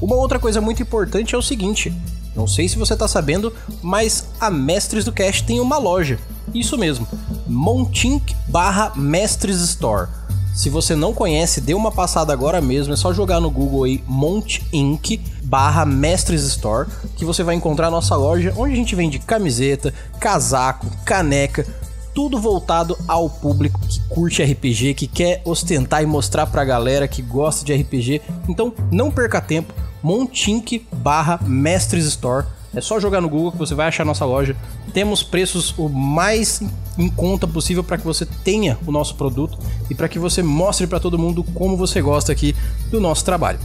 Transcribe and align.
Uma 0.00 0.16
outra 0.16 0.38
coisa 0.38 0.60
muito 0.60 0.82
importante 0.82 1.34
é 1.34 1.38
o 1.38 1.42
seguinte: 1.42 1.92
não 2.34 2.46
sei 2.46 2.68
se 2.68 2.78
você 2.78 2.94
está 2.94 3.08
sabendo, 3.08 3.52
mas 3.82 4.28
a 4.40 4.50
Mestres 4.50 5.04
do 5.04 5.12
Cast 5.12 5.44
tem 5.44 5.60
uma 5.60 5.78
loja. 5.78 6.18
Isso 6.54 6.78
mesmo, 6.78 7.06
Montink 7.46 8.34
barra 8.48 8.92
Mestres 8.96 9.60
Store. 9.60 10.08
Se 10.54 10.68
você 10.68 10.96
não 10.96 11.14
conhece, 11.14 11.60
dê 11.60 11.74
uma 11.74 11.92
passada 11.92 12.32
agora 12.32 12.60
mesmo, 12.60 12.92
é 12.92 12.96
só 12.96 13.12
jogar 13.12 13.40
no 13.40 13.50
Google 13.50 13.84
aí 13.84 14.02
Mont 14.06 14.62
Inc 14.72 15.20
barra 15.44 15.86
Mestres 15.86 16.42
Store, 16.42 16.88
que 17.16 17.24
você 17.24 17.42
vai 17.42 17.54
encontrar 17.54 17.86
a 17.86 17.90
nossa 17.90 18.16
loja, 18.16 18.52
onde 18.56 18.74
a 18.74 18.76
gente 18.76 18.94
vende 18.94 19.18
camiseta, 19.18 19.94
casaco, 20.18 20.86
caneca, 21.04 21.66
tudo 22.14 22.40
voltado 22.40 22.96
ao 23.06 23.28
público 23.28 23.80
que 23.80 24.00
curte 24.08 24.42
RPG, 24.42 24.94
que 24.94 25.06
quer 25.06 25.42
ostentar 25.44 26.02
e 26.02 26.06
mostrar 26.06 26.46
pra 26.46 26.64
galera 26.64 27.08
que 27.08 27.22
gosta 27.22 27.64
de 27.64 27.74
RPG. 27.74 28.22
Então, 28.48 28.72
não 28.90 29.10
perca 29.10 29.40
tempo, 29.40 29.72
Montink 30.02 30.86
barra 30.92 31.38
Mestres 31.42 32.06
Store 32.06 32.46
é 32.74 32.80
só 32.80 33.00
jogar 33.00 33.20
no 33.20 33.28
Google 33.28 33.50
que 33.50 33.58
você 33.58 33.74
vai 33.74 33.88
achar 33.88 34.04
nossa 34.04 34.24
loja. 34.24 34.56
Temos 34.94 35.22
preços 35.22 35.74
o 35.76 35.88
mais 35.88 36.62
em 36.96 37.08
conta 37.08 37.46
possível 37.46 37.82
para 37.82 37.98
que 37.98 38.04
você 38.04 38.24
tenha 38.24 38.78
o 38.86 38.92
nosso 38.92 39.16
produto 39.16 39.58
e 39.88 39.94
para 39.94 40.08
que 40.08 40.18
você 40.18 40.42
mostre 40.42 40.86
para 40.86 41.00
todo 41.00 41.18
mundo 41.18 41.42
como 41.54 41.76
você 41.76 42.00
gosta 42.00 42.30
aqui 42.30 42.54
do 42.90 43.00
nosso 43.00 43.24
trabalho. 43.24 43.58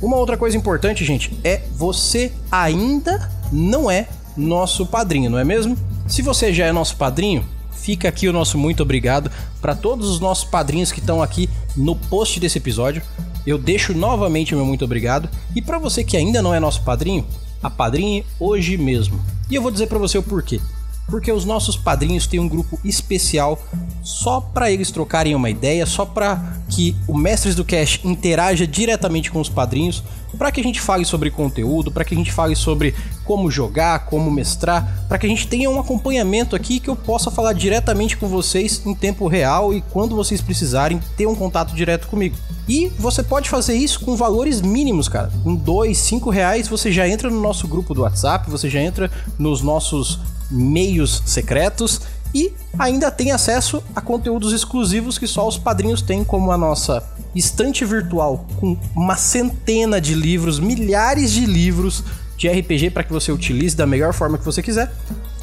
Uma 0.00 0.16
outra 0.16 0.36
coisa 0.36 0.56
importante, 0.56 1.04
gente, 1.04 1.38
é 1.42 1.62
você 1.74 2.32
ainda 2.50 3.30
não 3.50 3.90
é 3.90 4.08
nosso 4.36 4.84
padrinho, 4.86 5.30
não 5.30 5.38
é 5.38 5.44
mesmo? 5.44 5.76
Se 6.06 6.20
você 6.20 6.52
já 6.52 6.66
é 6.66 6.72
nosso 6.72 6.96
padrinho, 6.96 7.44
fica 7.72 8.08
aqui 8.08 8.28
o 8.28 8.32
nosso 8.32 8.58
muito 8.58 8.82
obrigado 8.82 9.30
para 9.60 9.74
todos 9.74 10.08
os 10.08 10.20
nossos 10.20 10.44
padrinhos 10.44 10.92
que 10.92 11.00
estão 11.00 11.22
aqui 11.22 11.48
no 11.76 11.96
post 11.96 12.38
desse 12.40 12.58
episódio. 12.58 13.02
Eu 13.46 13.58
deixo 13.58 13.94
novamente 13.94 14.54
o 14.54 14.56
meu 14.56 14.66
muito 14.66 14.84
obrigado. 14.84 15.28
E 15.54 15.62
para 15.62 15.78
você 15.78 16.04
que 16.04 16.16
ainda 16.16 16.42
não 16.42 16.54
é 16.54 16.60
nosso 16.60 16.82
padrinho, 16.82 17.26
apadrinhe 17.62 18.24
hoje 18.38 18.76
mesmo. 18.76 19.20
E 19.50 19.54
eu 19.54 19.62
vou 19.62 19.70
dizer 19.70 19.86
para 19.86 19.98
você 19.98 20.18
o 20.18 20.22
porquê. 20.22 20.60
Porque 21.08 21.32
os 21.32 21.44
nossos 21.44 21.76
padrinhos 21.76 22.26
têm 22.26 22.38
um 22.38 22.48
grupo 22.48 22.78
especial 22.84 23.60
só 24.02 24.40
para 24.40 24.70
eles 24.70 24.92
trocarem 24.92 25.34
uma 25.34 25.50
ideia, 25.50 25.84
só 25.84 26.04
para 26.04 26.56
que 26.68 26.94
o 27.08 27.16
Mestres 27.16 27.56
do 27.56 27.64
Cash 27.64 28.00
interaja 28.04 28.66
diretamente 28.66 29.30
com 29.30 29.40
os 29.40 29.48
padrinhos, 29.48 30.04
para 30.38 30.52
que 30.52 30.60
a 30.60 30.64
gente 30.64 30.80
fale 30.80 31.04
sobre 31.04 31.30
conteúdo, 31.30 31.90
para 31.90 32.04
que 32.04 32.14
a 32.14 32.16
gente 32.16 32.30
fale 32.30 32.54
sobre 32.54 32.94
como 33.30 33.48
jogar, 33.48 34.06
como 34.06 34.28
mestrar, 34.28 35.04
para 35.08 35.16
que 35.16 35.24
a 35.24 35.28
gente 35.28 35.46
tenha 35.46 35.70
um 35.70 35.78
acompanhamento 35.78 36.56
aqui 36.56 36.80
que 36.80 36.90
eu 36.90 36.96
possa 36.96 37.30
falar 37.30 37.52
diretamente 37.52 38.16
com 38.16 38.26
vocês 38.26 38.82
em 38.84 38.92
tempo 38.92 39.28
real 39.28 39.72
e 39.72 39.80
quando 39.80 40.16
vocês 40.16 40.40
precisarem 40.40 41.00
ter 41.16 41.26
um 41.26 41.34
contato 41.36 41.72
direto 41.72 42.08
comigo. 42.08 42.34
E 42.68 42.90
você 42.98 43.22
pode 43.22 43.48
fazer 43.48 43.74
isso 43.74 44.00
com 44.00 44.16
valores 44.16 44.60
mínimos, 44.60 45.08
cara. 45.08 45.30
Com 45.44 45.54
dois, 45.54 45.98
cinco 45.98 46.28
reais 46.28 46.66
você 46.66 46.90
já 46.90 47.08
entra 47.08 47.30
no 47.30 47.40
nosso 47.40 47.68
grupo 47.68 47.94
do 47.94 48.02
WhatsApp, 48.02 48.50
você 48.50 48.68
já 48.68 48.80
entra 48.80 49.08
nos 49.38 49.62
nossos 49.62 50.18
meios 50.50 51.22
secretos 51.24 52.00
e 52.34 52.52
ainda 52.76 53.12
tem 53.12 53.30
acesso 53.30 53.80
a 53.94 54.00
conteúdos 54.00 54.52
exclusivos 54.52 55.18
que 55.18 55.26
só 55.28 55.46
os 55.46 55.56
padrinhos 55.56 56.02
têm, 56.02 56.24
como 56.24 56.50
a 56.50 56.58
nossa 56.58 57.00
estante 57.34 57.84
virtual 57.84 58.44
com 58.58 58.76
uma 58.94 59.16
centena 59.16 60.00
de 60.00 60.14
livros, 60.14 60.58
milhares 60.58 61.32
de 61.32 61.46
livros 61.46 62.02
de 62.40 62.48
RPG 62.48 62.88
para 62.90 63.04
que 63.04 63.12
você 63.12 63.30
utilize 63.30 63.76
da 63.76 63.86
melhor 63.86 64.14
forma 64.14 64.38
que 64.38 64.44
você 64.44 64.62
quiser. 64.62 64.90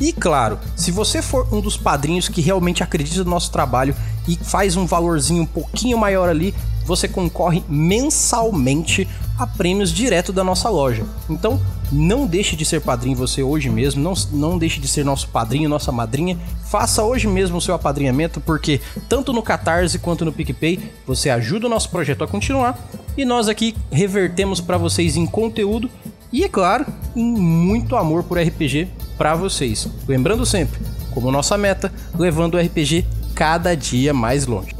E 0.01 0.11
claro, 0.11 0.57
se 0.75 0.91
você 0.91 1.21
for 1.21 1.47
um 1.53 1.61
dos 1.61 1.77
padrinhos 1.77 2.27
que 2.27 2.41
realmente 2.41 2.81
acredita 2.81 3.23
no 3.23 3.29
nosso 3.29 3.51
trabalho 3.51 3.95
e 4.27 4.35
faz 4.35 4.75
um 4.75 4.87
valorzinho 4.87 5.43
um 5.43 5.45
pouquinho 5.45 5.95
maior 5.95 6.27
ali, 6.27 6.55
você 6.87 7.07
concorre 7.07 7.63
mensalmente 7.69 9.07
a 9.37 9.45
prêmios 9.45 9.91
direto 9.91 10.33
da 10.33 10.43
nossa 10.43 10.69
loja. 10.69 11.05
Então, 11.29 11.61
não 11.91 12.25
deixe 12.25 12.55
de 12.55 12.65
ser 12.65 12.81
padrinho 12.81 13.15
você 13.15 13.43
hoje 13.43 13.69
mesmo, 13.69 14.01
não, 14.01 14.13
não 14.31 14.57
deixe 14.57 14.79
de 14.79 14.87
ser 14.87 15.05
nosso 15.05 15.27
padrinho, 15.29 15.69
nossa 15.69 15.91
madrinha. 15.91 16.37
Faça 16.65 17.03
hoje 17.03 17.27
mesmo 17.27 17.57
o 17.57 17.61
seu 17.61 17.75
apadrinhamento, 17.75 18.41
porque 18.41 18.81
tanto 19.07 19.31
no 19.31 19.43
Catarse 19.43 19.99
quanto 19.99 20.25
no 20.25 20.33
PicPay 20.33 20.79
você 21.05 21.29
ajuda 21.29 21.67
o 21.67 21.69
nosso 21.69 21.89
projeto 21.89 22.23
a 22.23 22.27
continuar 22.27 22.77
e 23.15 23.23
nós 23.23 23.47
aqui 23.47 23.75
revertemos 23.91 24.59
para 24.59 24.77
vocês 24.77 25.15
em 25.15 25.25
conteúdo 25.25 25.89
e, 26.31 26.43
é 26.43 26.49
claro, 26.49 26.85
em 27.15 27.23
muito 27.23 27.95
amor 27.95 28.23
por 28.23 28.37
RPG 28.37 28.89
para 29.17 29.35
vocês. 29.35 29.87
Lembrando 30.07 30.45
sempre, 30.45 30.79
como 31.13 31.31
nossa 31.31 31.57
meta, 31.57 31.91
levando 32.17 32.55
o 32.55 32.59
RPG 32.59 33.05
cada 33.33 33.75
dia 33.75 34.13
mais 34.13 34.45
longe. 34.45 34.75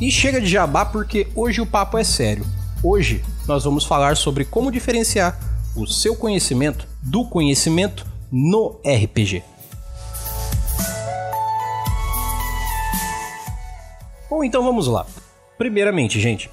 E 0.00 0.10
chega 0.10 0.40
de 0.40 0.46
jabá 0.46 0.84
porque 0.84 1.28
hoje 1.34 1.60
o 1.60 1.66
papo 1.66 1.98
é 1.98 2.04
sério. 2.04 2.46
Hoje 2.82 3.22
nós 3.46 3.64
vamos 3.64 3.84
falar 3.84 4.16
sobre 4.16 4.44
como 4.44 4.72
diferenciar 4.72 5.38
o 5.76 5.86
seu 5.86 6.16
conhecimento 6.16 6.88
do 7.02 7.24
conhecimento 7.24 8.06
no 8.32 8.80
RPG. 8.84 9.42
Bom, 14.30 14.44
então 14.44 14.62
vamos 14.62 14.86
lá. 14.86 15.04
Primeiramente, 15.58 16.18
gente, 16.20 16.48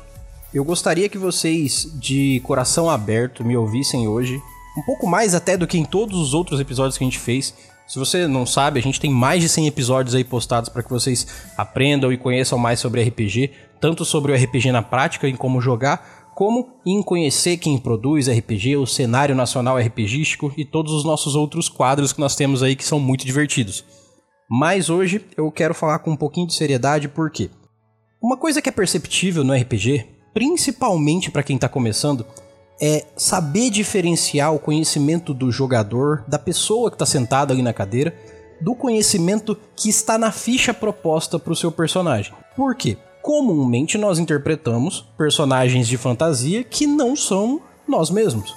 eu 0.53 0.63
gostaria 0.63 1.09
que 1.09 1.17
vocês, 1.17 1.91
de 1.99 2.39
coração 2.41 2.89
aberto, 2.89 3.43
me 3.43 3.57
ouvissem 3.57 4.07
hoje, 4.07 4.41
um 4.77 4.81
pouco 4.83 5.07
mais 5.07 5.35
até 5.35 5.57
do 5.57 5.67
que 5.67 5.77
em 5.77 5.85
todos 5.85 6.17
os 6.19 6.33
outros 6.33 6.59
episódios 6.59 6.97
que 6.97 7.03
a 7.03 7.07
gente 7.07 7.19
fez, 7.19 7.53
se 7.87 7.97
você 7.97 8.27
não 8.27 8.45
sabe, 8.45 8.79
a 8.79 8.83
gente 8.83 8.99
tem 8.99 9.09
mais 9.09 9.41
de 9.41 9.47
100 9.47 9.67
episódios 9.67 10.13
aí 10.13 10.23
postados 10.23 10.69
para 10.69 10.83
que 10.83 10.89
vocês 10.89 11.25
aprendam 11.57 12.11
e 12.11 12.17
conheçam 12.17 12.57
mais 12.57 12.81
sobre 12.81 13.01
RPG, 13.01 13.51
tanto 13.79 14.03
sobre 14.03 14.31
o 14.31 14.35
RPG 14.35 14.73
na 14.73 14.81
prática, 14.81 15.27
em 15.27 15.35
como 15.35 15.61
jogar, 15.61 16.31
como 16.35 16.81
em 16.85 17.01
conhecer 17.01 17.57
quem 17.57 17.77
produz 17.79 18.27
RPG, 18.27 18.75
o 18.75 18.85
cenário 18.85 19.33
nacional 19.33 19.77
RPGístico 19.77 20.53
e 20.57 20.65
todos 20.65 20.91
os 20.91 21.05
nossos 21.05 21.33
outros 21.33 21.69
quadros 21.69 22.11
que 22.11 22.19
nós 22.19 22.35
temos 22.35 22.61
aí 22.61 22.75
que 22.75 22.83
são 22.83 22.99
muito 22.99 23.25
divertidos. 23.25 23.85
Mas 24.49 24.89
hoje 24.89 25.25
eu 25.37 25.49
quero 25.49 25.73
falar 25.73 25.99
com 25.99 26.11
um 26.11 26.17
pouquinho 26.17 26.47
de 26.47 26.53
seriedade 26.53 27.07
porque 27.07 27.49
uma 28.21 28.35
coisa 28.35 28.61
que 28.61 28.67
é 28.67 28.71
perceptível 28.71 29.45
no 29.45 29.53
RPG, 29.53 30.16
principalmente 30.37 31.31
para 31.31 31.41
quem 31.41 31.55
está 31.55 31.67
começando, 31.67 32.23
é 32.79 33.07
saber 33.15 33.71
diferenciar 33.71 34.53
o 34.53 34.59
conhecimento 34.59 35.33
do 35.33 35.51
jogador, 35.51 36.23
da 36.27 36.37
pessoa 36.37 36.91
que 36.91 36.95
está 36.95 37.07
sentada 37.07 37.51
ali 37.51 37.63
na 37.63 37.73
cadeira, 37.73 38.13
do 38.61 38.75
conhecimento 38.75 39.57
que 39.75 39.89
está 39.89 40.15
na 40.15 40.31
ficha 40.31 40.75
proposta 40.75 41.39
para 41.39 41.51
o 41.51 41.55
seu 41.55 41.71
personagem. 41.71 42.33
Por 42.55 42.75
quê? 42.75 42.97
Comumente 43.23 43.97
nós 43.97 44.19
interpretamos 44.19 45.03
personagens 45.17 45.87
de 45.87 45.97
fantasia 45.97 46.63
que 46.63 46.85
não 46.85 47.15
são 47.15 47.59
nós 47.87 48.11
mesmos. 48.11 48.53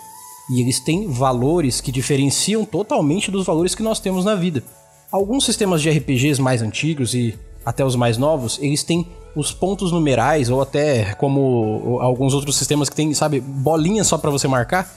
E 0.53 0.61
eles 0.61 0.81
têm 0.81 1.09
valores 1.09 1.81
que 1.81 1.91
diferenciam 1.91 2.63
totalmente 2.63 3.31
dos 3.31 3.47
valores 3.47 3.75
que 3.75 3.83
nós 3.83 4.01
temos 4.01 4.23
na 4.23 4.35
vida. 4.35 4.63
Alguns 5.11 5.47
sistemas 5.47 5.81
de 5.81 5.89
RPGs 5.89 6.43
mais 6.43 6.61
antigos 6.61 7.15
e 7.15 7.39
até 7.65 7.83
os 7.83 7.97
mais 7.97 8.19
novos, 8.19 8.59
eles 8.61 8.85
têm 8.85 9.09
os 9.35 9.53
pontos 9.53 9.93
numerais 9.93 10.51
ou 10.51 10.61
até 10.61 11.15
como 11.15 11.99
alguns 12.01 12.35
outros 12.35 12.57
sistemas 12.57 12.89
que 12.89 12.97
tem, 12.97 13.13
sabe, 13.15 13.41
bolinhas 13.41 14.07
só 14.07 14.19
para 14.19 14.31
você 14.31 14.49
marcar, 14.49 14.91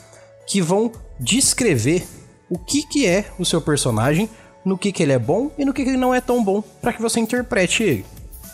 que 0.47 0.61
vão 0.61 0.91
descrever 1.19 2.05
o 2.49 2.57
que 2.57 2.83
que 2.83 3.07
é 3.07 3.25
o 3.39 3.45
seu 3.45 3.61
personagem, 3.61 4.29
no 4.65 4.77
que 4.77 4.91
que 4.91 5.03
ele 5.03 5.13
é 5.13 5.19
bom 5.19 5.51
e 5.57 5.65
no 5.65 5.73
que 5.73 5.83
que 5.83 5.89
ele 5.89 5.97
não 5.97 6.13
é 6.13 6.21
tão 6.21 6.43
bom, 6.43 6.61
para 6.81 6.93
que 6.93 7.01
você 7.01 7.19
interprete 7.19 7.83
ele. 7.83 8.05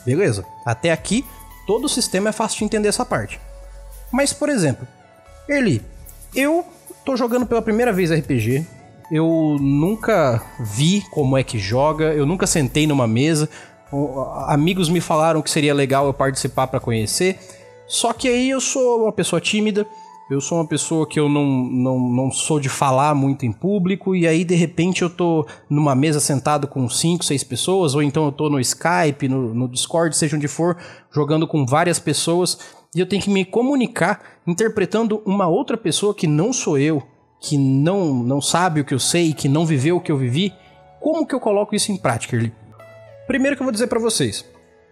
Beleza? 0.06 0.46
Até 0.66 0.92
aqui, 0.92 1.26
todo 1.68 1.86
o 1.86 1.90
sistema 1.90 2.30
é 2.30 2.32
fácil 2.32 2.60
de 2.60 2.66
entender 2.66 2.88
essa 2.88 3.06
parte. 3.06 3.40
Mas, 4.12 4.34
por 4.34 4.50
exemplo, 4.50 4.88
Erli, 5.48 5.82
eu 6.36 6.66
tô 7.06 7.16
jogando 7.16 7.46
pela 7.46 7.62
primeira 7.62 7.94
vez 7.94 8.12
RPG, 8.12 8.66
eu 9.12 9.58
nunca 9.60 10.42
vi 10.60 11.04
como 11.12 11.38
é 11.38 11.44
que 11.44 11.58
joga, 11.58 12.14
eu 12.14 12.26
nunca 12.26 12.46
sentei 12.46 12.86
numa 12.86 13.08
mesa, 13.08 13.50
amigos 14.48 14.90
me 14.90 15.02
falaram 15.02 15.42
que 15.42 15.50
seria 15.50 15.74
legal 15.74 16.06
eu 16.06 16.14
participar 16.14 16.68
para 16.68 16.80
conhecer. 16.80 17.40
Só 17.88 18.14
que 18.14 18.28
aí 18.28 18.50
eu 18.50 18.62
sou 18.62 19.04
uma 19.04 19.12
pessoa 19.12 19.42
tímida, 19.42 19.86
eu 20.30 20.40
sou 20.40 20.60
uma 20.60 20.68
pessoa 20.68 21.08
que 21.08 21.20
eu 21.20 21.28
não, 21.28 21.44
não, 21.44 22.00
não 22.00 22.32
sou 22.32 22.60
de 22.60 22.70
falar 22.70 23.16
muito 23.16 23.48
em 23.48 23.52
público, 23.52 24.16
e 24.16 24.28
aí 24.28 24.44
de 24.46 24.54
repente 24.54 25.02
eu 25.02 25.10
tô 25.10 25.48
numa 25.68 25.96
mesa 25.96 26.20
sentado 26.20 26.68
com 26.68 26.88
cinco, 26.88 27.26
seis 27.26 27.44
pessoas, 27.44 27.96
ou 27.96 28.04
então 28.04 28.26
eu 28.26 28.32
tô 28.32 28.48
no 28.48 28.60
Skype, 28.60 29.28
no, 29.28 29.56
no 29.56 29.68
Discord, 29.68 30.16
seja 30.16 30.36
onde 30.36 30.48
for, 30.48 30.78
jogando 31.12 31.48
com 31.48 31.66
várias 31.66 31.98
pessoas, 31.98 32.60
e 32.96 33.00
eu 33.00 33.08
tenho 33.08 33.24
que 33.24 33.30
me 33.30 33.44
comunicar 33.44 34.22
interpretando 34.46 35.22
uma 35.26 35.48
outra 35.48 35.76
pessoa 35.76 36.14
que 36.14 36.28
não 36.28 36.54
sou 36.54 36.78
eu, 36.78 37.02
que 37.40 37.58
não, 37.58 38.14
não 38.14 38.40
sabe 38.40 38.82
o 38.82 38.86
que 38.86 38.94
eu 38.94 39.00
sei, 39.00 39.34
que 39.34 39.48
não 39.48 39.66
viveu 39.66 39.98
o 39.98 40.02
que 40.02 40.12
eu 40.12 40.18
vivi. 40.18 40.54
Como 41.00 41.26
que 41.26 41.34
eu 41.34 41.40
coloco 41.40 41.74
isso 41.74 41.92
em 41.92 41.98
prática, 41.98 42.36
Erli? 42.36 42.54
Primeiro 43.30 43.56
que 43.56 43.62
eu 43.62 43.66
vou 43.66 43.72
dizer 43.72 43.86
para 43.86 44.00
vocês, 44.00 44.44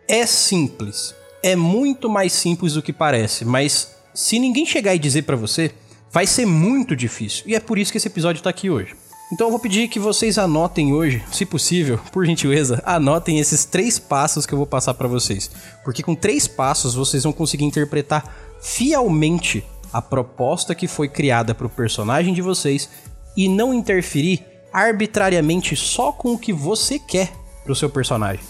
é 0.08 0.24
simples. 0.28 1.16
É 1.42 1.56
muito 1.56 2.08
mais 2.08 2.32
simples 2.32 2.74
do 2.74 2.84
que 2.84 2.94
parece, 2.94 3.44
mas 3.44 3.96
se 4.14 4.38
ninguém 4.38 4.64
chegar 4.64 4.94
e 4.94 5.00
dizer 5.00 5.24
para 5.24 5.36
você, 5.36 5.72
vai 6.12 6.28
ser 6.28 6.46
muito 6.46 6.96
difícil. 6.96 7.46
E 7.48 7.56
é 7.56 7.60
por 7.60 7.80
isso 7.80 7.92
que 7.92 7.98
esse 7.98 8.08
episódio 8.08 8.44
tá 8.44 8.52
aqui 8.52 8.70
hoje. 8.70 8.96
Então 9.34 9.48
eu 9.48 9.52
vou 9.52 9.60
pedir 9.60 9.88
que 9.88 10.00
vocês 10.00 10.38
anotem 10.38 10.94
hoje, 10.94 11.24
se 11.32 11.48
possível, 11.48 12.00
por 12.12 12.28
gentileza, 12.28 12.80
anotem 12.86 13.40
esses 13.40 13.66
três 13.66 13.98
passos 13.98 14.46
que 14.46 14.54
eu 14.54 14.58
vou 14.60 14.68
passar 14.68 14.94
para 14.94 15.08
vocês. 15.08 15.50
Porque 15.84 16.04
com 16.04 16.14
três 16.14 16.48
passos 16.48 16.94
vocês 16.94 17.24
vão 17.24 17.34
conseguir 17.34 17.66
interpretar 17.66 18.32
fielmente 18.62 19.66
a 19.92 20.00
proposta 20.00 20.76
que 20.76 20.88
foi 20.88 21.10
criada 21.10 21.56
para 21.56 21.66
o 21.66 21.72
personagem 21.72 22.36
de 22.36 22.44
vocês 22.44 22.88
e 23.36 23.50
não 23.50 23.74
interferir 23.74 24.46
arbitrariamente 24.72 25.76
só 25.76 26.12
com 26.12 26.34
o 26.34 26.38
que 26.38 26.54
você 26.54 27.00
quer 27.00 27.32
pro 27.68 27.76
seu 27.76 27.90
personagem. 27.90 28.44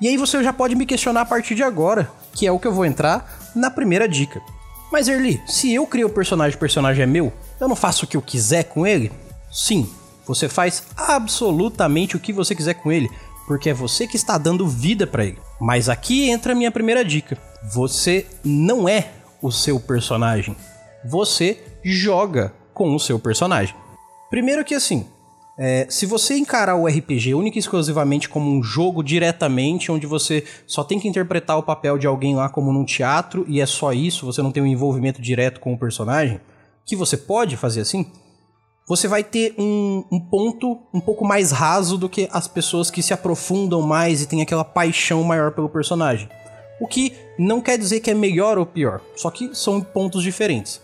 E 0.00 0.06
aí 0.06 0.16
você 0.16 0.42
já 0.44 0.52
pode 0.52 0.76
me 0.76 0.86
questionar 0.86 1.22
a 1.22 1.26
partir 1.26 1.56
de 1.56 1.62
agora, 1.64 2.08
que 2.32 2.46
é 2.46 2.52
o 2.52 2.58
que 2.58 2.68
eu 2.68 2.72
vou 2.72 2.86
entrar 2.86 3.50
na 3.54 3.68
primeira 3.68 4.08
dica. 4.08 4.40
Mas 4.92 5.08
Erli, 5.08 5.42
se 5.44 5.74
eu 5.74 5.84
crio 5.86 6.06
o 6.06 6.12
personagem, 6.12 6.56
o 6.56 6.60
personagem 6.60 7.02
é 7.02 7.06
meu, 7.06 7.32
eu 7.60 7.68
não 7.68 7.74
faço 7.74 8.04
o 8.04 8.08
que 8.08 8.16
eu 8.16 8.22
quiser 8.22 8.62
com 8.62 8.86
ele? 8.86 9.10
Sim, 9.50 9.90
você 10.24 10.48
faz 10.48 10.84
absolutamente 10.96 12.16
o 12.16 12.20
que 12.20 12.32
você 12.32 12.54
quiser 12.54 12.74
com 12.74 12.92
ele, 12.92 13.10
porque 13.48 13.70
é 13.70 13.74
você 13.74 14.06
que 14.06 14.16
está 14.16 14.38
dando 14.38 14.68
vida 14.68 15.04
para 15.04 15.24
ele. 15.24 15.38
Mas 15.60 15.88
aqui 15.88 16.30
entra 16.30 16.52
a 16.52 16.54
minha 16.54 16.70
primeira 16.70 17.04
dica. 17.04 17.36
Você 17.74 18.24
não 18.44 18.88
é 18.88 19.08
o 19.42 19.50
seu 19.50 19.80
personagem. 19.80 20.56
Você 21.04 21.60
joga 21.84 22.54
com 22.72 22.94
o 22.94 23.00
seu 23.00 23.18
personagem. 23.18 23.74
Primeiro 24.30 24.64
que 24.64 24.74
assim, 24.74 25.06
é, 25.60 25.86
se 25.90 26.06
você 26.06 26.36
encarar 26.36 26.76
o 26.76 26.86
RPG 26.86 27.34
única 27.34 27.58
e 27.58 27.60
exclusivamente 27.60 28.28
como 28.28 28.48
um 28.48 28.62
jogo 28.62 29.02
diretamente, 29.02 29.90
onde 29.90 30.06
você 30.06 30.44
só 30.68 30.84
tem 30.84 31.00
que 31.00 31.08
interpretar 31.08 31.58
o 31.58 31.64
papel 31.64 31.98
de 31.98 32.06
alguém 32.06 32.36
lá 32.36 32.48
como 32.48 32.72
num 32.72 32.84
teatro 32.84 33.44
e 33.48 33.60
é 33.60 33.66
só 33.66 33.92
isso, 33.92 34.24
você 34.24 34.40
não 34.40 34.52
tem 34.52 34.62
um 34.62 34.66
envolvimento 34.66 35.20
direto 35.20 35.58
com 35.58 35.72
o 35.72 35.78
personagem, 35.78 36.40
que 36.86 36.94
você 36.94 37.16
pode 37.16 37.56
fazer 37.56 37.80
assim, 37.80 38.06
você 38.86 39.08
vai 39.08 39.24
ter 39.24 39.56
um, 39.58 40.04
um 40.12 40.20
ponto 40.20 40.78
um 40.94 41.00
pouco 41.00 41.24
mais 41.24 41.50
raso 41.50 41.98
do 41.98 42.08
que 42.08 42.28
as 42.32 42.46
pessoas 42.46 42.88
que 42.88 43.02
se 43.02 43.12
aprofundam 43.12 43.82
mais 43.82 44.22
e 44.22 44.28
têm 44.28 44.40
aquela 44.40 44.64
paixão 44.64 45.24
maior 45.24 45.50
pelo 45.50 45.68
personagem. 45.68 46.28
O 46.80 46.86
que 46.86 47.12
não 47.36 47.60
quer 47.60 47.76
dizer 47.76 47.98
que 47.98 48.12
é 48.12 48.14
melhor 48.14 48.58
ou 48.58 48.64
pior, 48.64 49.00
só 49.16 49.28
que 49.28 49.52
são 49.56 49.80
pontos 49.80 50.22
diferentes. 50.22 50.80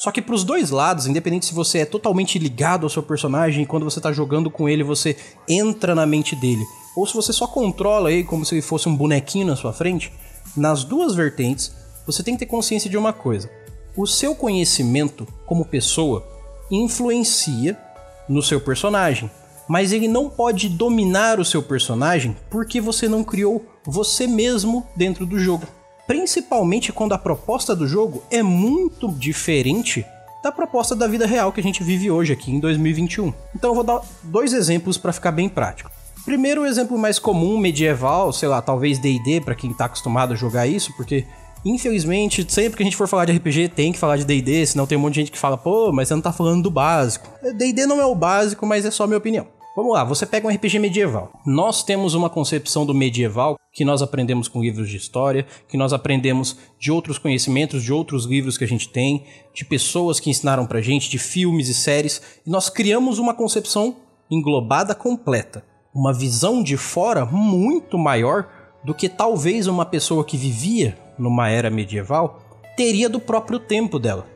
Só 0.00 0.10
que 0.10 0.22
para 0.22 0.34
os 0.34 0.44
dois 0.44 0.70
lados, 0.70 1.06
independente 1.06 1.44
se 1.44 1.52
você 1.52 1.80
é 1.80 1.84
totalmente 1.84 2.38
ligado 2.38 2.84
ao 2.84 2.88
seu 2.88 3.02
personagem 3.02 3.66
quando 3.66 3.84
você 3.84 3.98
está 3.98 4.10
jogando 4.10 4.50
com 4.50 4.66
ele 4.66 4.82
você 4.82 5.14
entra 5.46 5.94
na 5.94 6.06
mente 6.06 6.34
dele, 6.34 6.64
ou 6.96 7.06
se 7.06 7.12
você 7.12 7.34
só 7.34 7.46
controla 7.46 8.10
ele 8.10 8.24
como 8.24 8.42
se 8.46 8.54
ele 8.54 8.62
fosse 8.62 8.88
um 8.88 8.96
bonequinho 8.96 9.48
na 9.48 9.56
sua 9.56 9.74
frente, 9.74 10.10
nas 10.56 10.84
duas 10.84 11.14
vertentes 11.14 11.74
você 12.06 12.22
tem 12.22 12.32
que 12.32 12.46
ter 12.46 12.50
consciência 12.50 12.88
de 12.88 12.96
uma 12.96 13.12
coisa: 13.12 13.50
o 13.94 14.06
seu 14.06 14.34
conhecimento 14.34 15.28
como 15.44 15.66
pessoa 15.66 16.26
influencia 16.70 17.78
no 18.26 18.42
seu 18.42 18.58
personagem, 18.58 19.30
mas 19.68 19.92
ele 19.92 20.08
não 20.08 20.30
pode 20.30 20.70
dominar 20.70 21.38
o 21.38 21.44
seu 21.44 21.62
personagem 21.62 22.34
porque 22.48 22.80
você 22.80 23.06
não 23.06 23.22
criou 23.22 23.66
você 23.84 24.26
mesmo 24.26 24.86
dentro 24.96 25.26
do 25.26 25.38
jogo 25.38 25.66
principalmente 26.10 26.92
quando 26.92 27.12
a 27.12 27.18
proposta 27.18 27.76
do 27.76 27.86
jogo 27.86 28.24
é 28.32 28.42
muito 28.42 29.08
diferente 29.12 30.04
da 30.42 30.50
proposta 30.50 30.96
da 30.96 31.06
vida 31.06 31.24
real 31.24 31.52
que 31.52 31.60
a 31.60 31.62
gente 31.62 31.84
vive 31.84 32.10
hoje 32.10 32.32
aqui 32.32 32.50
em 32.50 32.58
2021. 32.58 33.32
Então 33.54 33.70
eu 33.70 33.74
vou 33.76 33.84
dar 33.84 34.02
dois 34.24 34.52
exemplos 34.52 34.98
para 34.98 35.12
ficar 35.12 35.30
bem 35.30 35.48
prático. 35.48 35.88
Primeiro, 36.24 36.62
o 36.62 36.66
exemplo 36.66 36.98
mais 36.98 37.20
comum, 37.20 37.56
medieval, 37.58 38.32
sei 38.32 38.48
lá, 38.48 38.60
talvez 38.60 38.98
D&D 38.98 39.40
para 39.42 39.54
quem 39.54 39.72
tá 39.72 39.84
acostumado 39.84 40.32
a 40.32 40.36
jogar 40.36 40.66
isso, 40.66 40.92
porque 40.96 41.24
infelizmente, 41.64 42.44
sempre 42.48 42.76
que 42.76 42.82
a 42.82 42.86
gente 42.86 42.96
for 42.96 43.06
falar 43.06 43.26
de 43.26 43.32
RPG, 43.32 43.68
tem 43.68 43.92
que 43.92 43.98
falar 43.98 44.16
de 44.16 44.24
D&D, 44.24 44.66
senão 44.66 44.88
tem 44.88 44.98
um 44.98 45.00
monte 45.02 45.14
de 45.14 45.20
gente 45.20 45.30
que 45.30 45.38
fala, 45.38 45.56
pô, 45.56 45.92
mas 45.92 46.08
você 46.08 46.14
não 46.14 46.22
tá 46.22 46.32
falando 46.32 46.64
do 46.64 46.72
básico. 46.72 47.28
D&D 47.56 47.86
não 47.86 48.00
é 48.00 48.06
o 48.06 48.16
básico, 48.16 48.66
mas 48.66 48.84
é 48.84 48.90
só 48.90 49.06
minha 49.06 49.18
opinião. 49.18 49.46
Vamos 49.76 49.92
lá, 49.92 50.02
você 50.02 50.26
pega 50.26 50.48
um 50.48 50.50
RPG 50.50 50.80
medieval. 50.80 51.30
Nós 51.46 51.84
temos 51.84 52.14
uma 52.14 52.28
concepção 52.28 52.84
do 52.84 52.92
medieval 52.92 53.56
que 53.72 53.84
nós 53.84 54.02
aprendemos 54.02 54.48
com 54.48 54.60
livros 54.60 54.90
de 54.90 54.96
história, 54.96 55.46
que 55.68 55.76
nós 55.76 55.92
aprendemos 55.92 56.56
de 56.78 56.90
outros 56.90 57.18
conhecimentos, 57.18 57.84
de 57.84 57.92
outros 57.92 58.24
livros 58.24 58.58
que 58.58 58.64
a 58.64 58.66
gente 58.66 58.88
tem, 58.88 59.24
de 59.54 59.64
pessoas 59.64 60.18
que 60.18 60.28
ensinaram 60.28 60.66
pra 60.66 60.80
gente, 60.80 61.08
de 61.08 61.18
filmes 61.18 61.68
e 61.68 61.74
séries, 61.74 62.20
e 62.44 62.50
nós 62.50 62.68
criamos 62.68 63.20
uma 63.20 63.32
concepção 63.32 63.96
englobada 64.28 64.92
completa, 64.92 65.64
uma 65.94 66.12
visão 66.12 66.64
de 66.64 66.76
fora 66.76 67.24
muito 67.24 67.96
maior 67.96 68.48
do 68.84 68.92
que 68.92 69.08
talvez 69.08 69.68
uma 69.68 69.84
pessoa 69.86 70.24
que 70.24 70.36
vivia 70.36 70.98
numa 71.16 71.48
era 71.48 71.70
medieval 71.70 72.40
teria 72.76 73.08
do 73.08 73.20
próprio 73.20 73.60
tempo 73.60 74.00
dela. 74.00 74.26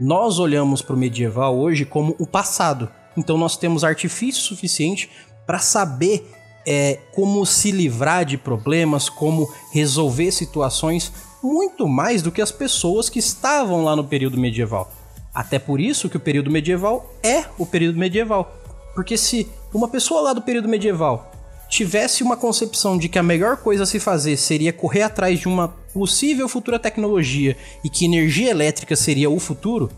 Nós 0.00 0.40
olhamos 0.40 0.82
para 0.82 0.96
o 0.96 0.98
medieval 0.98 1.56
hoje 1.56 1.84
como 1.84 2.16
o 2.18 2.26
passado, 2.26 2.90
então 3.16 3.36
nós 3.36 3.56
temos 3.56 3.84
artifício 3.84 4.42
suficiente 4.42 5.10
para 5.46 5.58
saber 5.58 6.30
é, 6.66 6.98
como 7.12 7.44
se 7.44 7.70
livrar 7.70 8.24
de 8.24 8.38
problemas, 8.38 9.08
como 9.08 9.52
resolver 9.72 10.30
situações 10.30 11.12
muito 11.42 11.88
mais 11.88 12.22
do 12.22 12.30
que 12.30 12.40
as 12.40 12.52
pessoas 12.52 13.08
que 13.08 13.18
estavam 13.18 13.84
lá 13.84 13.96
no 13.96 14.04
período 14.04 14.38
medieval. 14.38 14.90
Até 15.34 15.58
por 15.58 15.80
isso 15.80 16.08
que 16.08 16.16
o 16.16 16.20
período 16.20 16.50
medieval 16.50 17.12
é 17.22 17.44
o 17.58 17.66
período 17.66 17.98
medieval. 17.98 18.52
Porque 18.94 19.16
se 19.16 19.48
uma 19.72 19.88
pessoa 19.88 20.20
lá 20.20 20.32
do 20.32 20.42
período 20.42 20.68
medieval 20.68 21.30
tivesse 21.68 22.22
uma 22.22 22.36
concepção 22.36 22.98
de 22.98 23.08
que 23.08 23.18
a 23.18 23.22
melhor 23.22 23.56
coisa 23.56 23.84
a 23.84 23.86
se 23.86 23.98
fazer 23.98 24.36
seria 24.36 24.72
correr 24.72 25.02
atrás 25.02 25.40
de 25.40 25.48
uma 25.48 25.68
possível 25.68 26.46
futura 26.46 26.78
tecnologia 26.78 27.56
e 27.82 27.88
que 27.88 28.04
energia 28.04 28.50
elétrica 28.50 28.94
seria 28.94 29.30
o 29.30 29.40
futuro, 29.40 29.90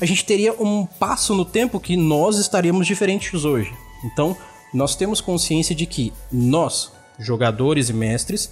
a 0.00 0.04
gente 0.04 0.24
teria 0.24 0.52
um 0.52 0.84
passo 0.84 1.34
no 1.34 1.44
tempo 1.44 1.80
que 1.80 1.96
nós 1.96 2.38
estaríamos 2.38 2.86
diferentes 2.86 3.44
hoje. 3.44 3.72
Então, 4.04 4.36
nós 4.72 4.94
temos 4.94 5.20
consciência 5.20 5.74
de 5.74 5.86
que 5.86 6.12
nós, 6.30 6.92
jogadores 7.18 7.88
e 7.88 7.92
mestres, 7.92 8.50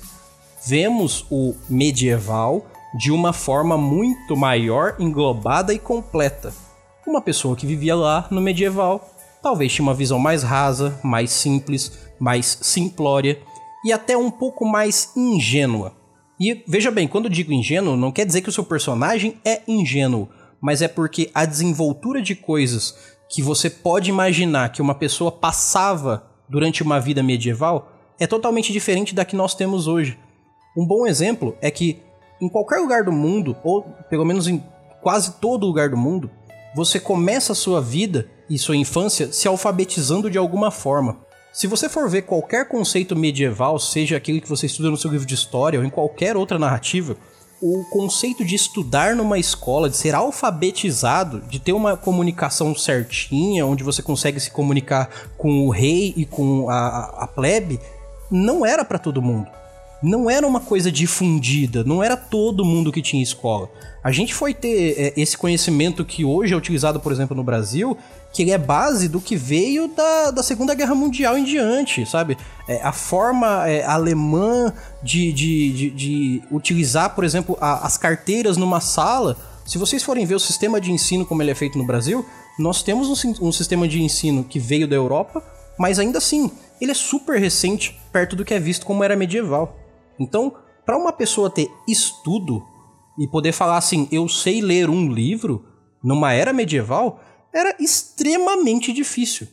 vemos 0.66 1.26
o 1.30 1.54
medieval 1.68 2.66
de 2.94 3.10
uma 3.10 3.32
forma 3.32 3.76
muito 3.76 4.36
maior, 4.36 4.96
englobada 4.98 5.74
e 5.74 5.78
completa. 5.78 6.52
Uma 7.06 7.20
pessoa 7.20 7.56
que 7.56 7.66
vivia 7.66 7.94
lá 7.94 8.26
no 8.30 8.40
medieval 8.40 9.10
talvez 9.42 9.70
tinha 9.70 9.82
uma 9.82 9.92
visão 9.92 10.18
mais 10.18 10.42
rasa, 10.42 10.98
mais 11.02 11.30
simples, 11.30 11.92
mais 12.18 12.58
simplória 12.62 13.38
e 13.84 13.92
até 13.92 14.16
um 14.16 14.30
pouco 14.30 14.64
mais 14.64 15.12
ingênua. 15.14 15.92
E 16.40 16.64
veja 16.66 16.90
bem, 16.90 17.06
quando 17.06 17.28
digo 17.28 17.52
ingênuo, 17.52 17.94
não 17.94 18.10
quer 18.10 18.24
dizer 18.24 18.40
que 18.40 18.48
o 18.48 18.52
seu 18.52 18.64
personagem 18.64 19.36
é 19.44 19.60
ingênuo 19.68 20.28
mas 20.64 20.80
é 20.80 20.88
porque 20.88 21.30
a 21.34 21.44
desenvoltura 21.44 22.22
de 22.22 22.34
coisas 22.34 22.96
que 23.28 23.42
você 23.42 23.68
pode 23.68 24.08
imaginar 24.08 24.72
que 24.72 24.80
uma 24.80 24.94
pessoa 24.94 25.30
passava 25.30 26.24
durante 26.48 26.82
uma 26.82 26.98
vida 26.98 27.22
medieval 27.22 27.92
é 28.18 28.26
totalmente 28.26 28.72
diferente 28.72 29.14
da 29.14 29.26
que 29.26 29.36
nós 29.36 29.54
temos 29.54 29.86
hoje. 29.86 30.18
Um 30.74 30.86
bom 30.86 31.06
exemplo 31.06 31.54
é 31.60 31.70
que 31.70 31.98
em 32.40 32.48
qualquer 32.48 32.78
lugar 32.78 33.04
do 33.04 33.12
mundo, 33.12 33.54
ou 33.62 33.82
pelo 34.08 34.24
menos 34.24 34.48
em 34.48 34.64
quase 35.02 35.32
todo 35.32 35.66
lugar 35.66 35.90
do 35.90 35.98
mundo, 35.98 36.30
você 36.74 36.98
começa 36.98 37.52
a 37.52 37.56
sua 37.56 37.82
vida 37.82 38.26
e 38.48 38.58
sua 38.58 38.74
infância 38.74 39.30
se 39.30 39.46
alfabetizando 39.46 40.30
de 40.30 40.38
alguma 40.38 40.70
forma. 40.70 41.18
Se 41.52 41.66
você 41.66 41.90
for 41.90 42.08
ver 42.08 42.22
qualquer 42.22 42.68
conceito 42.68 43.14
medieval, 43.14 43.78
seja 43.78 44.16
aquele 44.16 44.40
que 44.40 44.48
você 44.48 44.64
estuda 44.64 44.90
no 44.90 44.96
seu 44.96 45.10
livro 45.10 45.26
de 45.26 45.34
história 45.34 45.78
ou 45.78 45.84
em 45.84 45.90
qualquer 45.90 46.38
outra 46.38 46.58
narrativa, 46.58 47.18
o 47.66 47.82
conceito 47.82 48.44
de 48.44 48.54
estudar 48.54 49.16
numa 49.16 49.38
escola, 49.38 49.88
de 49.88 49.96
ser 49.96 50.14
alfabetizado, 50.14 51.40
de 51.48 51.58
ter 51.58 51.72
uma 51.72 51.96
comunicação 51.96 52.76
certinha, 52.76 53.64
onde 53.64 53.82
você 53.82 54.02
consegue 54.02 54.38
se 54.38 54.50
comunicar 54.50 55.08
com 55.38 55.66
o 55.66 55.70
rei 55.70 56.12
e 56.14 56.26
com 56.26 56.68
a, 56.68 57.22
a 57.22 57.26
plebe, 57.26 57.80
não 58.30 58.66
era 58.66 58.84
para 58.84 58.98
todo 58.98 59.22
mundo. 59.22 59.48
Não 60.06 60.28
era 60.28 60.46
uma 60.46 60.60
coisa 60.60 60.92
difundida, 60.92 61.82
não 61.82 62.02
era 62.02 62.14
todo 62.14 62.62
mundo 62.62 62.92
que 62.92 63.00
tinha 63.00 63.22
escola. 63.22 63.70
A 64.02 64.12
gente 64.12 64.34
foi 64.34 64.52
ter 64.52 64.94
é, 64.98 65.14
esse 65.16 65.34
conhecimento 65.34 66.04
que 66.04 66.26
hoje 66.26 66.52
é 66.52 66.56
utilizado, 66.56 67.00
por 67.00 67.10
exemplo, 67.10 67.34
no 67.34 67.42
Brasil, 67.42 67.96
que 68.30 68.42
ele 68.42 68.50
é 68.50 68.58
base 68.58 69.08
do 69.08 69.18
que 69.18 69.34
veio 69.34 69.88
da, 69.88 70.30
da 70.30 70.42
Segunda 70.42 70.74
Guerra 70.74 70.94
Mundial 70.94 71.38
em 71.38 71.44
diante, 71.44 72.04
sabe? 72.04 72.36
É, 72.68 72.82
a 72.82 72.92
forma 72.92 73.66
é, 73.66 73.82
alemã 73.82 74.74
de, 75.02 75.32
de, 75.32 75.72
de, 75.72 75.90
de, 75.90 76.42
utilizar, 76.50 77.14
por 77.14 77.24
exemplo, 77.24 77.56
a, 77.58 77.86
as 77.86 77.96
carteiras 77.96 78.58
numa 78.58 78.82
sala. 78.82 79.38
Se 79.64 79.78
vocês 79.78 80.02
forem 80.02 80.26
ver 80.26 80.34
o 80.34 80.40
sistema 80.40 80.78
de 80.78 80.92
ensino 80.92 81.24
como 81.24 81.40
ele 81.40 81.50
é 81.50 81.54
feito 81.54 81.78
no 81.78 81.86
Brasil, 81.86 82.26
nós 82.58 82.82
temos 82.82 83.24
um, 83.24 83.34
um 83.40 83.50
sistema 83.50 83.88
de 83.88 84.02
ensino 84.02 84.44
que 84.44 84.58
veio 84.58 84.86
da 84.86 84.96
Europa, 84.96 85.42
mas 85.78 85.98
ainda 85.98 86.18
assim, 86.18 86.50
ele 86.78 86.90
é 86.90 86.94
super 86.94 87.40
recente 87.40 87.98
perto 88.12 88.36
do 88.36 88.44
que 88.44 88.52
é 88.52 88.60
visto 88.60 88.84
como 88.84 89.02
era 89.02 89.16
medieval. 89.16 89.78
Então, 90.18 90.54
para 90.84 90.98
uma 90.98 91.12
pessoa 91.12 91.50
ter 91.50 91.70
estudo 91.88 92.62
e 93.18 93.26
poder 93.28 93.52
falar 93.52 93.78
assim, 93.78 94.08
eu 94.10 94.28
sei 94.28 94.60
ler 94.60 94.90
um 94.90 95.10
livro 95.10 95.64
numa 96.02 96.32
era 96.32 96.52
medieval, 96.52 97.20
era 97.52 97.74
extremamente 97.80 98.92
difícil. 98.92 99.48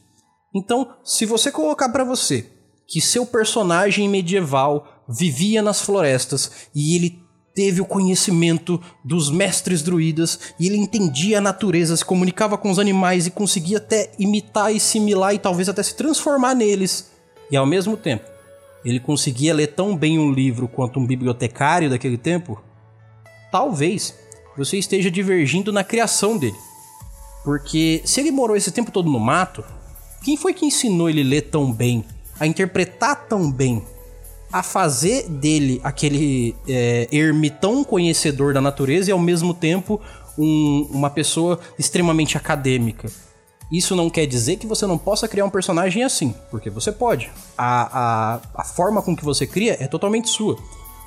Então, 0.53 0.95
se 1.03 1.25
você 1.25 1.51
colocar 1.51 1.89
para 1.89 2.03
você 2.03 2.49
que 2.87 2.99
seu 2.99 3.25
personagem 3.25 4.09
medieval 4.09 5.05
vivia 5.07 5.61
nas 5.61 5.81
florestas 5.81 6.51
e 6.75 6.95
ele 6.95 7.21
teve 7.53 7.81
o 7.81 7.85
conhecimento 7.85 8.81
dos 9.03 9.29
mestres 9.29 9.81
druidas 9.81 10.39
e 10.59 10.67
ele 10.67 10.77
entendia 10.77 11.37
a 11.37 11.41
natureza, 11.41 11.95
se 11.95 12.03
comunicava 12.03 12.57
com 12.57 12.69
os 12.69 12.79
animais 12.79 13.27
e 13.27 13.31
conseguia 13.31 13.77
até 13.77 14.11
imitar 14.17 14.73
e 14.73 14.79
similar 14.79 15.33
e 15.33 15.39
talvez 15.39 15.69
até 15.69 15.83
se 15.83 15.95
transformar 15.95 16.55
neles. 16.55 17.11
E 17.49 17.57
ao 17.57 17.65
mesmo 17.65 17.97
tempo, 17.97 18.30
ele 18.83 18.99
conseguia 18.99 19.53
ler 19.53 19.67
tão 19.67 19.95
bem 19.95 20.17
um 20.17 20.31
livro 20.31 20.67
quanto 20.67 20.99
um 20.99 21.05
bibliotecário 21.05 21.89
daquele 21.89 22.17
tempo, 22.17 22.61
talvez 23.51 24.15
você 24.57 24.77
esteja 24.77 25.09
divergindo 25.09 25.71
na 25.71 25.83
criação 25.83 26.37
dele. 26.37 26.57
Porque 27.43 28.01
se 28.05 28.19
ele 28.19 28.31
morou 28.31 28.55
esse 28.55 28.71
tempo 28.71 28.91
todo 28.91 29.09
no 29.09 29.19
mato, 29.19 29.63
quem 30.23 30.37
foi 30.37 30.53
que 30.53 30.65
ensinou 30.65 31.09
ele 31.09 31.21
a 31.21 31.25
ler 31.25 31.41
tão 31.41 31.71
bem, 31.71 32.05
a 32.39 32.45
interpretar 32.45 33.27
tão 33.27 33.51
bem, 33.51 33.83
a 34.51 34.61
fazer 34.61 35.29
dele 35.29 35.79
aquele 35.83 36.55
é, 36.67 37.07
ermitão 37.11 37.83
conhecedor 37.83 38.53
da 38.53 38.61
natureza 38.61 39.09
e 39.09 39.13
ao 39.13 39.19
mesmo 39.19 39.53
tempo 39.53 40.01
um, 40.37 40.87
uma 40.91 41.09
pessoa 41.09 41.59
extremamente 41.79 42.37
acadêmica? 42.37 43.09
Isso 43.71 43.95
não 43.95 44.09
quer 44.09 44.25
dizer 44.25 44.57
que 44.57 44.67
você 44.67 44.85
não 44.85 44.97
possa 44.97 45.27
criar 45.27 45.45
um 45.45 45.49
personagem 45.49 46.03
assim, 46.03 46.35
porque 46.49 46.69
você 46.69 46.91
pode. 46.91 47.31
A, 47.57 48.35
a, 48.35 48.41
a 48.55 48.63
forma 48.65 49.01
com 49.01 49.15
que 49.15 49.23
você 49.23 49.47
cria 49.47 49.77
é 49.79 49.87
totalmente 49.87 50.29
sua. 50.29 50.57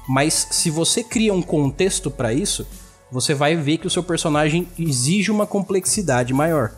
Mas 0.09 0.49
se 0.51 0.71
você 0.71 1.05
cria 1.05 1.35
um 1.35 1.43
contexto 1.43 2.11
para 2.11 2.33
isso, 2.33 2.67
você 3.13 3.35
vai 3.35 3.55
ver 3.55 3.79
que 3.79 3.87
o 3.87 3.91
seu 3.91 4.03
personagem 4.03 4.67
exige 4.79 5.31
uma 5.31 5.47
complexidade 5.47 6.33
maior. 6.33 6.73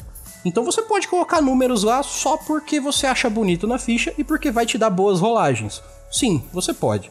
Então 0.45 0.65
você 0.65 0.83
pode 0.83 1.09
colocar 1.09 1.41
números 1.41 1.83
lá 1.83 2.03
só 2.03 2.37
porque 2.37 2.81
você 2.81 3.07
acha 3.07 3.31
bonito 3.31 3.67
na 3.67 3.79
ficha 3.79 4.13
e 4.19 4.25
porque 4.25 4.51
vai 4.51 4.67
te 4.67 4.79
dar 4.79 4.91
boas 4.91 5.21
rolagens. 5.21 5.83
Sim, 6.11 6.43
você 6.53 6.73
pode. 6.73 7.11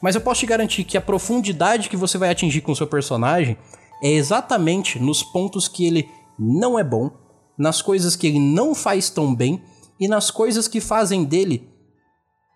Mas 0.00 0.14
eu 0.14 0.20
posso 0.20 0.40
te 0.40 0.46
garantir 0.46 0.84
que 0.84 0.96
a 0.96 1.00
profundidade 1.00 1.88
que 1.88 1.96
você 1.96 2.18
vai 2.18 2.30
atingir 2.30 2.60
com 2.60 2.72
o 2.72 2.76
seu 2.76 2.86
personagem 2.86 3.56
é 4.02 4.10
exatamente 4.10 4.98
nos 4.98 5.22
pontos 5.22 5.68
que 5.68 5.86
ele 5.86 6.08
não 6.38 6.78
é 6.78 6.84
bom, 6.84 7.10
nas 7.58 7.80
coisas 7.80 8.16
que 8.16 8.26
ele 8.26 8.40
não 8.40 8.74
faz 8.74 9.10
tão 9.10 9.34
bem 9.34 9.62
e 9.98 10.08
nas 10.08 10.30
coisas 10.30 10.68
que 10.68 10.80
fazem 10.80 11.24
dele 11.24 11.68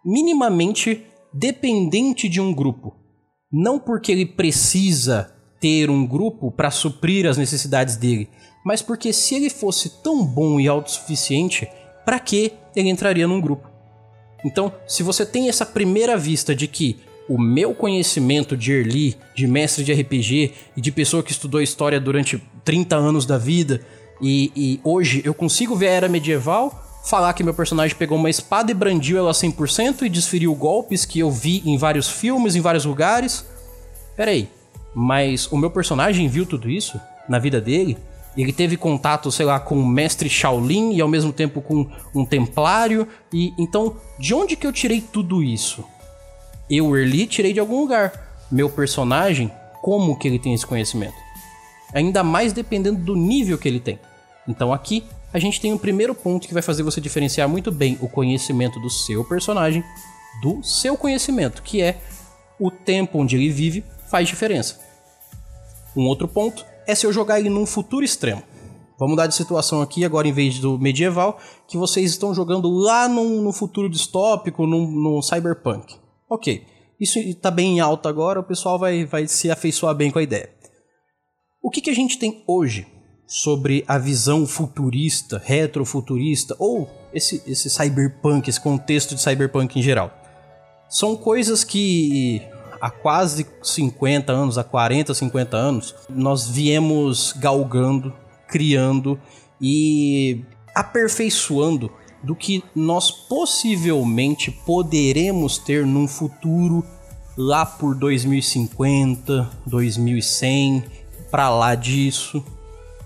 minimamente 0.05 1.05
dependente 1.33 2.29
de 2.29 2.41
um 2.41 2.53
grupo. 2.55 2.97
Não 3.53 3.79
porque 3.79 4.13
ele 4.13 4.27
precisa 4.27 5.35
ter 5.61 5.91
um 5.91 6.07
grupo 6.07 6.51
para 6.51 6.71
suprir 6.71 7.27
as 7.27 7.37
necessidades 7.37 7.97
dele, 7.97 8.29
mas 8.65 8.81
porque 8.81 9.13
se 9.13 9.35
ele 9.35 9.51
fosse 9.51 10.03
tão 10.03 10.25
bom 10.25 10.59
e 10.59 10.69
autossuficiente, 10.69 11.69
para 12.05 12.19
que 12.19 12.53
ele 12.75 12.89
entraria 12.89 13.29
num 13.29 13.41
grupo? 13.41 13.69
Então, 14.45 14.73
se 14.87 15.03
você 15.03 15.27
tem 15.27 15.49
essa 15.49 15.67
primeira 15.67 16.17
vista 16.17 16.55
de 16.55 16.67
que 16.67 16.99
o 17.29 17.39
meu 17.39 17.75
conhecimento 17.75 18.57
de 18.57 18.73
Early, 18.73 19.17
de 19.37 19.47
mestre 19.47 19.85
de 19.85 19.93
RPG 19.93 20.53
e 20.77 20.81
de 20.81 20.91
pessoa 20.91 21.23
que 21.23 21.31
estudou 21.31 21.61
história 21.61 22.01
durante 22.01 22.43
30 22.65 22.97
anos 22.97 23.27
da 23.27 23.39
vida, 23.39 23.87
e, 24.21 24.53
e 24.55 24.81
hoje 24.85 25.23
eu 25.25 25.33
consigo 25.33 25.75
ver 25.75 25.89
a 25.89 25.93
era 25.93 26.09
medieval, 26.09 26.85
falar 27.05 27.33
que 27.33 27.43
meu 27.43 27.55
personagem 27.55 27.97
pegou 27.97 28.19
uma 28.19 28.31
espada 28.31 28.71
e 28.71 28.75
brandiu 28.75 29.19
ela 29.19 29.33
100% 29.33 30.03
e 30.03 30.09
desferiu 30.09 30.55
golpes 30.55 31.05
que 31.05 31.19
eu 31.19 31.31
vi 31.31 31.63
em 31.65 31.79
vários 31.79 32.09
filmes, 32.09 32.55
em 32.55 32.61
vários 32.61 32.85
lugares. 32.85 33.45
Peraí, 34.17 34.49
mas 34.95 35.51
o 35.51 35.57
meu 35.57 35.71
personagem 35.71 36.29
viu 36.29 36.45
tudo 36.45 36.69
isso 36.69 37.01
na 37.29 37.39
vida 37.39 37.61
dele. 37.61 37.97
Ele 38.37 38.53
teve 38.53 38.77
contato, 38.77 39.33
sei 39.33 39.45
lá, 39.45 39.59
com 39.59 39.77
o 39.77 39.87
mestre 39.87 40.29
Shaolin 40.29 40.93
e 40.93 41.01
ao 41.01 41.09
mesmo 41.09 41.33
tempo 41.33 41.61
com 41.61 41.87
um 42.15 42.25
templário. 42.25 43.09
E 43.33 43.53
então, 43.59 43.97
de 44.19 44.35
onde 44.35 44.57
que 44.57 44.67
eu 44.67 44.73
tirei 44.73 45.01
tudo 45.01 45.43
isso? 45.43 45.85
Eu, 46.69 46.97
Erli, 46.97 47.27
tirei 47.27 47.53
de 47.53 47.59
algum 47.59 47.81
lugar. 47.81 48.47
Meu 48.51 48.71
personagem, 48.71 49.51
como 49.83 50.17
que 50.17 50.29
ele 50.29 50.39
tem 50.39 50.55
esse 50.55 50.67
conhecimento? 50.67 51.17
Ainda 51.93 52.23
mais 52.23 52.53
dependendo 52.53 53.01
do 53.01 53.17
nível 53.17 53.59
que 53.59 53.67
ele 53.67 53.81
tem. 53.81 53.99
Então 54.47 54.73
aqui 54.73 55.05
a 55.33 55.39
gente 55.39 55.61
tem 55.61 55.73
um 55.73 55.79
primeiro 55.79 56.15
ponto 56.15 56.49
que 56.49 56.55
vai 56.55 56.63
fazer 56.63 56.83
você 56.83 57.01
diferenciar 57.01 57.49
muito 57.49 57.71
bem 57.71 57.99
o 58.01 58.09
conhecimento 58.09 58.81
do 58.81 58.91
seu 58.91 59.25
personagem 59.25 59.85
do 60.41 60.63
seu 60.63 60.97
conhecimento, 60.97 61.63
que 61.63 61.83
é 61.83 62.01
o 62.59 62.71
tempo 62.71 63.19
onde 63.19 63.37
ele 63.37 63.51
vive 63.51 63.85
faz 64.09 64.29
diferença. 64.29 64.81
Um 65.97 66.07
outro 66.07 66.27
ponto 66.29 66.65
é 66.87 66.95
se 66.95 67.07
eu 67.07 67.13
jogar 67.13 67.39
ele 67.39 67.49
num 67.49 67.67
futuro 67.67 68.05
extremo. 68.05 68.43
Vamos 68.99 69.13
mudar 69.13 69.27
de 69.27 69.35
situação 69.35 69.81
aqui, 69.81 70.05
agora 70.05 70.29
em 70.29 70.33
vez 70.33 70.59
do 70.59 70.79
medieval, 70.79 71.39
que 71.67 71.77
vocês 71.77 72.11
estão 72.11 72.35
jogando 72.35 72.69
lá 72.69 73.09
no 73.09 73.53
futuro 73.53 73.89
distópico, 73.89 74.67
no 74.67 75.23
cyberpunk. 75.23 75.97
Ok, 76.29 76.67
isso 77.01 77.19
está 77.19 77.51
bem 77.51 77.77
em 77.77 77.81
alta 77.81 78.09
agora, 78.09 78.41
o 78.41 78.45
pessoal 78.45 78.79
vai, 78.79 79.07
vai 79.07 79.27
se 79.27 79.51
afeiçoar 79.51 79.95
bem 79.95 80.11
com 80.11 80.19
a 80.19 80.23
ideia. 80.23 80.51
O 81.63 81.71
que, 81.71 81.81
que 81.81 81.91
a 81.91 81.95
gente 81.95 82.19
tem 82.19 82.45
hoje 82.47 82.87
sobre 83.31 83.85
a 83.87 83.97
visão 83.97 84.45
futurista, 84.45 85.41
retrofuturista, 85.43 86.57
ou 86.59 86.91
esse, 87.15 87.41
esse 87.47 87.71
cyberpunk, 87.71 88.51
esse 88.51 88.61
contexto 88.61 89.15
de 89.15 89.23
cyberpunk 89.23 89.79
em 89.79 89.83
geral? 89.83 90.13
São 90.89 91.17
coisas 91.17 91.63
que 91.63 92.43
há 92.81 92.91
quase 92.91 93.47
50 93.63 94.33
anos, 94.33 94.59
há 94.59 94.65
40, 94.65 95.15
50 95.15 95.57
anos, 95.57 95.95
nós 96.09 96.49
viemos 96.49 97.33
galgando, 97.39 98.13
criando 98.49 99.17
e 99.61 100.45
aperfeiçoando 100.75 101.89
do 102.25 102.35
que 102.35 102.65
nós 102.75 103.13
possivelmente 103.13 104.51
poderemos 104.51 105.57
ter 105.57 105.87
num 105.87 106.09
futuro 106.09 106.85
lá 107.37 107.65
por 107.65 107.95
2050, 107.95 109.49
2100, 109.65 110.85
para 111.31 111.49
lá 111.49 111.77
disso. 111.77 112.45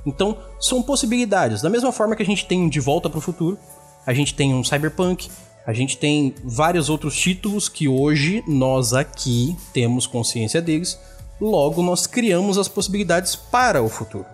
Então, 0.07 0.37
são 0.61 0.83
possibilidades. 0.83 1.63
Da 1.63 1.71
mesma 1.71 1.93
forma 1.93 2.15
que 2.15 2.23
a 2.23 2.27
gente 2.27 2.47
tem 2.47 2.61
um 2.61 2.69
De 2.69 2.81
Volta 2.81 3.09
para 3.09 3.19
o 3.19 3.23
Futuro, 3.23 3.59
a 4.07 4.13
gente 4.13 4.35
tem 4.35 4.53
um 4.53 4.63
Cyberpunk, 4.63 5.31
a 5.67 5.73
gente 5.73 5.97
tem 5.97 6.35
vários 6.45 6.91
outros 6.91 7.17
títulos 7.17 7.69
que 7.69 7.89
hoje 7.89 8.45
nós 8.47 8.93
aqui 8.93 9.57
temos 9.73 10.07
consciência 10.07 10.61
deles, 10.61 10.99
logo 11.41 11.83
nós 11.83 12.07
criamos 12.07 12.59
as 12.59 12.69
possibilidades 12.69 13.35
para 13.35 13.83
o 13.83 13.89
futuro. 13.89 14.27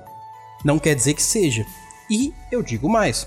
Não 0.64 0.78
quer 0.78 0.94
dizer 0.94 1.14
que 1.14 1.22
seja. 1.22 1.64
E 2.10 2.34
eu 2.50 2.62
digo 2.62 2.88
mais. 2.88 3.26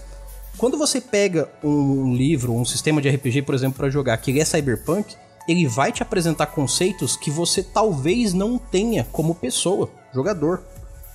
Quando 0.57 0.77
você 0.77 1.01
pega 1.01 1.50
um 1.63 2.13
livro, 2.13 2.53
um 2.53 2.65
sistema 2.65 3.01
de 3.01 3.09
RPG, 3.09 3.41
por 3.43 3.55
exemplo, 3.55 3.77
para 3.77 3.89
jogar, 3.89 4.17
que 4.17 4.39
é 4.39 4.45
cyberpunk, 4.45 5.15
ele 5.47 5.67
vai 5.67 5.91
te 5.91 6.03
apresentar 6.03 6.47
conceitos 6.47 7.15
que 7.15 7.31
você 7.31 7.63
talvez 7.63 8.33
não 8.33 8.57
tenha 8.57 9.07
como 9.12 9.33
pessoa, 9.33 9.89
jogador, 10.13 10.63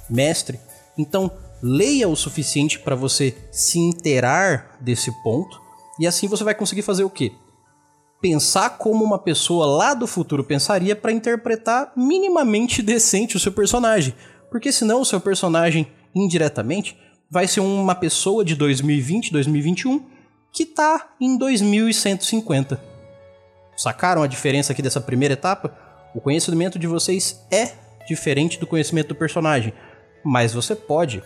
mestre. 0.09 0.59
Então, 0.99 1.31
leia 1.63 2.09
o 2.09 2.17
suficiente 2.17 2.79
para 2.79 2.95
você 2.95 3.37
se 3.51 3.79
inteirar 3.79 4.77
desse 4.81 5.11
ponto 5.23 5.61
e 5.99 6.07
assim 6.07 6.29
você 6.29 6.45
vai 6.45 6.55
conseguir 6.55 6.83
fazer 6.83 7.05
o 7.05 7.11
quê? 7.11 7.33
Pensar 8.21 8.71
como 8.79 9.05
uma 9.05 9.19
pessoa 9.19 9.65
lá 9.65 9.95
do 9.95 10.07
futuro 10.07 10.43
pensaria 10.43 10.97
para 10.97 11.13
interpretar 11.13 11.93
minimamente 11.97 12.83
decente 12.83 13.37
o 13.37 13.41
seu 13.41 13.53
personagem. 13.53 14.15
Porque 14.51 14.73
senão 14.73 15.01
o 15.01 15.05
seu 15.05 15.21
personagem, 15.21 15.87
indiretamente, 16.15 16.97
vai 17.31 17.47
ser 17.47 17.61
uma 17.61 17.95
pessoa 17.95 18.45
de 18.45 18.55
2020, 18.55 19.33
2021 19.33 20.05
que 20.53 20.65
tá 20.65 21.11
em 21.21 21.37
2150. 21.37 22.81
Sacaram 23.77 24.23
a 24.23 24.27
diferença 24.27 24.73
aqui 24.73 24.83
dessa 24.83 25.01
primeira 25.01 25.35
etapa? 25.35 25.77
O 26.15 26.21
conhecimento 26.21 26.79
de 26.79 26.87
vocês 26.87 27.41
é 27.51 27.73
diferente 28.09 28.59
do 28.59 28.67
conhecimento 28.67 29.09
do 29.09 29.15
personagem, 29.15 29.73
mas 30.25 30.53
você 30.53 30.75
pode, 30.75 31.23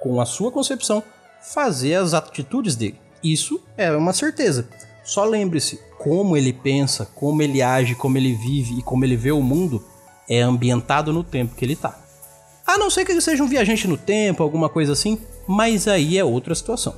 com 0.00 0.20
a 0.20 0.24
sua 0.26 0.50
concepção, 0.50 1.02
fazer 1.42 1.94
as 1.94 2.14
atitudes 2.14 2.76
dele. 2.76 2.98
Isso 3.22 3.60
é 3.76 3.90
uma 3.92 4.12
certeza. 4.12 4.68
Só 5.04 5.24
lembre-se, 5.24 5.80
como 5.98 6.36
ele 6.36 6.52
pensa, 6.52 7.06
como 7.14 7.42
ele 7.42 7.62
age, 7.62 7.94
como 7.94 8.18
ele 8.18 8.34
vive 8.34 8.78
e 8.78 8.82
como 8.82 9.04
ele 9.04 9.16
vê 9.16 9.32
o 9.32 9.42
mundo 9.42 9.84
é 10.28 10.40
ambientado 10.40 11.12
no 11.12 11.24
tempo 11.24 11.54
que 11.54 11.64
ele 11.64 11.76
tá. 11.76 11.98
A 12.66 12.78
não 12.78 12.88
ser 12.88 13.04
que 13.04 13.12
ele 13.12 13.20
seja 13.20 13.42
um 13.42 13.48
viajante 13.48 13.86
no 13.88 13.96
tempo, 13.96 14.42
alguma 14.42 14.68
coisa 14.68 14.92
assim, 14.92 15.18
mas 15.46 15.88
aí 15.88 16.16
é 16.16 16.24
outra 16.24 16.54
situação. 16.54 16.94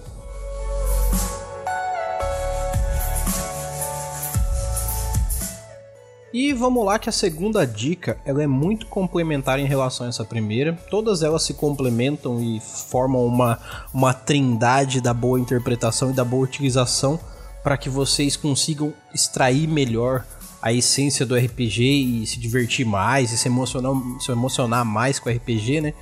E 6.35 6.53
vamos 6.53 6.85
lá 6.85 6.99
que 6.99 7.09
a 7.09 7.13
segunda 7.13 7.65
dica, 7.65 8.19
ela 8.25 8.43
é 8.43 8.47
muito 8.49 8.87
complementar 8.89 9.61
em 9.61 9.67
relação 9.67 10.05
a 10.05 10.09
essa 10.09 10.25
primeira. 10.25 10.73
Todas 10.91 11.23
elas 11.23 11.45
se 11.45 11.55
complementam 11.55 12.43
e 12.43 12.59
formam 12.59 13.25
uma, 13.25 13.61
uma 13.95 14.13
trindade 14.13 15.01
da 15.01 15.15
boa 15.15 15.39
interpretação 15.39 16.11
e 16.11 16.13
da 16.13 16.25
boa 16.25 16.43
utilização 16.43 17.21
para 17.63 17.77
que 17.77 17.89
vocês 17.89 18.37
consigam 18.37 18.93
extrair 19.15 19.69
melhor 19.69 20.27
a 20.61 20.73
essência 20.73 21.25
do 21.25 21.37
RPG 21.37 21.83
e 21.85 22.27
se 22.27 22.41
divertir 22.41 22.85
mais 22.85 23.31
e 23.31 23.39
se 23.39 23.47
emocionar, 23.47 23.93
se 24.19 24.33
emocionar 24.33 24.85
mais 24.85 25.21
com 25.21 25.31
o 25.31 25.33
RPG, 25.33 25.83
né? 25.83 25.95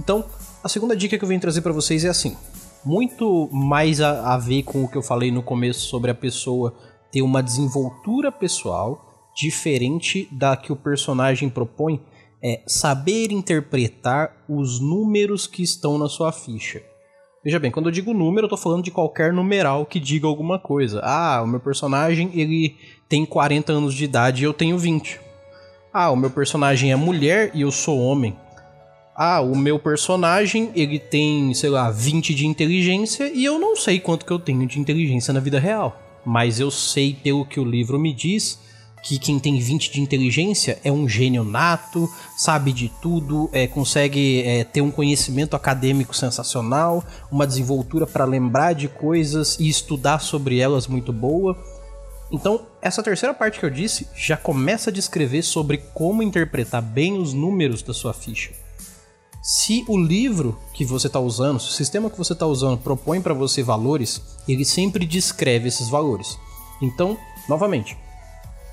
Então, 0.00 0.24
a 0.64 0.68
segunda 0.68 0.96
dica 0.96 1.16
que 1.16 1.22
eu 1.22 1.28
venho 1.28 1.40
trazer 1.40 1.60
para 1.60 1.72
vocês 1.72 2.04
é 2.04 2.08
assim: 2.08 2.36
muito 2.84 3.48
mais 3.52 4.00
a, 4.00 4.34
a 4.34 4.36
ver 4.36 4.64
com 4.64 4.82
o 4.82 4.88
que 4.88 4.98
eu 4.98 5.02
falei 5.02 5.30
no 5.30 5.44
começo 5.44 5.82
sobre 5.82 6.10
a 6.10 6.14
pessoa 6.14 6.74
ter 7.12 7.22
uma 7.22 7.40
desenvoltura 7.40 8.32
pessoal 8.32 9.05
diferente 9.36 10.26
da 10.32 10.56
que 10.56 10.72
o 10.72 10.76
personagem 10.76 11.50
propõe 11.50 12.00
é 12.42 12.62
saber 12.66 13.30
interpretar 13.30 14.34
os 14.48 14.80
números 14.80 15.46
que 15.46 15.62
estão 15.62 15.98
na 15.98 16.08
sua 16.08 16.32
ficha. 16.32 16.82
Veja 17.44 17.60
bem, 17.60 17.70
quando 17.70 17.86
eu 17.86 17.92
digo 17.92 18.12
número, 18.12 18.46
eu 18.46 18.50
tô 18.50 18.56
falando 18.56 18.82
de 18.82 18.90
qualquer 18.90 19.32
numeral 19.32 19.86
que 19.86 20.00
diga 20.00 20.26
alguma 20.26 20.58
coisa. 20.58 21.00
Ah, 21.04 21.42
o 21.44 21.46
meu 21.46 21.60
personagem 21.60 22.30
ele 22.34 22.76
tem 23.08 23.24
40 23.24 23.72
anos 23.72 23.94
de 23.94 24.04
idade 24.04 24.42
e 24.42 24.44
eu 24.44 24.52
tenho 24.52 24.78
20. 24.78 25.20
Ah, 25.92 26.10
o 26.10 26.16
meu 26.16 26.30
personagem 26.30 26.90
é 26.90 26.96
mulher 26.96 27.50
e 27.54 27.60
eu 27.60 27.70
sou 27.70 28.00
homem. 28.00 28.36
Ah, 29.14 29.40
o 29.40 29.56
meu 29.56 29.78
personagem 29.78 30.70
ele 30.74 30.98
tem, 30.98 31.54
sei 31.54 31.70
lá, 31.70 31.90
20 31.90 32.34
de 32.34 32.46
inteligência 32.46 33.30
e 33.32 33.44
eu 33.44 33.58
não 33.58 33.76
sei 33.76 34.00
quanto 34.00 34.26
que 34.26 34.32
eu 34.32 34.38
tenho 34.38 34.66
de 34.66 34.80
inteligência 34.80 35.32
na 35.32 35.40
vida 35.40 35.60
real. 35.60 35.96
Mas 36.24 36.58
eu 36.58 36.70
sei 36.70 37.14
pelo 37.14 37.46
que 37.46 37.60
o 37.60 37.64
livro 37.64 37.98
me 37.98 38.12
diz 38.12 38.65
que 39.06 39.20
quem 39.20 39.38
tem 39.38 39.56
20 39.56 39.92
de 39.92 40.00
inteligência 40.00 40.80
é 40.82 40.90
um 40.90 41.08
gênio 41.08 41.44
nato, 41.44 42.12
sabe 42.36 42.72
de 42.72 42.90
tudo, 43.00 43.48
é, 43.52 43.64
consegue 43.68 44.42
é, 44.42 44.64
ter 44.64 44.80
um 44.80 44.90
conhecimento 44.90 45.54
acadêmico 45.54 46.14
sensacional, 46.14 47.04
uma 47.30 47.46
desenvoltura 47.46 48.04
para 48.04 48.24
lembrar 48.24 48.72
de 48.72 48.88
coisas 48.88 49.56
e 49.60 49.68
estudar 49.68 50.18
sobre 50.18 50.58
elas 50.58 50.88
muito 50.88 51.12
boa. 51.12 51.56
Então, 52.32 52.66
essa 52.82 53.00
terceira 53.00 53.32
parte 53.32 53.60
que 53.60 53.64
eu 53.64 53.70
disse 53.70 54.08
já 54.12 54.36
começa 54.36 54.90
a 54.90 54.92
descrever 54.92 55.42
sobre 55.42 55.78
como 55.94 56.20
interpretar 56.20 56.82
bem 56.82 57.16
os 57.16 57.32
números 57.32 57.82
da 57.82 57.94
sua 57.94 58.12
ficha. 58.12 58.50
Se 59.40 59.84
o 59.86 59.96
livro 59.96 60.58
que 60.74 60.84
você 60.84 61.06
está 61.06 61.20
usando, 61.20 61.60
se 61.60 61.68
o 61.68 61.72
sistema 61.72 62.10
que 62.10 62.18
você 62.18 62.32
está 62.32 62.44
usando 62.44 62.78
propõe 62.78 63.20
para 63.20 63.32
você 63.32 63.62
valores, 63.62 64.20
ele 64.48 64.64
sempre 64.64 65.06
descreve 65.06 65.68
esses 65.68 65.88
valores. 65.88 66.36
Então, 66.82 67.16
novamente, 67.48 67.96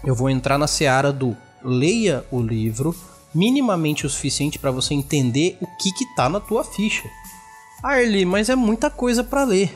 eu 0.03 0.13
vou 0.13 0.29
entrar 0.29 0.57
na 0.57 0.67
seara 0.67 1.11
do 1.11 1.35
leia 1.63 2.25
o 2.31 2.41
livro 2.41 2.93
minimamente 3.33 4.05
o 4.05 4.09
suficiente 4.09 4.59
para 4.59 4.71
você 4.71 4.93
entender 4.93 5.57
o 5.59 5.67
que 5.77 5.91
que 5.91 6.05
tá 6.15 6.29
na 6.29 6.39
tua 6.39 6.63
ficha. 6.63 7.09
Arlie, 7.81 8.25
mas 8.25 8.49
é 8.49 8.55
muita 8.55 8.89
coisa 8.89 9.23
para 9.23 9.43
ler. 9.43 9.73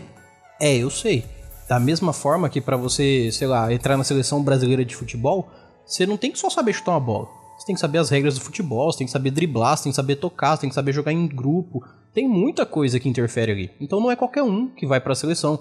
É, 0.62 0.76
eu 0.76 0.90
sei. 0.90 1.26
Da 1.68 1.80
mesma 1.80 2.14
forma 2.14 2.50
que 2.50 2.62
para 2.62 2.78
você, 2.78 3.30
sei 3.32 3.48
lá, 3.48 3.74
entrar 3.74 3.98
na 3.98 4.04
seleção 4.04 4.44
brasileira 4.44 4.86
de 4.86 4.96
futebol, 4.96 5.50
você 5.86 6.06
não 6.06 6.18
tem 6.18 6.32
que 6.32 6.40
só 6.40 6.50
saber 6.50 6.74
chutar 6.74 6.92
uma 6.92 7.00
bola. 7.00 7.28
Você 7.58 7.66
tem 7.66 7.76
que 7.76 7.82
saber 7.82 7.98
as 7.98 8.10
regras 8.10 8.36
do 8.36 8.42
futebol, 8.42 8.92
você 8.92 9.00
tem 9.00 9.08
que 9.08 9.12
saber 9.12 9.32
driblar, 9.32 9.76
você 9.76 9.84
tem 9.84 9.92
que 9.92 9.96
saber 9.96 10.16
tocar, 10.18 10.56
você 10.56 10.62
tem 10.62 10.70
que 10.70 10.76
saber 10.76 10.94
jogar 10.94 11.12
em 11.12 11.28
grupo. 11.28 11.84
Tem 12.14 12.28
muita 12.28 12.66
coisa 12.66 13.00
que 13.00 13.10
interfere 13.10 13.52
ali. 13.52 13.72
Então 13.82 14.00
não 14.00 14.12
é 14.12 14.16
qualquer 14.16 14.44
um 14.44 14.68
que 14.70 14.86
vai 14.86 15.02
para 15.02 15.14
a 15.14 15.16
seleção. 15.16 15.60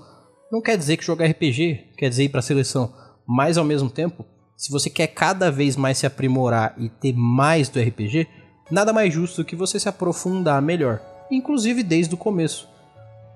Não 0.52 0.60
quer 0.60 0.76
dizer 0.76 0.96
que 0.96 1.04
jogar 1.04 1.26
RPG 1.26 1.92
quer 1.96 2.08
dizer 2.08 2.24
ir 2.24 2.28
para 2.28 2.38
a 2.38 2.42
seleção, 2.42 2.92
mas 3.26 3.58
ao 3.58 3.64
mesmo 3.64 3.90
tempo 3.90 4.24
se 4.56 4.72
você 4.72 4.88
quer 4.88 5.08
cada 5.08 5.50
vez 5.50 5.76
mais 5.76 5.98
se 5.98 6.06
aprimorar 6.06 6.74
e 6.78 6.88
ter 6.88 7.12
mais 7.12 7.68
do 7.68 7.78
RPG, 7.78 8.26
nada 8.70 8.92
mais 8.92 9.12
justo 9.12 9.44
que 9.44 9.54
você 9.54 9.78
se 9.78 9.88
aprofundar 9.88 10.62
melhor, 10.62 11.00
inclusive 11.30 11.82
desde 11.82 12.14
o 12.14 12.18
começo. 12.18 12.68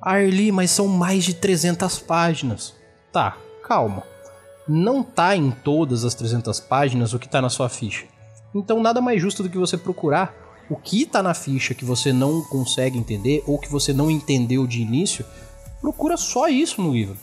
Arli, 0.00 0.50
mas 0.50 0.70
são 0.70 0.88
mais 0.88 1.24
de 1.24 1.34
300 1.34 1.98
páginas. 1.98 2.74
Tá, 3.12 3.36
calma. 3.62 4.02
Não 4.66 5.02
tá 5.02 5.36
em 5.36 5.50
todas 5.50 6.04
as 6.04 6.14
300 6.14 6.58
páginas 6.60 7.12
o 7.12 7.18
que 7.18 7.28
tá 7.28 7.42
na 7.42 7.50
sua 7.50 7.68
ficha. 7.68 8.06
Então 8.54 8.80
nada 8.80 9.00
mais 9.00 9.20
justo 9.20 9.42
do 9.42 9.50
que 9.50 9.58
você 9.58 9.76
procurar 9.76 10.34
o 10.70 10.76
que 10.76 11.04
tá 11.04 11.22
na 11.22 11.34
ficha 11.34 11.74
que 11.74 11.84
você 11.84 12.12
não 12.12 12.42
consegue 12.42 12.96
entender 12.96 13.42
ou 13.46 13.58
que 13.58 13.70
você 13.70 13.92
não 13.92 14.10
entendeu 14.10 14.66
de 14.66 14.80
início. 14.80 15.26
Procura 15.80 16.16
só 16.16 16.48
isso 16.48 16.80
no 16.80 16.92
livro. 16.92 17.16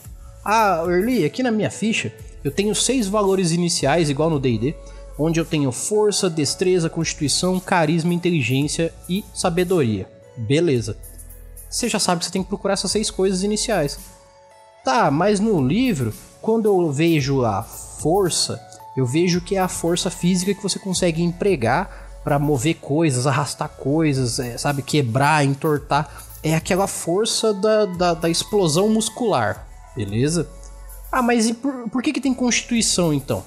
Ah, 0.44 0.84
Early, 0.86 1.24
aqui 1.24 1.42
na 1.42 1.50
minha 1.50 1.70
ficha 1.70 2.12
eu 2.44 2.50
tenho 2.50 2.74
seis 2.74 3.06
valores 3.06 3.52
iniciais, 3.52 4.10
igual 4.10 4.30
no 4.30 4.38
DD, 4.38 4.74
onde 5.18 5.40
eu 5.40 5.44
tenho 5.44 5.72
força, 5.72 6.30
destreza, 6.30 6.88
constituição, 6.88 7.58
carisma, 7.58 8.14
inteligência 8.14 8.92
e 9.08 9.24
sabedoria. 9.34 10.08
Beleza. 10.36 10.96
Você 11.68 11.88
já 11.88 11.98
sabe 11.98 12.20
que 12.20 12.26
você 12.26 12.32
tem 12.32 12.42
que 12.42 12.48
procurar 12.48 12.74
essas 12.74 12.90
seis 12.90 13.10
coisas 13.10 13.42
iniciais. 13.42 13.98
Tá, 14.84 15.10
mas 15.10 15.40
no 15.40 15.60
livro, 15.60 16.14
quando 16.40 16.66
eu 16.66 16.90
vejo 16.92 17.44
a 17.44 17.62
força, 17.62 18.60
eu 18.96 19.04
vejo 19.04 19.40
que 19.40 19.56
é 19.56 19.58
a 19.58 19.68
força 19.68 20.10
física 20.10 20.54
que 20.54 20.62
você 20.62 20.78
consegue 20.78 21.22
empregar 21.22 22.08
para 22.22 22.38
mover 22.38 22.74
coisas, 22.76 23.26
arrastar 23.26 23.68
coisas, 23.68 24.38
é, 24.38 24.56
sabe, 24.56 24.82
quebrar, 24.82 25.44
entortar. 25.44 26.24
É 26.42 26.54
aquela 26.54 26.86
força 26.86 27.52
da, 27.52 27.84
da, 27.86 28.14
da 28.14 28.30
explosão 28.30 28.88
muscular, 28.88 29.66
beleza? 29.96 30.48
Ah, 31.10 31.22
mas 31.22 31.50
por, 31.52 31.88
por 31.90 32.02
que, 32.02 32.12
que 32.12 32.20
tem 32.20 32.34
Constituição 32.34 33.12
então? 33.12 33.42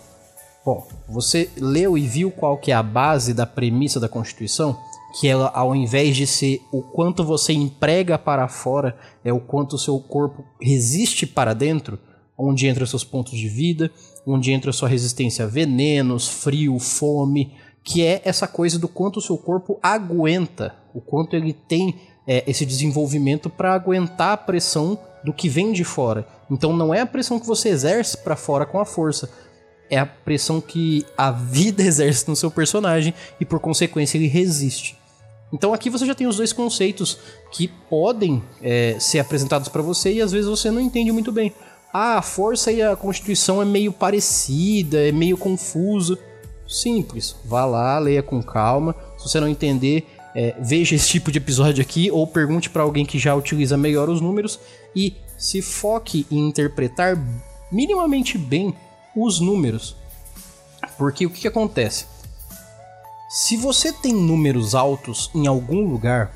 Bom, 0.65 0.87
você 1.07 1.49
leu 1.57 1.97
e 1.97 2.01
viu 2.01 2.31
qual 2.31 2.57
que 2.57 2.71
é 2.71 2.75
a 2.75 2.83
base 2.83 3.33
da 3.33 3.45
premissa 3.45 3.99
da 3.99 4.09
Constituição? 4.09 4.77
Que 5.19 5.27
ela, 5.27 5.51
ao 5.53 5.75
invés 5.75 6.15
de 6.15 6.25
ser 6.25 6.61
o 6.71 6.81
quanto 6.81 7.23
você 7.23 7.53
emprega 7.53 8.17
para 8.17 8.47
fora, 8.47 8.97
é 9.23 9.33
o 9.33 9.39
quanto 9.39 9.73
o 9.73 9.79
seu 9.79 9.99
corpo 9.99 10.43
resiste 10.61 11.25
para 11.25 11.53
dentro, 11.53 11.99
onde 12.37 12.67
entra 12.67 12.85
seus 12.85 13.03
pontos 13.03 13.37
de 13.37 13.47
vida, 13.47 13.91
onde 14.25 14.51
entra 14.51 14.71
sua 14.71 14.87
resistência 14.87 15.45
a 15.45 15.47
venenos, 15.47 16.27
frio, 16.27 16.77
fome, 16.79 17.53
que 17.83 18.05
é 18.05 18.21
essa 18.23 18.47
coisa 18.47 18.77
do 18.77 18.87
quanto 18.87 19.17
o 19.17 19.21
seu 19.21 19.37
corpo 19.37 19.79
aguenta, 19.81 20.75
o 20.93 21.01
quanto 21.01 21.35
ele 21.35 21.53
tem 21.53 21.99
é, 22.27 22.43
esse 22.47 22.65
desenvolvimento 22.65 23.49
para 23.49 23.73
aguentar 23.73 24.33
a 24.33 24.37
pressão 24.37 24.99
do 25.23 25.33
que 25.33 25.49
vem 25.49 25.71
de 25.71 25.83
fora. 25.83 26.27
Então 26.49 26.73
não 26.73 26.93
é 26.93 27.01
a 27.01 27.05
pressão 27.05 27.39
que 27.39 27.47
você 27.47 27.69
exerce 27.69 28.17
para 28.17 28.35
fora 28.35 28.65
com 28.65 28.79
a 28.79 28.85
força, 28.85 29.29
é 29.89 29.99
a 29.99 30.05
pressão 30.05 30.61
que 30.61 31.05
a 31.17 31.31
vida 31.31 31.81
exerce 31.83 32.27
no 32.27 32.35
seu 32.35 32.49
personagem 32.49 33.13
e 33.39 33.45
por 33.45 33.59
consequência 33.59 34.17
ele 34.17 34.27
resiste. 34.27 34.97
Então 35.53 35.73
aqui 35.73 35.89
você 35.89 36.05
já 36.05 36.15
tem 36.15 36.27
os 36.27 36.37
dois 36.37 36.53
conceitos 36.53 37.19
que 37.51 37.67
podem 37.67 38.41
é, 38.61 38.95
ser 38.99 39.19
apresentados 39.19 39.67
para 39.67 39.81
você 39.81 40.13
e 40.13 40.21
às 40.21 40.31
vezes 40.31 40.49
você 40.49 40.71
não 40.71 40.79
entende 40.79 41.11
muito 41.11 41.31
bem. 41.31 41.53
Ah, 41.93 42.17
a 42.17 42.21
força 42.21 42.71
e 42.71 42.81
a 42.81 42.95
constituição 42.95 43.61
é 43.61 43.65
meio 43.65 43.91
parecida, 43.91 45.05
é 45.05 45.11
meio 45.11 45.37
confuso. 45.37 46.17
Simples, 46.65 47.35
vá 47.43 47.65
lá, 47.65 47.99
leia 47.99 48.23
com 48.23 48.41
calma. 48.41 48.95
Se 49.17 49.27
você 49.27 49.41
não 49.41 49.47
entender, 49.49 50.07
é, 50.35 50.55
veja 50.59 50.95
esse 50.95 51.09
tipo 51.09 51.31
de 51.31 51.37
episódio 51.37 51.81
aqui 51.81 52.09
ou 52.09 52.25
pergunte 52.25 52.69
para 52.69 52.83
alguém 52.83 53.05
que 53.05 53.19
já 53.19 53.35
utiliza 53.35 53.77
melhor 53.77 54.09
os 54.09 54.21
números 54.21 54.59
e 54.95 55.15
se 55.37 55.61
foque 55.61 56.25
em 56.31 56.47
interpretar 56.47 57.17
minimamente 57.71 58.37
bem 58.37 58.73
os 59.15 59.39
números. 59.39 59.95
Porque 60.97 61.25
o 61.25 61.29
que, 61.29 61.41
que 61.41 61.47
acontece? 61.47 62.05
Se 63.29 63.55
você 63.57 63.91
tem 63.93 64.13
números 64.13 64.75
altos 64.75 65.31
em 65.33 65.47
algum 65.47 65.89
lugar, 65.89 66.33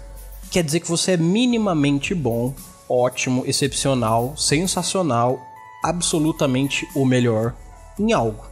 quer 0.49 0.63
dizer 0.63 0.79
que 0.79 0.89
você 0.89 1.11
é 1.11 1.17
minimamente 1.17 2.13
bom, 2.15 2.53
ótimo, 2.87 3.43
excepcional, 3.45 4.35
sensacional, 4.37 5.39
absolutamente 5.83 6.87
o 6.95 7.05
melhor 7.05 7.53
em 7.99 8.13
algo. 8.13 8.45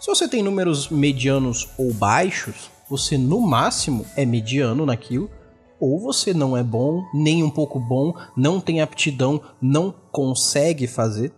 Se 0.00 0.06
você 0.06 0.28
tem 0.28 0.42
números 0.42 0.88
medianos 0.88 1.68
ou 1.76 1.92
baixos, 1.92 2.70
você 2.88 3.18
no 3.18 3.40
máximo 3.40 4.06
é 4.16 4.24
mediano 4.24 4.86
naquilo 4.86 5.30
ou 5.78 6.00
você 6.00 6.32
não 6.32 6.56
é 6.56 6.62
bom, 6.62 7.04
nem 7.12 7.42
um 7.42 7.50
pouco 7.50 7.78
bom, 7.78 8.14
não 8.36 8.60
tem 8.60 8.80
aptidão, 8.80 9.40
não 9.60 9.94
consegue 10.10 10.86
fazer. 10.86 11.32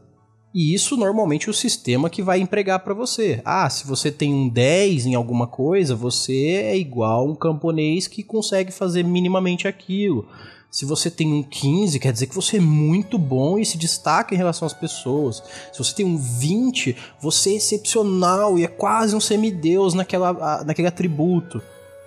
E 0.54 0.74
isso 0.74 0.96
normalmente 0.96 1.48
é 1.48 1.50
o 1.50 1.54
sistema 1.54 2.08
que 2.08 2.22
vai 2.22 2.40
empregar 2.40 2.80
para 2.80 2.94
você. 2.94 3.42
Ah, 3.44 3.68
se 3.68 3.86
você 3.86 4.10
tem 4.10 4.32
um 4.32 4.48
10 4.48 5.06
em 5.06 5.14
alguma 5.14 5.46
coisa, 5.46 5.94
você 5.94 6.62
é 6.64 6.76
igual 6.76 7.28
um 7.28 7.34
camponês 7.34 8.06
que 8.06 8.22
consegue 8.22 8.72
fazer 8.72 9.02
minimamente 9.02 9.68
aquilo. 9.68 10.26
Se 10.70 10.84
você 10.84 11.10
tem 11.10 11.32
um 11.32 11.42
15, 11.42 11.98
quer 11.98 12.12
dizer 12.12 12.26
que 12.26 12.34
você 12.34 12.58
é 12.58 12.60
muito 12.60 13.18
bom 13.18 13.58
e 13.58 13.64
se 13.64 13.78
destaca 13.78 14.34
em 14.34 14.38
relação 14.38 14.66
às 14.66 14.74
pessoas. 14.74 15.42
Se 15.72 15.78
você 15.78 15.94
tem 15.94 16.04
um 16.04 16.18
20, 16.18 16.94
você 17.20 17.50
é 17.50 17.56
excepcional 17.56 18.58
e 18.58 18.64
é 18.64 18.68
quase 18.68 19.16
um 19.16 19.20
semideus 19.20 19.94
naquela, 19.94 20.62
naquele 20.64 20.88
atributo. 20.88 21.62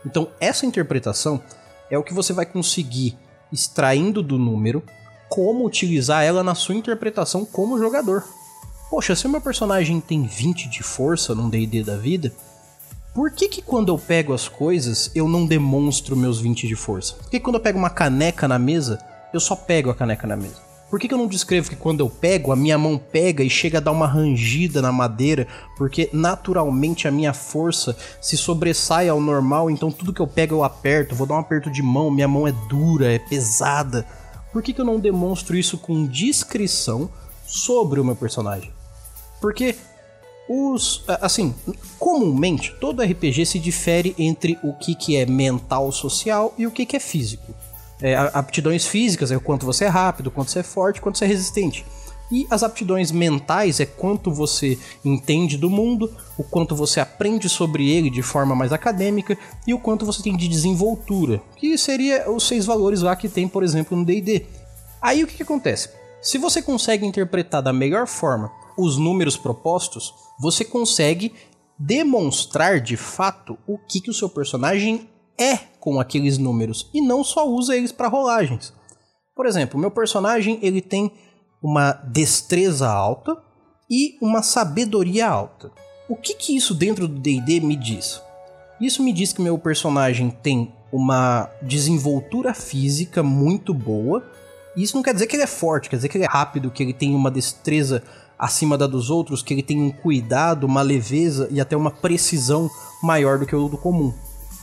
Então, 0.06 0.28
essa 0.40 0.66
interpretação 0.66 1.42
é 1.90 1.98
o 1.98 2.04
que 2.04 2.14
você 2.14 2.34
vai 2.34 2.46
conseguir 2.46 3.18
extraindo 3.52 4.22
do 4.22 4.38
número 4.38 4.84
como 5.28 5.66
utilizar 5.66 6.24
ela 6.24 6.44
na 6.44 6.54
sua 6.54 6.76
interpretação 6.76 7.44
como 7.46 7.80
jogador. 7.80 8.24
Poxa, 8.90 9.16
se 9.16 9.26
o 9.26 9.30
meu 9.30 9.42
personagem 9.42 10.00
tem 10.02 10.24
20 10.24 10.70
de 10.70 10.84
força 10.84 11.34
num 11.34 11.50
D&D 11.50 11.84
da 11.84 11.96
vida, 11.96 12.34
por 13.14 13.32
que 13.32 13.50
que 13.50 13.62
quando 13.62 13.90
eu 13.90 13.98
pego 13.98 14.34
as 14.34 14.48
coisas 14.48 15.12
eu 15.14 15.28
não 15.28 15.46
demonstro 15.46 16.16
meus 16.16 16.40
20 16.40 16.68
de 16.68 16.76
força? 16.76 17.16
Por 17.16 17.30
que 17.30 17.40
quando 17.40 17.56
eu 17.56 17.62
pego 17.62 17.78
uma 17.78 17.90
caneca 17.90 18.48
na 18.48 18.58
mesa, 18.58 19.00
eu 19.34 19.40
só 19.40 19.56
pego 19.56 19.90
a 19.90 19.96
caneca 19.96 20.26
na 20.26 20.38
mesa? 20.38 20.72
Por 20.90 21.00
que, 21.00 21.08
que 21.08 21.14
eu 21.14 21.18
não 21.18 21.28
descrevo 21.28 21.70
que 21.70 21.76
quando 21.78 22.02
eu 22.02 22.10
pego, 22.10 22.52
a 22.52 22.56
minha 22.56 22.78
mão 22.78 22.98
pega 22.98 23.46
e 23.46 23.50
chega 23.50 23.78
a 23.78 23.82
dar 23.82 23.94
uma 23.94 24.06
rangida 24.06 24.82
na 24.82 24.92
madeira? 24.92 25.48
Porque 25.78 26.10
naturalmente 26.12 27.08
a 27.08 27.12
minha 27.12 27.34
força 27.34 27.96
se 28.20 28.36
sobressai 28.36 29.08
ao 29.08 29.22
normal, 29.22 29.70
então 29.70 29.90
tudo 29.90 30.12
que 30.12 30.20
eu 30.20 30.28
pego 30.28 30.56
eu 30.56 30.66
aperto, 30.66 31.16
vou 31.16 31.26
dar 31.26 31.36
um 31.36 31.40
aperto 31.40 31.72
de 31.72 31.82
mão, 31.82 32.12
minha 32.12 32.28
mão 32.28 32.46
é 32.46 32.52
dura, 32.68 33.10
é 33.10 33.18
pesada. 33.18 34.06
Por 34.52 34.62
que, 34.62 34.74
que 34.74 34.82
eu 34.82 34.86
não 34.86 35.00
demonstro 35.00 35.56
isso 35.56 35.78
com 35.78 36.06
discrição 36.06 37.10
sobre 37.46 38.02
o 38.02 38.04
meu 38.04 38.16
personagem? 38.16 38.74
Porque 39.40 39.78
os. 40.48 41.04
Assim, 41.08 41.54
comumente, 42.00 42.74
todo 42.80 43.02
RPG 43.02 43.46
se 43.46 43.60
difere 43.60 44.16
entre 44.18 44.58
o 44.64 44.74
que, 44.74 44.96
que 44.96 45.16
é 45.16 45.26
mental 45.26 45.92
social 45.92 46.54
e 46.58 46.68
o 46.68 46.72
que, 46.72 46.86
que 46.86 46.96
é 46.96 47.00
físico. 47.00 47.54
É, 48.02 48.16
aptidões 48.16 48.88
físicas 48.88 49.32
é 49.32 49.38
o 49.38 49.42
quanto 49.42 49.66
você 49.66 49.86
é 49.86 49.88
rápido, 49.88 50.28
o 50.28 50.32
quanto 50.32 50.50
você 50.50 50.60
é 50.60 50.64
forte, 50.64 51.00
o 51.00 51.04
quanto 51.04 51.18
você 51.18 51.26
é 51.26 51.28
resistente. 51.28 51.86
E 52.32 52.48
as 52.50 52.64
aptidões 52.64 53.12
mentais 53.12 53.82
é 53.82 53.86
quanto 53.86 54.32
você 54.32 54.80
entende 55.04 55.58
do 55.58 55.70
mundo, 55.70 56.16
o 56.38 56.44
quanto 56.44 56.74
você 56.74 57.02
aprende 57.02 57.50
sobre 57.50 57.92
ele 57.92 58.10
de 58.10 58.22
forma 58.22 58.56
mais 58.56 58.72
acadêmica 58.72 59.38
e 59.68 59.74
o 59.74 59.80
quanto 59.80 60.06
você 60.06 60.24
tem 60.24 60.38
de 60.38 60.48
desenvoltura, 60.48 61.42
que 61.58 61.78
seria 61.78 62.32
os 62.32 62.48
seis 62.48 62.66
valores 62.66 63.02
lá 63.02 63.18
que 63.18 63.28
tem, 63.28 63.50
por 63.50 63.64
exemplo, 63.64 63.98
no 63.98 64.06
D&D. 64.06 64.46
Aí 65.02 65.24
o 65.24 65.28
que, 65.28 65.36
que 65.36 65.44
acontece? 65.44 65.90
Se 66.22 66.38
você 66.38 66.62
consegue 66.62 67.06
interpretar 67.06 67.62
da 67.62 67.74
melhor 67.74 68.08
forma 68.08 68.50
os 68.78 68.98
números 68.98 69.38
propostos, 69.38 70.14
você 70.40 70.64
consegue 70.66 71.34
demonstrar 71.78 72.80
de 72.80 72.96
fato 72.96 73.58
o 73.66 73.78
que, 73.78 74.02
que 74.02 74.10
o 74.10 74.14
seu 74.14 74.30
personagem 74.30 75.10
é 75.38 75.58
com 75.80 76.00
aqueles 76.00 76.38
números 76.38 76.90
e 76.94 77.02
não 77.02 77.24
só 77.24 77.48
usa 77.48 77.76
eles 77.76 77.92
para 77.92 78.08
rolagens. 78.08 78.74
Por 79.36 79.46
exemplo, 79.46 79.80
meu 79.80 79.90
personagem 79.90 80.60
ele 80.62 80.82
tem 80.82 81.12
uma 81.62 81.94
destreza 81.94 82.88
alta 82.88 83.36
e 83.90 84.18
uma 84.22 84.42
sabedoria 84.42 85.28
alta. 85.28 85.72
O 86.08 86.16
que, 86.16 86.34
que 86.36 86.56
isso 86.56 86.74
dentro 86.74 87.08
do 87.08 87.20
D&D 87.20 87.60
me 87.60 87.76
diz? 87.76 88.22
Isso 88.80 89.02
me 89.02 89.14
diz 89.14 89.34
que 89.34 89.42
meu 89.42 89.58
personagem 89.58 90.30
tem 90.30 90.74
uma 90.92 91.50
desenvoltura 91.62 92.54
física 92.54 93.24
muito 93.24 93.74
boa. 93.74 94.24
Isso 94.76 94.96
não 94.96 95.04
quer 95.04 95.14
dizer 95.14 95.28
que 95.28 95.36
ele 95.36 95.44
é 95.44 95.48
forte, 95.48 95.90
quer 95.90 95.96
dizer 95.96 96.10
que 96.10 96.18
ele 96.18 96.26
é 96.26 96.30
rápido, 96.30 96.72
que 96.72 96.84
ele 96.84 96.94
tem 96.94 97.16
uma 97.16 97.32
destreza 97.32 98.04
acima 98.42 98.76
da 98.76 98.88
dos 98.88 99.12
outros, 99.12 99.44
que 99.44 99.54
ele 99.54 99.62
tem 99.62 99.80
um 99.80 99.92
cuidado, 99.92 100.66
uma 100.66 100.82
leveza 100.82 101.48
e 101.52 101.62
até 101.62 101.78
uma 101.78 101.92
precisão 101.92 102.68
maior 103.04 103.38
do 103.38 103.46
que 103.46 103.56
o 103.56 103.70
do 103.70 103.78
comum. 103.78 104.12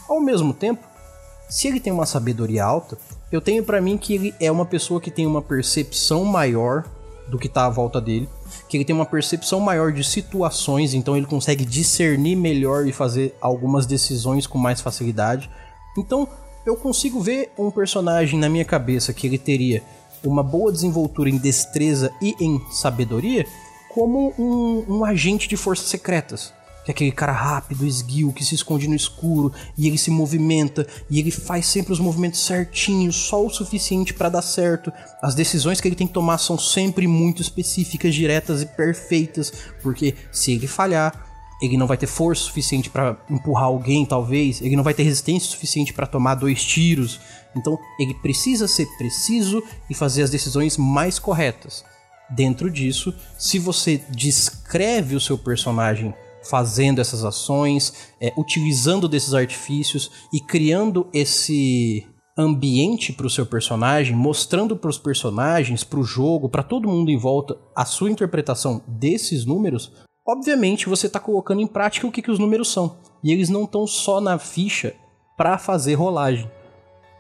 Ao 0.08 0.20
mesmo 0.20 0.52
tempo, 0.52 0.84
se 1.48 1.68
ele 1.68 1.78
tem 1.78 1.92
uma 1.92 2.04
sabedoria 2.04 2.64
alta, 2.64 2.98
eu 3.30 3.40
tenho 3.40 3.62
para 3.62 3.80
mim 3.80 3.96
que 3.96 4.14
ele 4.14 4.34
é 4.40 4.50
uma 4.50 4.66
pessoa 4.66 5.00
que 5.00 5.12
tem 5.12 5.28
uma 5.28 5.40
percepção 5.40 6.24
maior 6.24 6.84
do 7.28 7.38
que 7.38 7.46
está 7.46 7.66
à 7.66 7.70
volta 7.70 8.00
dele, 8.00 8.28
que 8.68 8.76
ele 8.76 8.84
tem 8.84 8.96
uma 8.96 9.06
percepção 9.06 9.60
maior 9.60 9.92
de 9.92 10.02
situações, 10.02 10.92
então 10.92 11.16
ele 11.16 11.26
consegue 11.26 11.64
discernir 11.64 12.34
melhor 12.34 12.84
e 12.84 12.92
fazer 12.92 13.36
algumas 13.40 13.86
decisões 13.86 14.44
com 14.44 14.58
mais 14.58 14.80
facilidade. 14.80 15.48
Então, 15.96 16.26
eu 16.66 16.74
consigo 16.74 17.20
ver 17.20 17.52
um 17.56 17.70
personagem 17.70 18.40
na 18.40 18.48
minha 18.48 18.64
cabeça 18.64 19.12
que 19.12 19.26
ele 19.26 19.38
teria 19.38 19.84
uma 20.24 20.42
boa 20.42 20.72
desenvoltura 20.72 21.30
em 21.30 21.38
destreza 21.38 22.10
e 22.20 22.34
em 22.40 22.60
sabedoria 22.70 23.46
como 23.88 24.34
um, 24.38 24.96
um 24.96 25.04
agente 25.04 25.48
de 25.48 25.56
forças 25.56 25.88
secretas 25.88 26.52
que 26.88 26.90
é 26.90 26.94
aquele 26.94 27.12
cara 27.12 27.32
rápido, 27.32 27.86
esguio, 27.86 28.32
que 28.32 28.44
se 28.44 28.54
esconde 28.54 28.88
no 28.88 28.94
escuro 28.94 29.52
e 29.76 29.86
ele 29.86 29.98
se 29.98 30.10
movimenta 30.10 30.86
e 31.10 31.18
ele 31.18 31.30
faz 31.30 31.66
sempre 31.66 31.92
os 31.92 32.00
movimentos 32.00 32.40
certinhos, 32.40 33.14
só 33.14 33.44
o 33.44 33.50
suficiente 33.50 34.14
para 34.14 34.30
dar 34.30 34.42
certo. 34.42 34.90
As 35.20 35.34
decisões 35.34 35.80
que 35.80 35.88
ele 35.88 35.94
tem 35.94 36.06
que 36.06 36.14
tomar 36.14 36.38
são 36.38 36.58
sempre 36.58 37.06
muito 37.06 37.42
específicas, 37.42 38.14
diretas 38.14 38.62
e 38.62 38.66
perfeitas, 38.66 39.52
porque 39.82 40.14
se 40.32 40.52
ele 40.52 40.66
falhar, 40.66 41.26
ele 41.60 41.76
não 41.76 41.86
vai 41.86 41.96
ter 41.96 42.06
força 42.06 42.44
suficiente 42.44 42.88
para 42.88 43.18
empurrar 43.28 43.64
alguém, 43.64 44.06
talvez, 44.06 44.62
ele 44.62 44.76
não 44.76 44.84
vai 44.84 44.94
ter 44.94 45.02
resistência 45.02 45.50
suficiente 45.50 45.92
para 45.92 46.06
tomar 46.06 46.36
dois 46.36 46.64
tiros. 46.64 47.20
Então, 47.54 47.78
ele 47.98 48.14
precisa 48.14 48.66
ser 48.66 48.86
preciso 48.96 49.62
e 49.90 49.94
fazer 49.94 50.22
as 50.22 50.30
decisões 50.30 50.76
mais 50.78 51.18
corretas. 51.18 51.84
Dentro 52.30 52.70
disso, 52.70 53.14
se 53.38 53.58
você 53.58 54.02
descreve 54.10 55.16
o 55.16 55.20
seu 55.20 55.38
personagem 55.38 56.14
fazendo 56.48 57.00
essas 57.00 57.24
ações, 57.24 58.12
é, 58.20 58.32
utilizando 58.36 59.08
desses 59.08 59.34
artifícios 59.34 60.10
e 60.32 60.40
criando 60.40 61.08
esse 61.12 62.06
ambiente 62.36 63.12
para 63.12 63.26
o 63.26 63.30
seu 63.30 63.44
personagem, 63.44 64.14
mostrando 64.14 64.76
para 64.76 64.90
os 64.90 64.98
personagens, 64.98 65.82
para 65.82 65.98
o 65.98 66.04
jogo, 66.04 66.48
para 66.48 66.62
todo 66.62 66.88
mundo 66.88 67.10
em 67.10 67.16
volta 67.16 67.58
a 67.74 67.84
sua 67.84 68.10
interpretação 68.10 68.80
desses 68.86 69.44
números, 69.44 69.92
obviamente 70.26 70.88
você 70.88 71.08
está 71.08 71.18
colocando 71.18 71.60
em 71.60 71.66
prática 71.66 72.06
o 72.06 72.12
que, 72.12 72.22
que 72.22 72.30
os 72.30 72.38
números 72.38 72.70
são. 72.70 72.96
E 73.24 73.32
eles 73.32 73.48
não 73.48 73.64
estão 73.64 73.86
só 73.86 74.20
na 74.20 74.38
ficha 74.38 74.94
para 75.36 75.58
fazer 75.58 75.94
rolagem. 75.94 76.48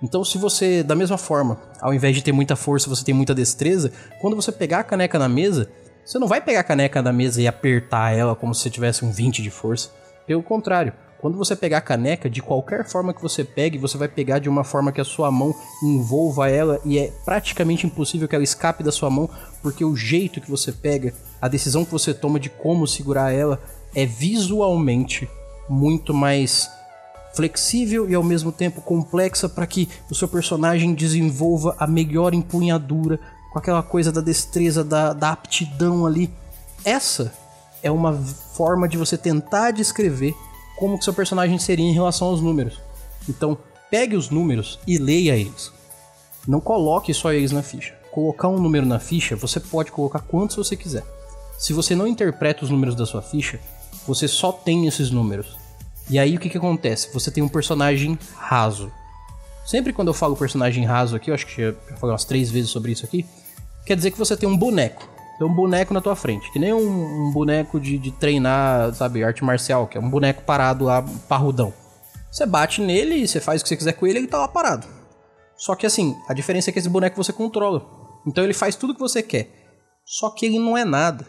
Então, 0.02 0.24
se 0.24 0.38
você, 0.38 0.82
da 0.82 0.94
mesma 0.94 1.18
forma, 1.18 1.58
ao 1.80 1.92
invés 1.92 2.14
de 2.14 2.22
ter 2.22 2.32
muita 2.32 2.54
força, 2.54 2.88
você 2.88 3.04
tem 3.04 3.14
muita 3.14 3.34
destreza, 3.34 3.92
quando 4.20 4.36
você 4.36 4.52
pegar 4.52 4.80
a 4.80 4.84
caneca 4.84 5.18
na 5.18 5.28
mesa, 5.28 5.68
você 6.04 6.18
não 6.18 6.28
vai 6.28 6.40
pegar 6.40 6.60
a 6.60 6.64
caneca 6.64 7.02
da 7.02 7.12
mesa 7.12 7.42
e 7.42 7.48
apertar 7.48 8.16
ela 8.16 8.34
como 8.34 8.54
se 8.54 8.62
você 8.62 8.70
tivesse 8.70 9.04
um 9.04 9.10
20 9.10 9.42
de 9.42 9.50
força. 9.50 9.90
Pelo 10.26 10.42
contrário, 10.42 10.92
quando 11.20 11.36
você 11.36 11.56
pegar 11.56 11.78
a 11.78 11.82
caneca, 11.82 12.30
de 12.30 12.40
qualquer 12.40 12.88
forma 12.88 13.12
que 13.12 13.20
você 13.20 13.42
pegue, 13.42 13.76
você 13.76 13.98
vai 13.98 14.06
pegar 14.06 14.38
de 14.38 14.48
uma 14.48 14.62
forma 14.62 14.92
que 14.92 15.00
a 15.00 15.04
sua 15.04 15.32
mão 15.32 15.52
envolva 15.82 16.48
ela 16.48 16.80
e 16.84 16.96
é 16.96 17.12
praticamente 17.24 17.86
impossível 17.86 18.28
que 18.28 18.36
ela 18.36 18.44
escape 18.44 18.84
da 18.84 18.92
sua 18.92 19.10
mão, 19.10 19.28
porque 19.60 19.84
o 19.84 19.96
jeito 19.96 20.40
que 20.40 20.50
você 20.50 20.70
pega, 20.70 21.12
a 21.42 21.48
decisão 21.48 21.84
que 21.84 21.90
você 21.90 22.14
toma 22.14 22.38
de 22.38 22.48
como 22.48 22.86
segurar 22.86 23.32
ela 23.32 23.60
é 23.94 24.06
visualmente 24.06 25.28
muito 25.68 26.14
mais 26.14 26.70
flexível 27.34 28.08
e 28.08 28.14
ao 28.14 28.22
mesmo 28.22 28.50
tempo 28.50 28.80
complexa 28.80 29.48
para 29.48 29.66
que 29.66 29.88
o 30.10 30.14
seu 30.14 30.28
personagem 30.28 30.94
desenvolva 30.94 31.76
a 31.78 31.86
melhor 31.86 32.34
empunhadura, 32.34 33.18
com 33.52 33.58
aquela 33.58 33.82
coisa 33.82 34.12
da 34.12 34.20
destreza, 34.20 34.84
da, 34.84 35.12
da 35.12 35.32
aptidão 35.32 36.06
ali. 36.06 36.30
Essa 36.84 37.32
é 37.82 37.90
uma 37.90 38.12
forma 38.12 38.88
de 38.88 38.96
você 38.96 39.16
tentar 39.16 39.70
descrever 39.70 40.34
como 40.76 40.98
que 40.98 41.04
seu 41.04 41.14
personagem 41.14 41.58
seria 41.58 41.86
em 41.86 41.92
relação 41.92 42.28
aos 42.28 42.40
números. 42.40 42.80
Então, 43.28 43.58
pegue 43.90 44.16
os 44.16 44.30
números 44.30 44.78
e 44.86 44.98
leia 44.98 45.36
eles. 45.36 45.72
Não 46.46 46.60
coloque 46.60 47.12
só 47.12 47.32
eles 47.32 47.52
na 47.52 47.62
ficha. 47.62 47.94
Colocar 48.10 48.48
um 48.48 48.60
número 48.60 48.86
na 48.86 48.98
ficha, 48.98 49.36
você 49.36 49.60
pode 49.60 49.92
colocar 49.92 50.20
quantos 50.20 50.56
você 50.56 50.76
quiser. 50.76 51.04
Se 51.58 51.72
você 51.72 51.94
não 51.94 52.06
interpreta 52.06 52.64
os 52.64 52.70
números 52.70 52.94
da 52.94 53.04
sua 53.04 53.20
ficha, 53.20 53.60
você 54.06 54.28
só 54.28 54.52
tem 54.52 54.86
esses 54.86 55.10
números. 55.10 55.56
E 56.10 56.18
aí 56.18 56.36
o 56.36 56.40
que, 56.40 56.48
que 56.48 56.58
acontece? 56.58 57.12
Você 57.12 57.30
tem 57.30 57.42
um 57.42 57.48
personagem 57.48 58.18
raso. 58.34 58.90
Sempre 59.66 59.92
quando 59.92 60.08
eu 60.08 60.14
falo 60.14 60.36
personagem 60.36 60.84
raso 60.84 61.14
aqui, 61.14 61.30
eu 61.30 61.34
acho 61.34 61.46
que 61.46 61.62
já 61.62 61.74
falei 61.98 62.12
umas 62.12 62.24
três 62.24 62.50
vezes 62.50 62.70
sobre 62.70 62.92
isso 62.92 63.04
aqui, 63.04 63.26
quer 63.84 63.94
dizer 63.94 64.10
que 64.10 64.18
você 64.18 64.36
tem 64.36 64.48
um 64.48 64.56
boneco. 64.56 65.06
Tem 65.38 65.46
um 65.46 65.54
boneco 65.54 65.94
na 65.94 66.00
tua 66.00 66.16
frente, 66.16 66.50
que 66.50 66.58
nem 66.58 66.72
um, 66.72 67.28
um 67.28 67.30
boneco 67.32 67.78
de, 67.78 67.96
de, 67.96 68.10
treinar, 68.10 68.92
sabe, 68.94 69.22
arte 69.22 69.44
marcial, 69.44 69.86
que 69.86 69.96
é 69.96 70.00
um 70.00 70.10
boneco 70.10 70.42
parado 70.42 70.86
lá, 70.86 71.04
parrudão. 71.28 71.72
Você 72.30 72.44
bate 72.44 72.80
nele 72.80 73.26
você 73.26 73.40
faz 73.40 73.60
o 73.60 73.64
que 73.64 73.68
você 73.68 73.76
quiser 73.76 73.92
com 73.92 74.06
ele, 74.06 74.18
ele 74.18 74.26
tá 74.26 74.38
lá 74.38 74.48
parado. 74.48 74.86
Só 75.56 75.74
que 75.74 75.86
assim, 75.86 76.16
a 76.28 76.34
diferença 76.34 76.70
é 76.70 76.72
que 76.72 76.78
esse 76.78 76.88
boneco 76.88 77.22
você 77.22 77.32
controla. 77.32 77.86
Então 78.26 78.42
ele 78.42 78.54
faz 78.54 78.74
tudo 78.74 78.90
o 78.90 78.94
que 78.94 79.00
você 79.00 79.22
quer. 79.22 79.48
Só 80.04 80.30
que 80.30 80.46
ele 80.46 80.58
não 80.58 80.76
é 80.76 80.84
nada. 80.84 81.26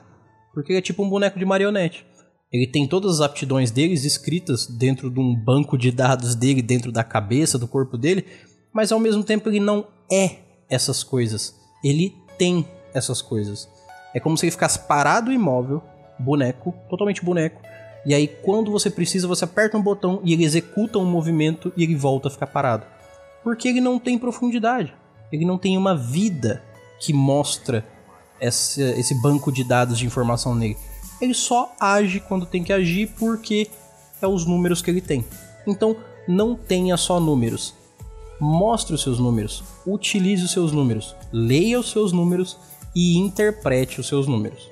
Porque 0.53 0.71
ele 0.71 0.79
é 0.79 0.81
tipo 0.81 1.03
um 1.03 1.09
boneco 1.09 1.37
de 1.37 1.45
marionete. 1.45 2.05
Ele 2.51 2.65
tem 2.65 2.87
todas 2.87 3.15
as 3.15 3.21
aptidões 3.21 3.69
deles 3.69 4.03
escritas 4.03 4.65
dentro 4.65 5.09
de 5.11 5.19
um 5.19 5.35
banco 5.35 5.77
de 5.77 5.91
dados 5.91 6.33
dele, 6.33 6.61
dentro 6.61 6.91
da 6.91 7.03
cabeça, 7.03 7.59
do 7.59 7.67
corpo 7.67 7.97
dele, 7.97 8.25
mas 8.73 8.91
ao 8.91 8.99
mesmo 8.99 9.23
tempo 9.23 9.49
ele 9.49 9.59
não 9.59 9.85
é 10.11 10.37
essas 10.69 11.03
coisas. 11.03 11.55
Ele 11.83 12.15
tem 12.37 12.65
essas 12.93 13.21
coisas. 13.21 13.69
É 14.13 14.19
como 14.19 14.35
se 14.35 14.45
ele 14.45 14.51
ficasse 14.51 14.79
parado 14.87 15.31
imóvel, 15.31 15.83
boneco, 16.17 16.73
totalmente 16.89 17.23
boneco, 17.23 17.61
e 18.05 18.13
aí 18.13 18.27
quando 18.27 18.71
você 18.71 18.89
precisa, 18.89 19.27
você 19.27 19.45
aperta 19.45 19.77
um 19.77 19.81
botão 19.81 20.21
e 20.23 20.33
ele 20.33 20.43
executa 20.43 20.97
um 20.97 21.05
movimento 21.05 21.71
e 21.75 21.83
ele 21.83 21.95
volta 21.95 22.27
a 22.27 22.31
ficar 22.31 22.47
parado. 22.47 22.85
Porque 23.43 23.67
ele 23.67 23.81
não 23.81 23.99
tem 23.99 24.17
profundidade. 24.17 24.93
Ele 25.31 25.45
não 25.45 25.57
tem 25.57 25.77
uma 25.77 25.95
vida 25.95 26.63
que 26.99 27.13
mostra 27.13 27.85
esse, 28.41 28.81
esse 28.81 29.13
banco 29.21 29.51
de 29.51 29.63
dados 29.63 29.97
de 29.99 30.05
informação 30.05 30.55
nele. 30.55 30.77
Ele 31.21 31.33
só 31.33 31.73
age 31.79 32.19
quando 32.19 32.45
tem 32.45 32.63
que 32.63 32.73
agir 32.73 33.13
porque 33.17 33.69
é 34.21 34.27
os 34.27 34.45
números 34.45 34.81
que 34.81 34.89
ele 34.89 35.01
tem. 35.01 35.25
Então, 35.67 35.95
não 36.27 36.55
tenha 36.55 36.95
só 36.97 37.19
números. 37.19 37.73
Mostre 38.39 38.95
os 38.95 39.01
seus 39.01 39.19
números, 39.19 39.63
utilize 39.85 40.45
os 40.45 40.51
seus 40.51 40.71
números, 40.71 41.13
leia 41.31 41.79
os 41.79 41.91
seus 41.91 42.13
números 42.13 42.57
e 42.95 43.17
interprete 43.17 43.99
os 43.99 44.07
seus 44.07 44.27
números. 44.27 44.69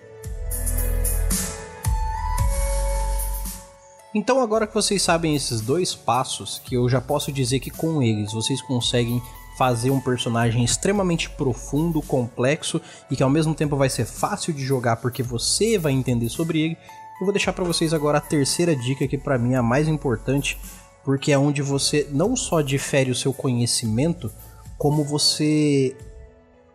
Então, 4.15 4.39
agora 4.41 4.65
que 4.65 4.73
vocês 4.73 5.01
sabem 5.01 5.36
esses 5.36 5.60
dois 5.60 5.93
passos, 5.93 6.62
que 6.63 6.75
eu 6.75 6.88
já 6.88 7.01
posso 7.01 7.31
dizer 7.31 7.60
que 7.60 7.69
com 7.69 8.01
eles 8.01 8.31
vocês 8.31 8.62
conseguem 8.62 9.21
fazer 9.57 9.89
um 9.89 9.99
personagem 9.99 10.63
extremamente 10.63 11.29
profundo, 11.31 12.01
complexo 12.01 12.79
e 13.09 13.15
que 13.15 13.23
ao 13.23 13.29
mesmo 13.29 13.55
tempo 13.55 13.75
vai 13.75 13.89
ser 13.89 14.05
fácil 14.05 14.53
de 14.53 14.63
jogar 14.63 14.97
porque 14.97 15.23
você 15.23 15.77
vai 15.77 15.91
entender 15.91 16.29
sobre 16.29 16.61
ele. 16.61 16.77
Eu 17.19 17.25
vou 17.25 17.33
deixar 17.33 17.51
para 17.51 17.65
vocês 17.65 17.93
agora 17.93 18.19
a 18.19 18.21
terceira 18.21 18.75
dica 18.75 19.07
que 19.07 19.17
para 19.17 19.37
mim 19.37 19.53
é 19.53 19.57
a 19.57 19.63
mais 19.63 19.87
importante, 19.87 20.59
porque 21.03 21.31
é 21.31 21.37
onde 21.37 21.63
você 21.63 22.07
não 22.11 22.35
só 22.35 22.61
difere 22.61 23.09
o 23.09 23.15
seu 23.15 23.33
conhecimento, 23.33 24.31
como 24.77 25.03
você 25.03 25.97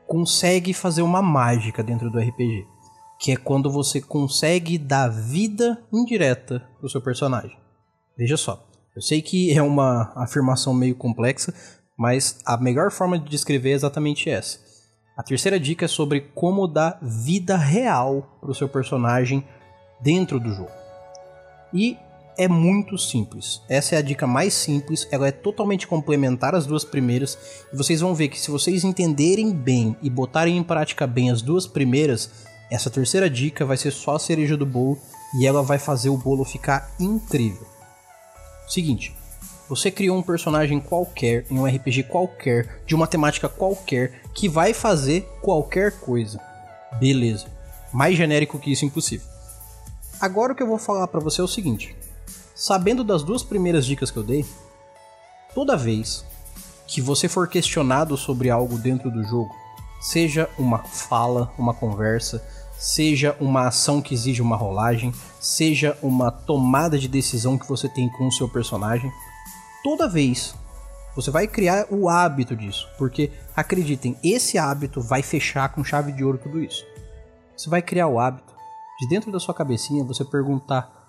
consegue 0.07 0.75
fazer 0.75 1.03
uma 1.03 1.23
mágica 1.23 1.83
dentro 1.83 2.11
do 2.11 2.19
RPG, 2.19 2.67
que 3.21 3.31
é 3.31 3.37
quando 3.37 3.71
você 3.71 4.01
consegue 4.01 4.77
dar 4.77 5.09
vida 5.09 5.81
indireta 5.93 6.69
pro 6.81 6.89
seu 6.89 7.01
personagem. 7.01 7.57
Veja 8.19 8.37
só, 8.37 8.67
eu 8.97 9.01
sei 9.01 9.23
que 9.23 9.57
é 9.57 9.63
uma 9.63 10.13
afirmação 10.17 10.75
meio 10.75 10.97
complexa, 10.97 11.55
mas 12.03 12.41
a 12.45 12.57
melhor 12.57 12.91
forma 12.91 13.17
de 13.17 13.31
descrever 13.31 13.71
é 13.71 13.75
exatamente 13.75 14.29
essa. 14.29 14.59
A 15.17 15.23
terceira 15.23 15.61
dica 15.61 15.85
é 15.85 15.89
sobre 15.89 16.23
como 16.35 16.67
dar 16.67 16.99
vida 17.01 17.57
real 17.57 18.37
para 18.41 18.51
o 18.51 18.55
seu 18.57 18.69
personagem 18.69 19.45
dentro 20.01 20.41
do 20.41 20.53
jogo. 20.53 20.73
E 21.73 21.97
é 22.37 22.49
muito 22.49 22.99
simples. 22.99 23.63
Essa 23.69 23.95
é 23.95 23.99
a 23.99 24.03
dica 24.03 24.27
mais 24.27 24.53
simples, 24.53 25.07
ela 25.13 25.29
é 25.29 25.31
totalmente 25.31 25.87
complementar 25.87 26.57
às 26.57 26.67
duas 26.67 26.85
primeiras, 26.85 27.39
e 27.73 27.77
vocês 27.77 28.01
vão 28.01 28.17
ver 28.17 28.27
que 28.31 28.41
se 28.41 28.51
vocês 28.51 28.83
entenderem 28.83 29.53
bem 29.53 29.97
e 30.03 30.11
botarem 30.11 30.59
em 30.59 30.65
prática 30.65 31.07
bem 31.07 31.31
as 31.31 31.41
duas 31.41 31.69
primeiras, 31.69 32.31
essa 32.69 32.91
terceira 32.91 33.31
dica 33.31 33.65
vai 33.65 33.77
ser 33.77 33.93
só 33.93 34.17
a 34.17 34.19
cereja 34.19 34.57
do 34.57 34.67
bolo 34.67 34.99
e 35.39 35.47
ela 35.47 35.63
vai 35.63 35.79
fazer 35.79 36.09
o 36.09 36.17
bolo 36.17 36.45
ficar 36.45 36.91
incrível. 36.99 37.65
Seguinte, 38.67 39.15
você 39.75 39.91
criou 39.91 40.19
um 40.19 40.23
personagem 40.23 40.79
qualquer, 40.79 41.47
em 41.51 41.59
um 41.59 41.65
RPG 41.65 42.03
qualquer, 42.03 42.83
de 42.87 42.95
uma 42.95 43.07
temática 43.07 43.49
qualquer, 43.49 44.21
que 44.35 44.47
vai 44.47 44.75
fazer 44.75 45.23
qualquer 45.41 45.93
coisa. 45.93 46.39
Beleza. 47.01 47.47
Mais 47.91 48.15
genérico 48.15 48.59
que 48.59 48.71
isso, 48.71 48.85
impossível. 48.85 49.27
Agora 50.21 50.53
o 50.53 50.55
que 50.55 50.63
eu 50.63 50.67
vou 50.67 50.77
falar 50.77 51.09
para 51.09 51.21
você 51.21 51.41
é 51.41 51.45
o 51.45 51.49
seguinte: 51.49 51.97
sabendo 52.55 53.03
das 53.03 53.23
duas 53.23 53.43
primeiras 53.43 53.87
dicas 53.87 54.11
que 54.11 54.19
eu 54.19 54.23
dei, 54.23 54.45
toda 55.55 55.75
vez 55.75 56.23
que 56.87 57.01
você 57.01 57.27
for 57.27 57.49
questionado 57.49 58.15
sobre 58.15 58.51
algo 58.51 58.77
dentro 58.77 59.11
do 59.11 59.25
jogo, 59.25 59.55
seja 60.03 60.51
uma 60.59 60.81
fala, 60.81 61.51
uma 61.57 61.73
conversa, 61.73 62.47
seja 62.79 63.35
uma 63.41 63.69
ação 63.69 64.03
que 64.03 64.13
exige 64.13 64.43
uma 64.43 64.55
rolagem, 64.55 65.15
seja 65.41 65.97
uma 66.03 66.31
tomada 66.31 66.99
de 66.99 67.09
decisão 67.09 67.57
que 67.57 67.67
você 67.67 67.89
tem 67.89 68.11
com 68.11 68.29
o 68.29 68.33
seu 68.33 68.47
personagem, 68.47 69.11
toda 69.83 70.09
vez 70.09 70.55
você 71.15 71.31
vai 71.31 71.47
criar 71.47 71.87
o 71.91 72.09
hábito 72.09 72.57
disso, 72.57 72.89
porque 72.97 73.31
acreditem, 73.55 74.17
esse 74.25 74.57
hábito 74.57 75.01
vai 75.01 75.23
fechar 75.23 75.69
com 75.75 75.85
chave 75.85 76.13
de 76.13 76.25
ouro 76.25 76.39
tudo 76.39 76.61
isso. 76.61 76.85
Você 77.57 77.69
vai 77.69 77.83
criar 77.83 78.09
o 78.09 78.19
hábito 78.19 78.53
de 79.01 79.09
dentro 79.09 79.31
da 79.31 79.39
sua 79.39 79.55
cabecinha 79.55 80.05
você 80.05 80.25
perguntar 80.25 81.03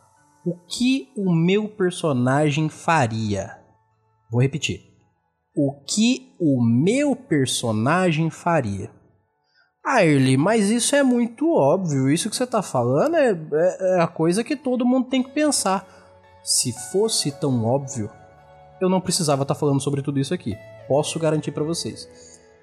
o 0.45 0.57
que 0.67 1.09
o 1.15 1.33
meu 1.33 1.69
personagem 1.69 2.67
faria. 2.67 3.59
Vou 4.29 4.41
repetir. 4.41 4.81
O 5.55 5.83
que 5.85 6.35
o 6.39 6.61
meu 6.61 7.15
personagem 7.15 8.29
faria. 8.29 8.91
Ah, 9.85 10.03
Early, 10.03 10.37
mas 10.37 10.69
isso 10.69 10.95
é 10.95 11.03
muito 11.03 11.53
óbvio. 11.53 12.09
Isso 12.09 12.29
que 12.29 12.35
você 12.35 12.45
está 12.45 12.61
falando 12.61 13.15
é, 13.15 13.29
é, 13.29 13.97
é 13.97 14.01
a 14.01 14.07
coisa 14.07 14.43
que 14.43 14.55
todo 14.55 14.85
mundo 14.85 15.09
tem 15.09 15.21
que 15.21 15.31
pensar. 15.31 15.87
Se 16.43 16.73
fosse 16.91 17.31
tão 17.31 17.63
óbvio, 17.63 18.09
eu 18.83 18.89
não 18.89 19.01
precisava 19.01 19.43
estar 19.43 19.53
tá 19.53 19.59
falando 19.59 19.81
sobre 19.81 20.01
tudo 20.01 20.19
isso 20.19 20.33
aqui. 20.33 20.57
Posso 20.87 21.19
garantir 21.19 21.51
para 21.51 21.63
vocês. 21.63 22.07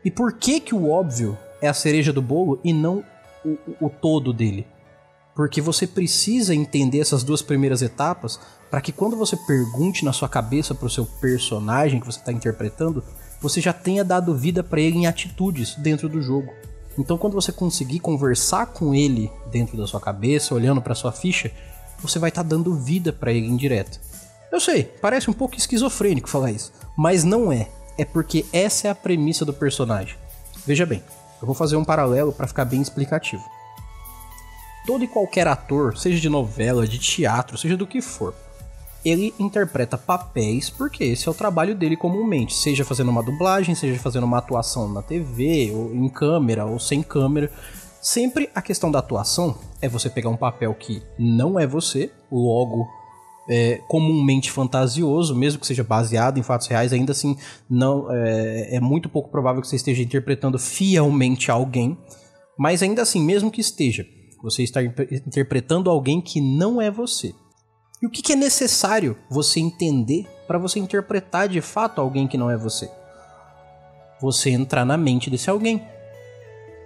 E 0.04 0.10
por 0.10 0.34
que 0.34 0.60
que 0.60 0.74
o 0.74 0.90
óbvio 0.90 1.36
é 1.60 1.68
a 1.68 1.74
cereja 1.74 2.12
do 2.12 2.22
bolo 2.22 2.60
e 2.64 2.72
não 2.72 3.04
o, 3.44 3.48
o, 3.48 3.86
o 3.86 3.90
todo 3.90 4.32
dele? 4.32 4.66
Porque 5.34 5.60
você 5.60 5.86
precisa 5.86 6.54
entender 6.54 7.00
essas 7.00 7.22
duas 7.22 7.42
primeiras 7.42 7.82
etapas 7.82 8.40
para 8.70 8.80
que 8.80 8.92
quando 8.92 9.16
você 9.16 9.36
pergunte 9.36 10.04
na 10.04 10.12
sua 10.12 10.28
cabeça 10.28 10.74
para 10.74 10.86
o 10.86 10.90
seu 10.90 11.04
personagem 11.04 12.00
que 12.00 12.06
você 12.06 12.18
está 12.18 12.32
interpretando, 12.32 13.02
você 13.40 13.60
já 13.60 13.72
tenha 13.72 14.04
dado 14.04 14.36
vida 14.36 14.62
para 14.62 14.80
ele 14.80 14.98
em 14.98 15.06
atitudes 15.06 15.74
dentro 15.76 16.08
do 16.08 16.20
jogo. 16.20 16.52
Então, 16.98 17.16
quando 17.16 17.34
você 17.34 17.52
conseguir 17.52 18.00
conversar 18.00 18.66
com 18.66 18.94
ele 18.94 19.30
dentro 19.50 19.76
da 19.76 19.86
sua 19.86 20.00
cabeça, 20.00 20.54
olhando 20.54 20.82
para 20.82 20.94
sua 20.94 21.12
ficha, 21.12 21.50
você 21.98 22.18
vai 22.18 22.28
estar 22.28 22.42
tá 22.42 22.48
dando 22.48 22.74
vida 22.74 23.12
para 23.12 23.32
ele 23.32 23.46
em 23.46 23.56
direto. 23.56 23.98
Eu 24.52 24.58
sei, 24.58 24.82
parece 24.82 25.30
um 25.30 25.32
pouco 25.32 25.56
esquizofrênico 25.56 26.28
falar 26.28 26.50
isso, 26.50 26.72
mas 26.96 27.22
não 27.24 27.52
é. 27.52 27.68
É 27.96 28.04
porque 28.04 28.44
essa 28.52 28.88
é 28.88 28.90
a 28.90 28.94
premissa 28.94 29.44
do 29.44 29.52
personagem. 29.52 30.16
Veja 30.66 30.84
bem, 30.84 31.02
eu 31.40 31.46
vou 31.46 31.54
fazer 31.54 31.76
um 31.76 31.84
paralelo 31.84 32.32
para 32.32 32.46
ficar 32.46 32.64
bem 32.64 32.80
explicativo. 32.80 33.42
Todo 34.86 35.04
e 35.04 35.08
qualquer 35.08 35.46
ator, 35.46 35.96
seja 35.96 36.18
de 36.18 36.28
novela, 36.28 36.86
de 36.86 36.98
teatro, 36.98 37.56
seja 37.56 37.76
do 37.76 37.86
que 37.86 38.00
for, 38.00 38.34
ele 39.04 39.32
interpreta 39.38 39.96
papéis 39.96 40.68
porque 40.68 41.04
esse 41.04 41.28
é 41.28 41.30
o 41.30 41.34
trabalho 41.34 41.74
dele 41.74 41.96
comumente, 41.96 42.54
seja 42.54 42.84
fazendo 42.84 43.10
uma 43.10 43.22
dublagem, 43.22 43.74
seja 43.74 43.98
fazendo 43.98 44.24
uma 44.24 44.38
atuação 44.38 44.88
na 44.88 45.02
TV, 45.02 45.72
ou 45.74 45.94
em 45.94 46.08
câmera, 46.08 46.66
ou 46.66 46.78
sem 46.78 47.02
câmera. 47.02 47.50
Sempre 48.00 48.50
a 48.54 48.62
questão 48.62 48.90
da 48.90 48.98
atuação 48.98 49.56
é 49.80 49.88
você 49.88 50.08
pegar 50.10 50.30
um 50.30 50.36
papel 50.36 50.74
que 50.74 51.02
não 51.18 51.58
é 51.58 51.66
você, 51.66 52.10
logo 52.30 52.88
é, 53.48 53.80
comumente 53.88 54.50
fantasioso, 54.50 55.34
mesmo 55.34 55.60
que 55.60 55.66
seja 55.66 55.82
baseado 55.82 56.38
em 56.38 56.42
fatos 56.42 56.66
reais, 56.66 56.92
ainda 56.92 57.12
assim 57.12 57.36
não 57.68 58.10
é, 58.10 58.76
é 58.76 58.80
muito 58.80 59.08
pouco 59.08 59.30
provável 59.30 59.60
que 59.60 59.68
você 59.68 59.76
esteja 59.76 60.02
interpretando 60.02 60.58
fielmente 60.58 61.50
alguém. 61.50 61.98
Mas 62.58 62.82
ainda 62.82 63.02
assim, 63.02 63.20
mesmo 63.22 63.50
que 63.50 63.60
esteja, 63.60 64.06
você 64.42 64.62
está 64.62 64.82
interpretando 64.82 65.90
alguém 65.90 66.20
que 66.20 66.40
não 66.40 66.80
é 66.80 66.90
você. 66.90 67.34
E 68.02 68.06
o 68.06 68.10
que, 68.10 68.22
que 68.22 68.32
é 68.32 68.36
necessário 68.36 69.16
você 69.30 69.60
entender 69.60 70.26
para 70.46 70.58
você 70.58 70.78
interpretar 70.78 71.48
de 71.48 71.60
fato 71.60 72.00
alguém 72.00 72.26
que 72.26 72.38
não 72.38 72.50
é 72.50 72.56
você? 72.56 72.90
Você 74.20 74.50
entrar 74.50 74.84
na 74.84 74.96
mente 74.96 75.28
desse 75.28 75.50
alguém. 75.50 75.82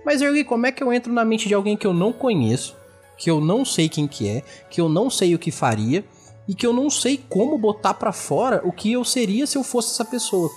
Mas 0.04 0.20
Erli, 0.20 0.44
como 0.44 0.66
é 0.66 0.72
que 0.72 0.82
eu 0.82 0.92
entro 0.92 1.12
na 1.12 1.24
mente 1.24 1.48
de 1.48 1.54
alguém 1.54 1.76
que 1.76 1.86
eu 1.86 1.94
não 1.94 2.12
conheço, 2.12 2.76
que 3.16 3.30
eu 3.30 3.40
não 3.40 3.64
sei 3.64 3.88
quem 3.88 4.08
que 4.08 4.28
é, 4.28 4.42
que 4.68 4.80
eu 4.80 4.88
não 4.88 5.08
sei 5.08 5.34
o 5.34 5.38
que 5.38 5.50
faria 5.50 6.04
e 6.46 6.54
que 6.54 6.66
eu 6.66 6.72
não 6.72 6.90
sei 6.90 7.16
como 7.16 7.58
botar 7.58 7.94
para 7.94 8.12
fora 8.12 8.60
o 8.64 8.72
que 8.72 8.92
eu 8.92 9.04
seria 9.04 9.46
se 9.46 9.56
eu 9.56 9.64
fosse 9.64 9.92
essa 9.92 10.04
pessoa. 10.04 10.50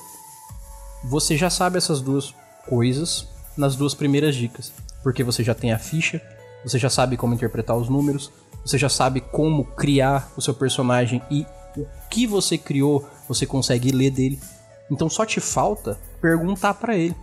Você 1.05 1.37
já 1.37 1.49
sabe 1.49 1.77
essas 1.77 2.01
duas 2.01 2.33
coisas 2.67 3.27
nas 3.55 3.75
duas 3.75 3.93
primeiras 3.93 4.35
dicas, 4.35 4.71
porque 5.01 5.23
você 5.23 5.43
já 5.43 5.55
tem 5.55 5.71
a 5.71 5.79
ficha, 5.79 6.21
você 6.63 6.77
já 6.77 6.89
sabe 6.89 7.15
como 7.15 7.33
interpretar 7.33 7.77
os 7.77 7.89
números, 7.89 8.31
você 8.65 8.77
já 8.77 8.89
sabe 8.89 9.21
como 9.21 9.63
criar 9.63 10.31
o 10.35 10.41
seu 10.41 10.53
personagem 10.53 11.21
e 11.31 11.45
o 11.77 11.85
que 12.09 12.27
você 12.27 12.57
criou, 12.57 13.07
você 13.27 13.45
consegue 13.45 13.91
ler 13.91 14.11
dele. 14.11 14.39
Então 14.91 15.09
só 15.09 15.25
te 15.25 15.39
falta 15.39 15.97
perguntar 16.21 16.73
para 16.73 16.95
ele. 16.95 17.15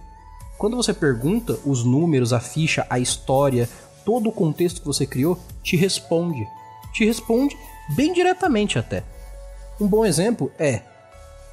Quando 0.57 0.77
você 0.77 0.94
pergunta, 0.94 1.59
os 1.64 1.85
números, 1.85 2.33
a 2.33 2.40
ficha, 2.40 2.87
a 2.88 2.98
história, 2.98 3.68
todo 4.05 4.29
o 4.29 4.33
contexto 4.33 4.81
que 4.81 4.87
você 4.87 5.07
criou 5.07 5.38
te 5.62 5.77
responde. 5.77 6.46
Te 6.92 7.05
responde 7.05 7.57
bem 7.90 8.12
diretamente 8.12 8.79
até. 8.79 9.03
Um 9.81 9.87
bom 9.87 10.05
exemplo 10.05 10.51
é 10.59 10.83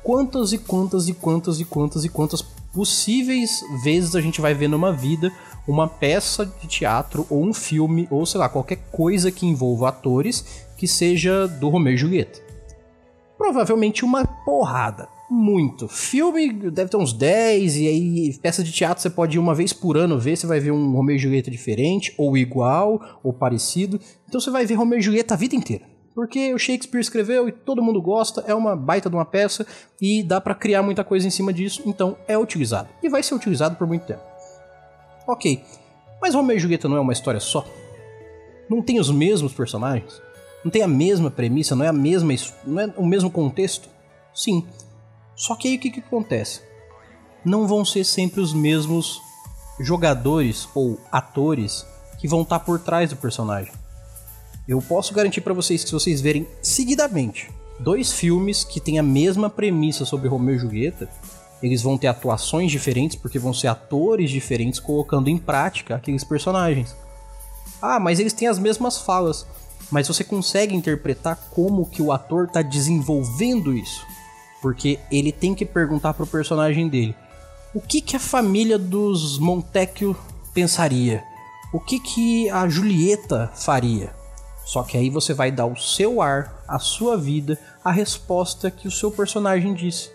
quantas 0.04 0.54
e 0.54 0.58
quantas 0.58 1.08
e 1.08 1.14
quantas 1.14 1.60
e 1.60 1.66
quantas 1.66 2.06
e 2.06 2.10
quantas 2.10 2.42
possíveis 2.74 3.62
vezes 3.84 4.16
a 4.16 4.22
gente 4.22 4.40
vai 4.40 4.54
ver 4.54 4.68
numa 4.68 4.94
vida 4.94 5.32
uma 5.68 5.88
peça 5.88 6.46
de 6.46 6.68
teatro 6.68 7.26
ou 7.30 7.44
um 7.44 7.54
filme 7.54 8.08
ou 8.10 8.26
sei 8.26 8.40
lá, 8.40 8.50
qualquer 8.50 8.78
coisa 8.92 9.32
que 9.32 9.46
envolva 9.46 9.90
atores 9.90 10.66
que 10.78 10.88
seja 10.88 11.48
do 11.48 11.70
Romeu 11.70 11.94
e 11.94 11.98
Julieta. 11.98 12.40
Provavelmente 13.38 14.06
uma 14.06 14.26
porrada. 14.26 15.08
Muito. 15.30 15.88
Filme 15.88 16.52
deve 16.52 16.90
ter 16.90 16.98
uns 16.98 17.14
10, 17.14 17.78
e 17.78 17.88
aí 17.88 18.38
peça 18.40 18.62
de 18.62 18.72
teatro 18.72 19.02
você 19.02 19.10
pode 19.10 19.38
ir 19.38 19.40
uma 19.40 19.56
vez 19.56 19.72
por 19.72 19.98
ano 19.98 20.20
ver, 20.20 20.36
você 20.36 20.46
vai 20.46 20.60
ver 20.60 20.72
um 20.72 20.92
Romeu 20.92 21.16
e 21.16 21.20
Julieta 21.20 21.50
diferente, 21.50 22.14
ou 22.18 22.38
igual, 22.38 23.20
ou 23.24 23.32
parecido. 23.32 24.00
Então 24.28 24.42
você 24.42 24.52
vai 24.52 24.66
ver 24.66 24.74
Romeu 24.74 25.00
e 25.00 25.02
Julieta 25.02 25.34
a 25.34 25.38
vida 25.38 25.56
inteira. 25.56 25.91
Porque 26.14 26.54
o 26.54 26.58
Shakespeare 26.58 27.00
escreveu 27.00 27.48
e 27.48 27.52
todo 27.52 27.82
mundo 27.82 28.02
gosta, 28.02 28.44
é 28.46 28.54
uma 28.54 28.76
baita 28.76 29.10
de 29.10 29.16
uma 29.16 29.26
peça 29.26 29.66
e 30.00 30.22
dá 30.24 30.42
para 30.42 30.54
criar 30.54 30.84
muita 30.84 31.04
coisa 31.04 31.26
em 31.26 31.32
cima 31.32 31.54
disso, 31.54 31.82
então 31.86 32.18
é 32.28 32.38
utilizado. 32.38 32.90
E 33.02 33.10
vai 33.10 33.24
ser 33.24 33.34
utilizado 33.34 33.76
por 33.76 33.88
muito 33.88 34.06
tempo. 34.06 34.22
Ok, 35.28 35.64
mas 36.22 36.36
Romeu 36.36 36.58
e 36.58 36.60
Julieta 36.60 36.90
não 36.90 36.98
é 36.98 37.00
uma 37.00 37.14
história 37.14 37.40
só? 37.40 37.66
Não 38.70 38.82
tem 38.82 39.00
os 39.00 39.10
mesmos 39.10 39.54
personagens? 39.54 40.22
Não 40.64 40.72
tem 40.72 40.82
a 40.82 40.88
mesma 40.88 41.32
premissa? 41.32 41.76
Não 41.76 41.86
é 41.86 41.88
a 41.88 41.94
mesma, 41.94 42.34
não 42.66 42.80
é 42.80 42.94
o 42.98 43.06
mesmo 43.06 43.32
contexto? 43.32 43.90
Sim, 44.34 44.66
só 45.36 45.56
que 45.56 45.68
aí 45.68 45.76
o 45.76 45.80
que, 45.80 45.90
que 45.90 46.00
acontece? 46.00 46.62
Não 47.44 47.68
vão 47.68 47.84
ser 47.84 48.04
sempre 48.04 48.42
os 48.42 48.54
mesmos 48.54 49.20
jogadores 49.80 50.70
ou 50.76 51.00
atores 51.12 51.86
que 52.20 52.28
vão 52.28 52.44
estar 52.44 52.60
tá 52.60 52.66
por 52.66 52.80
trás 52.80 53.10
do 53.10 53.16
personagem. 53.16 53.74
Eu 54.68 54.82
posso 54.82 55.14
garantir 55.14 55.42
para 55.42 55.54
vocês 55.54 55.84
que 55.84 55.90
se 55.90 55.94
vocês 55.94 56.22
verem 56.22 56.48
seguidamente 56.62 57.50
dois 57.80 58.14
filmes 58.14 58.64
que 58.64 58.80
têm 58.80 59.00
a 59.00 59.04
mesma 59.04 59.50
premissa 59.50 60.06
sobre 60.06 60.30
Romeu 60.30 60.56
e 60.56 60.60
Julieta, 60.60 61.10
eles 61.64 61.82
vão 61.82 61.98
ter 61.98 62.08
atuações 62.08 62.72
diferentes 62.72 63.16
porque 63.16 63.40
vão 63.40 63.54
ser 63.54 63.68
atores 63.68 64.30
diferentes 64.30 64.80
colocando 64.80 65.30
em 65.30 65.38
prática 65.38 65.96
aqueles 65.96 66.24
personagens. 66.24 66.96
Ah, 67.82 68.00
mas 68.00 68.20
eles 68.20 68.34
têm 68.34 68.48
as 68.48 68.60
mesmas 68.60 69.00
falas, 69.00 69.46
mas 69.90 70.08
você 70.08 70.24
consegue 70.24 70.76
interpretar 70.76 71.36
como 71.50 71.88
que 71.88 72.02
o 72.02 72.12
ator 72.12 72.46
está 72.46 72.62
desenvolvendo 72.62 73.74
isso. 73.74 74.06
Porque 74.62 75.00
ele 75.12 75.32
tem 75.32 75.56
que 75.56 75.66
perguntar 75.66 76.14
pro 76.14 76.28
personagem 76.28 76.88
dele: 76.88 77.16
o 77.74 77.82
que 77.82 78.00
que 78.00 78.16
a 78.16 78.20
família 78.20 78.78
dos 78.78 79.40
Montecchio 79.40 80.16
pensaria? 80.54 81.24
O 81.74 81.80
que 81.80 82.00
que 82.00 82.50
a 82.50 82.68
Julieta 82.68 83.52
faria? 83.56 84.21
Só 84.66 84.84
que 84.84 84.98
aí 84.98 85.10
você 85.10 85.34
vai 85.34 85.52
dar 85.52 85.66
o 85.66 85.76
seu 85.76 86.22
ar, 86.22 86.64
a 86.68 86.80
sua 86.80 87.18
vida, 87.18 87.60
a 87.84 87.92
resposta 87.92 88.70
que 88.72 88.88
o 88.88 88.92
seu 88.92 89.12
personagem 89.12 89.74
disse. 89.74 90.12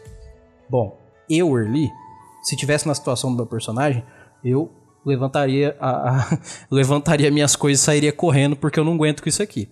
Bom, 0.69 0.99
eu, 1.29 1.59
Erli, 1.59 1.91
se 2.43 2.57
tivesse 2.57 2.87
na 2.87 2.95
situação 2.95 3.31
do 3.31 3.37
meu 3.37 3.47
personagem, 3.47 4.05
eu 4.45 4.71
levantaria 5.05 5.77
a, 5.81 6.21
a 6.21 6.39
levantaria 6.71 7.31
minhas 7.31 7.55
coisas 7.55 7.81
e 7.81 7.85
sairia 7.85 8.13
correndo 8.13 8.57
porque 8.57 8.79
eu 8.79 8.85
não 8.85 8.95
aguento 8.95 9.23
com 9.23 9.29
isso 9.29 9.43
aqui. 9.43 9.69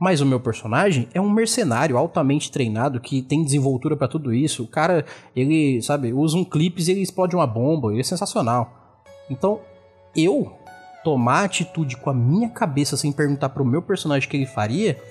Mas 0.00 0.20
o 0.20 0.26
meu 0.26 0.38
personagem 0.38 1.08
é 1.12 1.20
um 1.20 1.28
mercenário 1.28 1.98
altamente 1.98 2.52
treinado 2.52 3.00
que 3.00 3.20
tem 3.20 3.42
desenvoltura 3.42 3.96
para 3.96 4.06
tudo 4.06 4.32
isso. 4.32 4.62
O 4.62 4.68
cara, 4.68 5.04
ele, 5.34 5.82
sabe, 5.82 6.12
usa 6.12 6.36
um 6.36 6.44
clipe 6.44 6.80
e 6.80 6.90
ele 6.90 7.02
explode 7.02 7.34
uma 7.34 7.46
bomba, 7.46 7.90
ele 7.90 8.00
é 8.00 8.04
sensacional. 8.04 9.02
Então, 9.28 9.60
eu 10.14 10.52
tomar 11.08 11.44
atitude 11.44 11.96
com 11.96 12.10
a 12.10 12.14
minha 12.14 12.50
cabeça 12.50 12.94
sem 12.94 13.10
perguntar 13.10 13.48
pro 13.48 13.64
meu 13.64 13.80
personagem 13.80 14.26
o 14.26 14.30
que 14.30 14.36
ele 14.36 14.44
faria, 14.44 15.02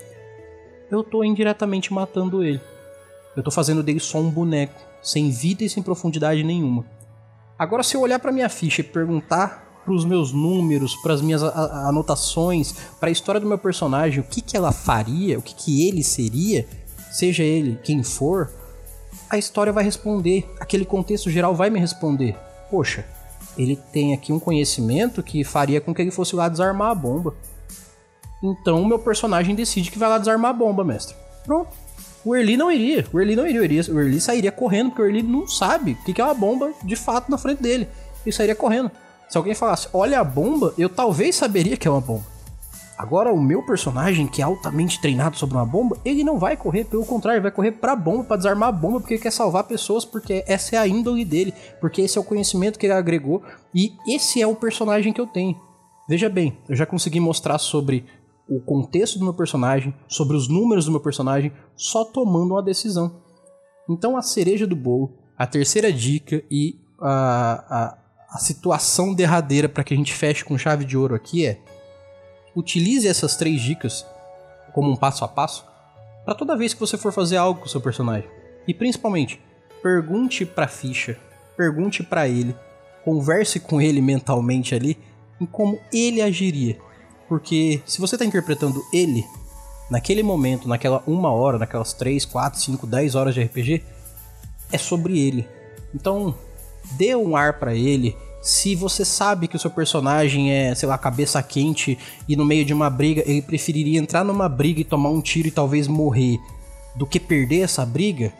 eu 0.92 1.04
tô 1.04 1.24
indiretamente 1.24 1.92
matando 1.92 2.44
ele. 2.44 2.62
Eu 3.36 3.42
tô 3.42 3.50
fazendo 3.50 3.82
dele 3.82 4.00
só 4.00 4.20
um 4.20 4.30
boneco, 4.30 4.80
sem 5.02 5.32
vida 5.32 5.64
e 5.64 5.70
sem 5.70 5.82
profundidade 5.82 6.44
nenhuma. 6.44 6.86
Agora, 7.58 7.82
se 7.82 7.98
eu 7.98 8.02
olhar 8.02 8.20
para 8.20 8.32
minha 8.32 8.48
ficha 8.48 8.82
e 8.82 8.84
perguntar 8.84 9.82
para 9.84 9.92
os 9.92 10.06
meus 10.06 10.32
números, 10.32 10.96
para 10.98 11.16
as 11.16 11.22
minhas 11.22 11.42
anotações, 11.42 12.74
para 13.00 13.10
a 13.10 13.12
história 13.12 13.42
do 13.42 13.48
meu 13.48 13.58
personagem, 13.58 14.20
o 14.20 14.24
que, 14.24 14.40
que 14.40 14.56
ela 14.56 14.72
faria, 14.72 15.40
o 15.40 15.42
que, 15.42 15.56
que 15.56 15.88
ele 15.88 16.04
seria, 16.04 16.68
seja 17.10 17.42
ele 17.42 17.80
quem 17.84 18.04
for, 18.04 18.52
a 19.32 19.36
história 19.36 19.74
vai 19.74 19.84
responder, 19.84 20.48
aquele 20.60 20.86
contexto 20.86 21.32
geral 21.32 21.56
vai 21.56 21.72
me 21.72 21.80
responder. 21.80 22.36
Poxa, 22.70 23.04
ele 23.58 23.76
tem 23.92 24.14
aqui 24.14 24.32
um 24.32 24.40
conhecimento 24.40 25.24
que 25.24 25.44
faria 25.44 25.82
com 25.82 25.94
que 25.94 26.02
ele 26.02 26.12
fosse 26.12 26.36
lá 26.36 26.48
desarmar 26.48 26.92
a 26.92 26.96
bomba. 26.96 27.36
Então 28.44 28.82
o 28.82 28.86
meu 28.86 29.00
personagem 29.00 29.56
decide 29.56 29.90
que 29.90 29.98
vai 29.98 30.08
lá 30.08 30.18
desarmar 30.18 30.52
a 30.52 30.54
bomba, 30.54 30.84
mestre. 30.84 31.16
Pronto. 31.44 31.70
O 32.24 32.36
Erli 32.36 32.58
não 32.58 32.72
iria. 32.72 33.06
O 33.12 33.20
Erli 33.20 33.36
não 33.36 33.48
iria. 33.48 33.82
O 33.90 34.00
Erli 34.00 34.20
sairia 34.20 34.52
correndo, 34.52 34.90
porque 34.90 35.02
o 35.02 35.06
Erli 35.06 35.24
não 35.24 35.48
sabe 35.48 35.94
o 35.94 36.14
que 36.14 36.22
é 36.22 36.24
uma 36.24 36.34
bomba 36.34 36.72
de 36.84 36.96
fato 36.96 37.32
na 37.32 37.38
frente 37.38 37.62
dele. 37.62 37.88
Ele 38.26 38.36
sairia 38.36 38.56
correndo. 38.56 38.92
Se 39.30 39.38
alguém 39.38 39.56
falasse, 39.56 39.88
olha 39.92 40.20
a 40.20 40.24
bomba, 40.24 40.74
eu 40.78 40.90
talvez 40.90 41.36
saberia 41.36 41.76
que 41.76 41.88
é 41.88 41.92
uma 41.92 42.02
bomba. 42.02 42.37
Agora, 42.98 43.32
o 43.32 43.40
meu 43.40 43.64
personagem, 43.64 44.26
que 44.26 44.42
é 44.42 44.46
altamente 44.46 45.00
treinado 45.00 45.38
sobre 45.38 45.56
uma 45.56 45.66
bomba, 45.66 45.98
ele 46.04 46.24
não 46.24 46.40
vai 46.40 46.58
correr, 46.58 46.86
pelo 46.86 47.06
contrário, 47.06 47.42
vai 47.42 47.52
correr 47.52 47.74
pra 47.74 47.96
bomba, 47.96 48.24
para 48.24 48.38
desarmar 48.38 48.70
a 48.70 48.72
bomba, 48.72 49.00
porque 49.00 49.14
ele 49.14 49.22
quer 49.22 49.32
salvar 49.32 49.66
pessoas, 49.66 50.04
porque 50.04 50.44
essa 50.48 50.76
é 50.76 50.80
a 50.80 50.88
índole 50.88 51.24
dele, 51.24 51.54
porque 51.80 52.02
esse 52.02 52.18
é 52.18 52.22
o 52.22 52.24
conhecimento 52.24 52.80
que 52.80 52.88
ele 52.88 52.94
agregou, 52.94 53.44
e 53.74 53.94
esse 54.08 54.42
é 54.42 54.48
o 54.48 54.56
personagem 54.56 55.14
que 55.14 55.22
eu 55.22 55.28
tenho. 55.28 55.56
Veja 56.10 56.28
bem, 56.28 56.58
eu 56.68 56.76
já 56.76 56.88
consegui 56.88 57.20
mostrar 57.20 57.60
sobre 57.60 58.04
o 58.50 58.60
contexto 58.60 59.20
do 59.20 59.26
meu 59.26 59.34
personagem, 59.34 59.94
sobre 60.08 60.36
os 60.36 60.48
números 60.48 60.86
do 60.86 60.92
meu 60.92 61.02
personagem, 61.02 61.52
só 61.76 62.04
tomando 62.04 62.56
uma 62.56 62.64
decisão. 62.64 63.22
Então, 63.88 64.18
a 64.18 64.24
cereja 64.24 64.66
do 64.66 64.76
bolo, 64.76 65.14
a 65.38 65.46
terceira 65.46 65.94
dica 65.94 66.44
e 66.50 66.80
a, 67.00 67.66
a 67.70 67.98
a 68.30 68.38
situação 68.40 69.14
derradeira 69.14 69.70
para 69.70 69.84
que 69.84 69.94
a 69.94 69.98
gente 69.98 70.14
feche 70.14 70.44
com 70.44 70.58
chave 70.58 70.84
de 70.84 70.98
ouro 70.98 71.16
aqui 71.16 71.46
é: 71.46 71.60
utilize 72.58 73.08
essas 73.08 73.36
três 73.36 73.62
dicas 73.62 74.06
como 74.74 74.92
um 74.92 74.96
passo 74.96 75.24
a 75.24 75.28
passo 75.28 75.66
para 76.26 76.34
toda 76.34 76.58
vez 76.58 76.74
que 76.74 76.80
você 76.80 76.98
for 76.98 77.14
fazer 77.14 77.38
algo 77.38 77.60
com 77.60 77.68
o 77.68 77.70
seu 77.70 77.80
personagem. 77.80 78.30
E 78.68 78.74
principalmente, 78.74 79.40
pergunte 79.82 80.46
para 80.46 80.68
ficha, 80.68 81.18
pergunte 81.56 82.04
para 82.04 82.28
ele, 82.28 82.56
converse 83.06 83.60
com 83.60 83.80
ele 83.80 84.02
mentalmente 84.02 84.76
ali 84.76 84.98
em 85.40 85.46
como 85.46 85.80
ele 85.94 86.22
agiria. 86.22 86.78
Porque 87.30 87.82
se 87.86 88.02
você 88.02 88.16
está 88.16 88.26
interpretando 88.26 88.82
ele 88.92 89.24
naquele 89.90 90.24
momento, 90.24 90.68
naquela 90.68 91.04
uma 91.06 91.32
hora, 91.32 91.60
naquelas 91.60 91.94
3, 91.94 92.26
4, 92.26 92.60
5, 92.60 92.88
10 92.88 93.16
horas 93.16 93.36
de 93.36 93.44
RPG, 93.44 93.84
é 94.72 94.78
sobre 94.78 95.20
ele. 95.20 95.48
Então, 95.94 96.36
dê 96.98 97.16
um 97.16 97.36
ar 97.36 97.60
para 97.60 97.74
ele. 97.74 98.18
Se 98.42 98.76
você 98.76 99.04
sabe 99.04 99.48
que 99.48 99.56
o 99.56 99.60
seu 99.60 99.70
personagem 99.70 100.52
é, 100.52 100.74
sei 100.74 100.88
lá, 100.88 100.98
cabeça 100.98 101.42
quente 101.44 101.98
e 102.28 102.36
no 102.36 102.46
meio 102.46 102.64
de 102.64 102.74
uma 102.74 102.90
briga 102.90 103.24
ele 103.26 103.42
preferiria 103.42 104.00
entrar 104.00 104.24
numa 104.24 104.48
briga 104.48 104.80
e 104.80 104.86
tomar 104.86 105.10
um 105.10 105.22
tiro 105.22 105.48
e 105.48 105.52
talvez 105.52 105.88
morrer 105.88 106.40
do 106.96 107.06
que 107.06 107.20
perder 107.20 107.62
essa 107.62 107.86
briga, 107.86 108.34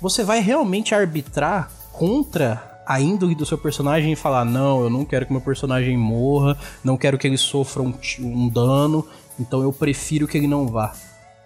você 0.00 0.24
vai 0.24 0.40
realmente 0.40 0.94
arbitrar 0.94 1.70
contra 1.92 2.82
a 2.86 3.00
índole 3.00 3.34
do 3.34 3.46
seu 3.46 3.58
personagem 3.58 4.12
e 4.12 4.16
falar: 4.16 4.44
não, 4.44 4.82
eu 4.82 4.90
não 4.90 5.04
quero 5.04 5.26
que 5.26 5.32
meu 5.32 5.40
personagem 5.40 5.96
morra, 5.96 6.56
não 6.84 6.96
quero 6.96 7.18
que 7.18 7.26
ele 7.26 7.38
sofra 7.38 7.82
um, 7.82 7.94
um 8.20 8.48
dano, 8.48 9.06
então 9.38 9.62
eu 9.62 9.72
prefiro 9.72 10.28
que 10.28 10.38
ele 10.38 10.46
não 10.46 10.66
vá. 10.66 10.92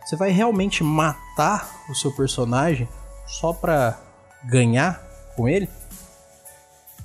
Você 0.04 0.16
vai 0.16 0.30
realmente 0.30 0.82
matar 0.82 1.84
o 1.88 1.94
seu 1.94 2.12
personagem 2.12 2.88
só 3.26 3.52
pra 3.52 3.98
ganhar 4.44 5.00
com 5.36 5.48
ele? 5.48 5.68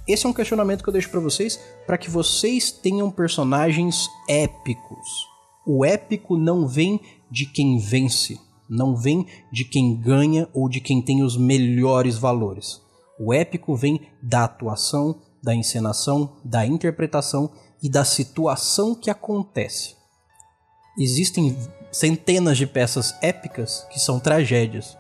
Esse 0.08 0.26
é 0.26 0.30
um 0.30 0.34
questionamento 0.34 0.84
que 0.84 0.90
eu 0.90 0.94
deixo 0.94 1.10
para 1.10 1.20
vocês 1.20 1.60
para 1.88 1.98
que 1.98 2.10
vocês 2.10 2.72
tenham 2.72 3.10
personagens 3.10 4.08
épicos. 4.30 5.28
O 5.66 5.84
épico 5.84 6.38
não 6.38 6.68
vem 6.68 7.00
de 7.30 7.48
quem 7.48 7.80
vence, 7.80 8.40
não 8.70 8.96
vem 8.96 9.26
de 9.52 9.66
quem 9.66 10.00
ganha 10.00 10.48
ou 10.54 10.70
de 10.70 10.80
quem 10.80 11.02
tem 11.02 11.24
os 11.24 11.36
melhores 11.36 12.18
valores. 12.18 12.82
O 13.20 13.34
épico 13.34 13.76
vem 13.76 14.02
da 14.22 14.44
atuação, 14.44 15.22
da 15.42 15.56
encenação, 15.56 16.36
da 16.44 16.66
interpretação 16.66 17.50
e 17.82 17.90
da 17.90 18.06
situação 18.06 18.94
que 18.94 19.10
acontece. 19.10 19.96
Existem 21.00 21.58
centenas 21.92 22.58
de 22.58 22.68
peças 22.68 23.16
épicas 23.22 23.88
que 23.92 24.00
são 24.00 24.20
tragédias. 24.20 24.98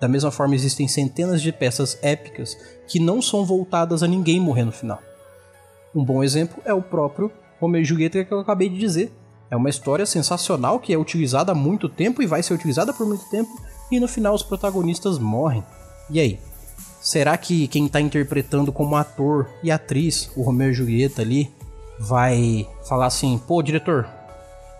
Da 0.00 0.08
mesma 0.08 0.30
forma, 0.30 0.54
existem 0.54 0.86
centenas 0.86 1.42
de 1.42 1.52
peças 1.52 1.98
épicas 2.02 2.56
que 2.86 3.00
não 3.00 3.20
são 3.20 3.44
voltadas 3.44 4.02
a 4.02 4.06
ninguém 4.06 4.38
morrer 4.38 4.64
no 4.64 4.72
final. 4.72 5.00
Um 5.94 6.04
bom 6.04 6.22
exemplo 6.22 6.62
é 6.64 6.72
o 6.72 6.82
próprio 6.82 7.32
Romeo 7.60 7.82
e 7.82 7.84
Julieta 7.84 8.24
que 8.24 8.32
eu 8.32 8.40
acabei 8.40 8.68
de 8.68 8.78
dizer. 8.78 9.12
É 9.50 9.56
uma 9.56 9.70
história 9.70 10.06
sensacional 10.06 10.78
que 10.78 10.92
é 10.92 10.98
utilizada 10.98 11.52
há 11.52 11.54
muito 11.54 11.88
tempo 11.88 12.22
e 12.22 12.26
vai 12.26 12.42
ser 12.42 12.54
utilizada 12.54 12.92
por 12.92 13.06
muito 13.06 13.28
tempo, 13.30 13.50
e 13.90 13.98
no 13.98 14.06
final 14.06 14.34
os 14.34 14.42
protagonistas 14.42 15.18
morrem. 15.18 15.64
E 16.10 16.20
aí? 16.20 16.38
Será 17.00 17.36
que 17.36 17.66
quem 17.68 17.86
está 17.86 18.00
interpretando 18.00 18.72
como 18.72 18.96
ator 18.96 19.48
e 19.62 19.70
atriz 19.70 20.30
o 20.36 20.42
Romeo 20.42 20.70
e 20.70 20.74
Julieta 20.74 21.22
ali 21.22 21.50
vai 21.98 22.68
falar 22.86 23.06
assim: 23.06 23.38
pô, 23.38 23.62
diretor, 23.62 24.06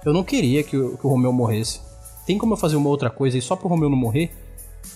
eu 0.04 0.12
não 0.12 0.22
queria 0.22 0.62
que 0.62 0.76
o, 0.76 0.98
que 0.98 1.06
o 1.06 1.10
Romeu 1.10 1.32
morresse. 1.32 1.80
Tem 2.26 2.36
como 2.36 2.52
eu 2.52 2.58
fazer 2.58 2.76
uma 2.76 2.90
outra 2.90 3.08
coisa 3.08 3.38
e 3.38 3.42
só 3.42 3.56
pro 3.56 3.68
Romeu 3.68 3.88
não 3.88 3.96
morrer? 3.96 4.30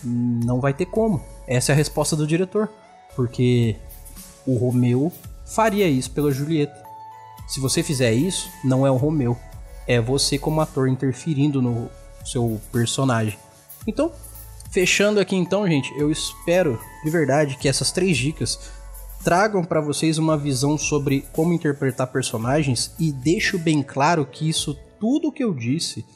Não 0.05 0.61
vai 0.61 0.73
ter 0.73 0.87
como. 0.87 1.23
Essa 1.47 1.73
é 1.73 1.75
a 1.75 1.77
resposta 1.77 2.17
do 2.17 2.27
diretor. 2.27 2.69
Porque 3.15 3.77
o 4.47 4.57
Romeu 4.57 5.13
faria 5.45 5.89
isso 5.89 6.11
pela 6.11 6.33
Julieta. 6.33 6.83
Se 7.47 7.61
você 7.61 7.83
fizer 7.83 8.13
isso, 8.13 8.49
não 8.65 8.87
é 8.87 8.91
o 8.91 8.97
Romeu. 8.97 9.37
É 9.87 10.01
você 10.01 10.39
como 10.39 10.61
ator 10.61 10.89
interferindo 10.89 11.61
no 11.61 11.91
seu 12.25 12.61
personagem. 12.71 13.39
Então, 13.87 14.13
Fechando 14.73 15.21
aqui 15.21 15.37
então, 15.37 15.69
gente, 15.69 15.93
eu 15.99 16.11
espero 16.11 16.81
de 17.05 17.11
verdade 17.11 17.59
que 17.59 17.69
essas 17.69 17.93
três 17.93 18.17
dicas 18.17 18.59
tragam 19.23 19.63
para 19.63 19.83
vocês 19.83 20.17
uma 20.17 20.35
visão 20.35 20.79
sobre 20.79 21.27
como 21.31 21.53
interpretar 21.53 22.07
personagens 22.07 22.95
e 22.99 23.13
deixo 23.13 23.59
bem 23.59 23.83
claro 23.83 24.25
que 24.25 24.49
isso 24.49 24.75
tudo 24.99 25.31
que 25.31 25.45
eu 25.45 25.53
disse 25.53 26.07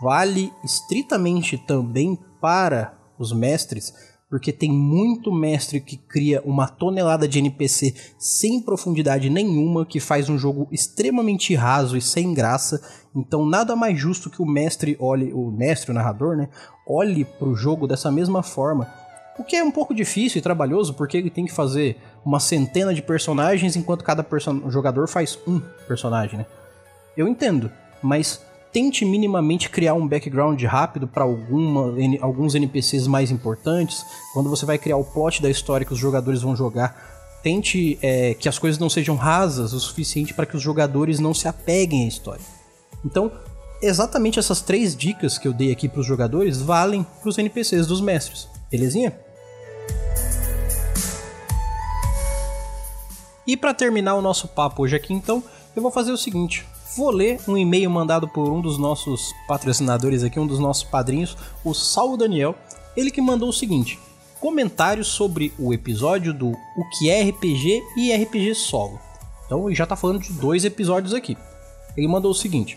vale 0.00 0.50
estritamente 0.64 1.58
também 1.58 2.18
para 2.40 2.97
os 3.18 3.32
mestres, 3.32 3.92
porque 4.28 4.52
tem 4.52 4.70
muito 4.70 5.32
mestre 5.32 5.80
que 5.80 5.96
cria 5.96 6.42
uma 6.44 6.68
tonelada 6.68 7.26
de 7.26 7.38
NPC 7.38 7.94
sem 8.18 8.60
profundidade 8.60 9.30
nenhuma, 9.30 9.86
que 9.86 9.98
faz 9.98 10.28
um 10.28 10.38
jogo 10.38 10.68
extremamente 10.70 11.54
raso 11.54 11.96
e 11.96 12.00
sem 12.02 12.34
graça. 12.34 12.80
Então 13.16 13.46
nada 13.46 13.74
mais 13.74 13.98
justo 13.98 14.28
que 14.28 14.42
o 14.42 14.46
mestre 14.46 14.96
olhe, 15.00 15.32
o 15.32 15.50
mestre, 15.50 15.90
o 15.90 15.94
narrador, 15.94 16.36
né, 16.36 16.48
olhe 16.86 17.24
para 17.24 17.48
o 17.48 17.56
jogo 17.56 17.86
dessa 17.86 18.10
mesma 18.12 18.42
forma. 18.42 18.86
O 19.38 19.44
que 19.44 19.56
é 19.56 19.62
um 19.62 19.70
pouco 19.70 19.94
difícil 19.94 20.40
e 20.40 20.42
trabalhoso, 20.42 20.94
porque 20.94 21.16
ele 21.16 21.30
tem 21.30 21.46
que 21.46 21.52
fazer 21.52 21.96
uma 22.24 22.40
centena 22.40 22.92
de 22.92 23.00
personagens 23.00 23.76
enquanto 23.76 24.04
cada 24.04 24.26
jogador 24.68 25.06
faz 25.08 25.38
um 25.46 25.60
personagem, 25.86 26.40
né? 26.40 26.46
Eu 27.16 27.28
entendo, 27.28 27.70
mas 28.02 28.42
tente 28.72 29.04
minimamente 29.04 29.70
criar 29.70 29.94
um 29.94 30.06
background 30.06 30.62
rápido 30.64 31.06
para 31.06 31.24
alguns 31.24 32.54
NPCs 32.54 33.06
mais 33.06 33.30
importantes. 33.30 34.04
Quando 34.32 34.50
você 34.50 34.66
vai 34.66 34.78
criar 34.78 34.96
o 34.96 35.04
plot 35.04 35.42
da 35.42 35.50
história 35.50 35.86
que 35.86 35.92
os 35.92 35.98
jogadores 35.98 36.42
vão 36.42 36.54
jogar, 36.54 37.40
tente 37.42 37.98
é, 38.02 38.34
que 38.34 38.48
as 38.48 38.58
coisas 38.58 38.78
não 38.78 38.90
sejam 38.90 39.16
rasas 39.16 39.72
o 39.72 39.80
suficiente 39.80 40.34
para 40.34 40.46
que 40.46 40.56
os 40.56 40.62
jogadores 40.62 41.18
não 41.18 41.32
se 41.32 41.48
apeguem 41.48 42.04
à 42.04 42.08
história. 42.08 42.44
Então, 43.04 43.30
exatamente 43.80 44.38
essas 44.38 44.60
três 44.60 44.96
dicas 44.96 45.38
que 45.38 45.46
eu 45.46 45.52
dei 45.52 45.72
aqui 45.72 45.88
para 45.88 46.00
os 46.00 46.06
jogadores 46.06 46.60
valem 46.60 47.06
para 47.20 47.28
os 47.28 47.38
NPCs 47.38 47.86
dos 47.86 48.00
mestres, 48.00 48.48
belezinha? 48.70 49.18
E 53.46 53.56
para 53.56 53.72
terminar 53.72 54.14
o 54.14 54.20
nosso 54.20 54.46
papo 54.48 54.82
hoje 54.82 54.94
aqui, 54.94 55.14
então, 55.14 55.42
eu 55.74 55.80
vou 55.80 55.90
fazer 55.90 56.12
o 56.12 56.18
seguinte: 56.18 56.66
Vou 56.98 57.12
ler 57.12 57.38
um 57.46 57.56
e-mail 57.56 57.88
mandado 57.88 58.26
por 58.26 58.50
um 58.50 58.60
dos 58.60 58.76
nossos 58.76 59.32
patrocinadores 59.46 60.24
aqui, 60.24 60.40
um 60.40 60.48
dos 60.48 60.58
nossos 60.58 60.82
padrinhos, 60.82 61.36
o 61.64 61.72
Saulo 61.72 62.16
Daniel. 62.16 62.56
Ele 62.96 63.08
que 63.12 63.22
mandou 63.22 63.50
o 63.50 63.52
seguinte: 63.52 64.00
comentários 64.40 65.06
sobre 65.06 65.52
o 65.60 65.72
episódio 65.72 66.34
do 66.34 66.48
O 66.48 66.88
que 66.98 67.08
é 67.08 67.22
RPG 67.22 67.84
e 67.96 68.12
RPG 68.12 68.52
solo. 68.56 68.98
Então 69.46 69.72
já 69.72 69.84
está 69.84 69.94
falando 69.94 70.18
de 70.18 70.32
dois 70.32 70.64
episódios 70.64 71.14
aqui. 71.14 71.38
Ele 71.96 72.08
mandou 72.08 72.32
o 72.32 72.34
seguinte: 72.34 72.76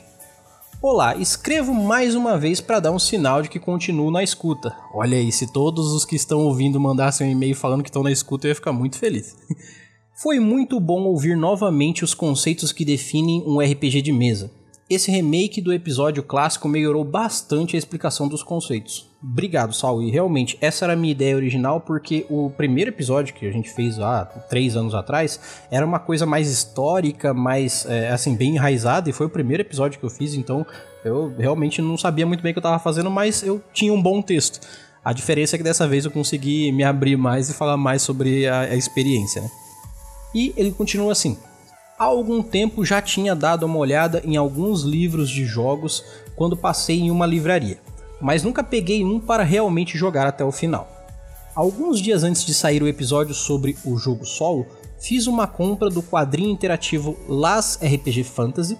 Olá, 0.79 1.15
escrevo 1.15 1.73
mais 1.73 2.13
uma 2.13 2.37
vez 2.37 2.61
para 2.61 2.79
dar 2.79 2.91
um 2.91 2.99
sinal 2.99 3.41
de 3.41 3.49
que 3.49 3.59
continuo 3.59 4.11
na 4.11 4.21
escuta. 4.21 4.71
Olha 4.93 5.17
aí, 5.17 5.31
se 5.31 5.51
todos 5.51 5.93
os 5.93 6.05
que 6.05 6.15
estão 6.15 6.41
ouvindo 6.41 6.79
mandassem 6.79 7.27
um 7.27 7.31
e-mail 7.31 7.55
falando 7.55 7.81
que 7.81 7.89
estão 7.89 8.03
na 8.03 8.11
escuta, 8.11 8.45
eu 8.45 8.49
ia 8.49 8.55
ficar 8.55 8.71
muito 8.71 8.99
feliz. 8.99 9.35
Foi 10.13 10.39
muito 10.39 10.79
bom 10.79 11.03
ouvir 11.03 11.35
novamente 11.35 12.03
os 12.03 12.13
conceitos 12.13 12.71
que 12.71 12.85
definem 12.85 13.43
um 13.47 13.59
RPG 13.59 14.01
de 14.01 14.11
mesa. 14.11 14.51
Esse 14.89 15.09
remake 15.09 15.61
do 15.61 15.71
episódio 15.71 16.21
clássico 16.21 16.67
melhorou 16.67 17.05
bastante 17.05 17.75
a 17.75 17.79
explicação 17.79 18.27
dos 18.27 18.43
conceitos. 18.43 19.09
Obrigado, 19.23 19.73
Saul. 19.73 20.03
E 20.03 20.11
realmente, 20.11 20.57
essa 20.59 20.83
era 20.83 20.93
a 20.93 20.95
minha 20.97 21.13
ideia 21.13 21.35
original, 21.35 21.79
porque 21.79 22.25
o 22.29 22.49
primeiro 22.49 22.91
episódio 22.91 23.33
que 23.33 23.47
a 23.47 23.51
gente 23.51 23.69
fez 23.69 23.99
há 23.99 24.25
três 24.25 24.75
anos 24.75 24.93
atrás 24.93 25.39
era 25.71 25.85
uma 25.85 25.97
coisa 25.97 26.25
mais 26.25 26.51
histórica, 26.51 27.33
mais, 27.33 27.85
é, 27.87 28.09
assim, 28.09 28.35
bem 28.35 28.55
enraizada, 28.55 29.09
e 29.09 29.13
foi 29.13 29.27
o 29.27 29.29
primeiro 29.29 29.61
episódio 29.61 29.97
que 29.97 30.05
eu 30.05 30.09
fiz, 30.09 30.33
então 30.33 30.65
eu 31.05 31.33
realmente 31.37 31.81
não 31.81 31.97
sabia 31.97 32.25
muito 32.25 32.43
bem 32.43 32.51
o 32.51 32.53
que 32.53 32.59
eu 32.59 32.61
estava 32.61 32.77
fazendo, 32.77 33.09
mas 33.09 33.43
eu 33.43 33.63
tinha 33.73 33.93
um 33.93 34.01
bom 34.01 34.21
texto. 34.21 34.59
A 35.05 35.13
diferença 35.13 35.55
é 35.55 35.57
que 35.57 35.63
dessa 35.63 35.87
vez 35.87 36.03
eu 36.03 36.11
consegui 36.11 36.69
me 36.73 36.83
abrir 36.83 37.15
mais 37.15 37.49
e 37.49 37.53
falar 37.53 37.77
mais 37.77 38.01
sobre 38.01 38.45
a, 38.45 38.61
a 38.61 38.75
experiência, 38.75 39.41
né? 39.41 39.49
E 40.33 40.53
ele 40.55 40.71
continua 40.71 41.11
assim: 41.11 41.37
Há 41.97 42.05
algum 42.05 42.41
tempo 42.41 42.83
já 42.83 43.01
tinha 43.01 43.35
dado 43.35 43.65
uma 43.65 43.77
olhada 43.77 44.21
em 44.25 44.35
alguns 44.35 44.81
livros 44.81 45.29
de 45.29 45.45
jogos 45.45 46.03
quando 46.35 46.57
passei 46.57 46.99
em 46.99 47.11
uma 47.11 47.25
livraria, 47.25 47.79
mas 48.19 48.43
nunca 48.43 48.63
peguei 48.63 49.03
um 49.03 49.19
para 49.19 49.43
realmente 49.43 49.97
jogar 49.97 50.25
até 50.25 50.43
o 50.43 50.51
final. 50.51 50.89
Alguns 51.53 51.99
dias 51.99 52.23
antes 52.23 52.45
de 52.45 52.53
sair 52.53 52.81
o 52.81 52.87
episódio 52.87 53.35
sobre 53.35 53.77
o 53.85 53.97
jogo 53.97 54.25
solo, 54.25 54.65
fiz 54.99 55.27
uma 55.27 55.45
compra 55.45 55.89
do 55.89 56.01
quadrinho 56.01 56.49
interativo 56.49 57.17
Las 57.27 57.77
RPG 57.81 58.23
Fantasy 58.23 58.77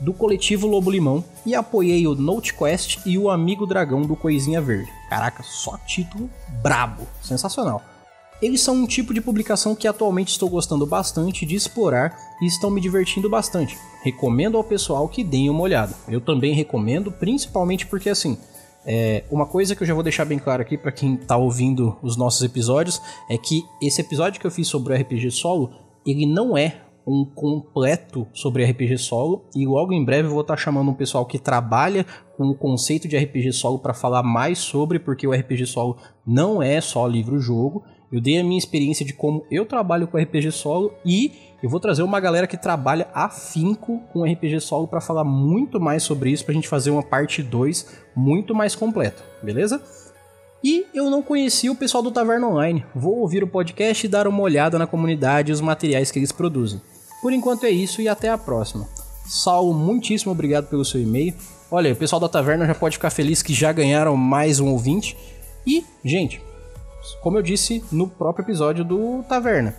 do 0.00 0.12
coletivo 0.12 0.66
Lobo 0.66 0.90
Limão 0.90 1.24
e 1.44 1.54
apoiei 1.54 2.06
o 2.06 2.14
Note 2.14 2.54
Quest 2.54 2.98
e 3.06 3.18
o 3.18 3.30
Amigo 3.30 3.66
Dragão 3.66 4.02
do 4.02 4.16
Coisinha 4.16 4.60
Verde. 4.60 4.90
Caraca, 5.08 5.42
só 5.42 5.76
título 5.78 6.30
brabo, 6.62 7.06
sensacional. 7.22 7.82
Eles 8.42 8.60
são 8.60 8.74
um 8.74 8.86
tipo 8.86 9.14
de 9.14 9.20
publicação 9.20 9.74
que 9.74 9.86
atualmente 9.86 10.28
estou 10.28 10.48
gostando 10.48 10.86
bastante 10.86 11.46
de 11.46 11.54
explorar 11.54 12.16
e 12.42 12.46
estão 12.46 12.70
me 12.70 12.80
divertindo 12.80 13.30
bastante. 13.30 13.78
Recomendo 14.02 14.56
ao 14.56 14.64
pessoal 14.64 15.08
que 15.08 15.24
deem 15.24 15.48
uma 15.48 15.62
olhada. 15.62 15.94
Eu 16.08 16.20
também 16.20 16.52
recomendo, 16.52 17.10
principalmente 17.12 17.86
porque 17.86 18.10
assim, 18.10 18.36
é, 18.84 19.24
uma 19.30 19.46
coisa 19.46 19.74
que 19.74 19.82
eu 19.82 19.86
já 19.86 19.94
vou 19.94 20.02
deixar 20.02 20.24
bem 20.24 20.38
claro 20.38 20.60
aqui 20.60 20.76
para 20.76 20.92
quem 20.92 21.14
está 21.14 21.36
ouvindo 21.36 21.96
os 22.02 22.16
nossos 22.16 22.42
episódios 22.42 23.00
é 23.30 23.38
que 23.38 23.62
esse 23.80 24.00
episódio 24.00 24.40
que 24.40 24.46
eu 24.46 24.50
fiz 24.50 24.68
sobre 24.68 24.92
o 24.92 24.96
RPG 24.96 25.30
solo, 25.30 25.70
ele 26.04 26.26
não 26.26 26.56
é 26.56 26.82
um 27.06 27.24
completo 27.24 28.26
sobre 28.32 28.64
RPG 28.64 28.98
solo 28.98 29.44
e 29.54 29.66
logo 29.66 29.92
em 29.92 30.04
breve 30.04 30.28
eu 30.28 30.32
vou 30.32 30.40
estar 30.40 30.56
tá 30.56 30.60
chamando 30.60 30.90
um 30.90 30.94
pessoal 30.94 31.24
que 31.26 31.38
trabalha 31.38 32.04
com 32.36 32.44
o 32.44 32.54
conceito 32.54 33.06
de 33.06 33.16
RPG 33.16 33.52
solo 33.52 33.78
para 33.78 33.94
falar 33.94 34.22
mais 34.22 34.58
sobre, 34.58 34.98
porque 34.98 35.26
o 35.26 35.32
RPG 35.32 35.66
solo 35.66 35.96
não 36.26 36.62
é 36.62 36.80
só 36.80 37.06
livro-jogo, 37.06 37.84
eu 38.14 38.20
dei 38.20 38.38
a 38.38 38.44
minha 38.44 38.58
experiência 38.58 39.04
de 39.04 39.12
como 39.12 39.44
eu 39.50 39.66
trabalho 39.66 40.06
com 40.06 40.16
RPG 40.16 40.52
solo 40.52 40.94
e 41.04 41.32
eu 41.60 41.68
vou 41.68 41.80
trazer 41.80 42.04
uma 42.04 42.20
galera 42.20 42.46
que 42.46 42.56
trabalha 42.56 43.08
afinco 43.12 43.98
com 44.12 44.22
RPG 44.22 44.60
solo 44.60 44.86
para 44.86 45.00
falar 45.00 45.24
muito 45.24 45.80
mais 45.80 46.04
sobre 46.04 46.30
isso, 46.30 46.44
para 46.44 46.52
a 46.52 46.54
gente 46.54 46.68
fazer 46.68 46.92
uma 46.92 47.02
parte 47.02 47.42
2 47.42 47.86
muito 48.14 48.54
mais 48.54 48.76
completa, 48.76 49.20
beleza? 49.42 49.82
E 50.62 50.86
eu 50.94 51.10
não 51.10 51.22
conhecia 51.22 51.72
o 51.72 51.74
pessoal 51.74 52.04
do 52.04 52.12
Taverna 52.12 52.46
Online. 52.46 52.84
Vou 52.94 53.18
ouvir 53.18 53.42
o 53.42 53.48
podcast 53.48 54.06
e 54.06 54.08
dar 54.08 54.28
uma 54.28 54.42
olhada 54.42 54.78
na 54.78 54.86
comunidade 54.86 55.50
e 55.50 55.52
os 55.52 55.60
materiais 55.60 56.12
que 56.12 56.18
eles 56.20 56.30
produzem. 56.30 56.80
Por 57.20 57.32
enquanto 57.32 57.64
é 57.64 57.70
isso 57.70 58.00
e 58.00 58.08
até 58.08 58.28
a 58.28 58.38
próxima. 58.38 58.86
Saulo, 59.26 59.74
muitíssimo 59.74 60.30
obrigado 60.30 60.68
pelo 60.68 60.84
seu 60.84 61.02
e-mail. 61.02 61.34
Olha, 61.68 61.92
o 61.92 61.96
pessoal 61.96 62.20
da 62.20 62.28
Taverna 62.28 62.64
já 62.64 62.76
pode 62.76 62.96
ficar 62.96 63.10
feliz 63.10 63.42
que 63.42 63.52
já 63.52 63.72
ganharam 63.72 64.16
mais 64.16 64.60
um 64.60 64.70
ouvinte. 64.70 65.16
E, 65.66 65.84
gente, 66.04 66.40
como 67.20 67.38
eu 67.38 67.42
disse 67.42 67.84
no 67.90 68.08
próprio 68.08 68.44
episódio 68.44 68.84
do 68.84 69.22
Taverna. 69.28 69.74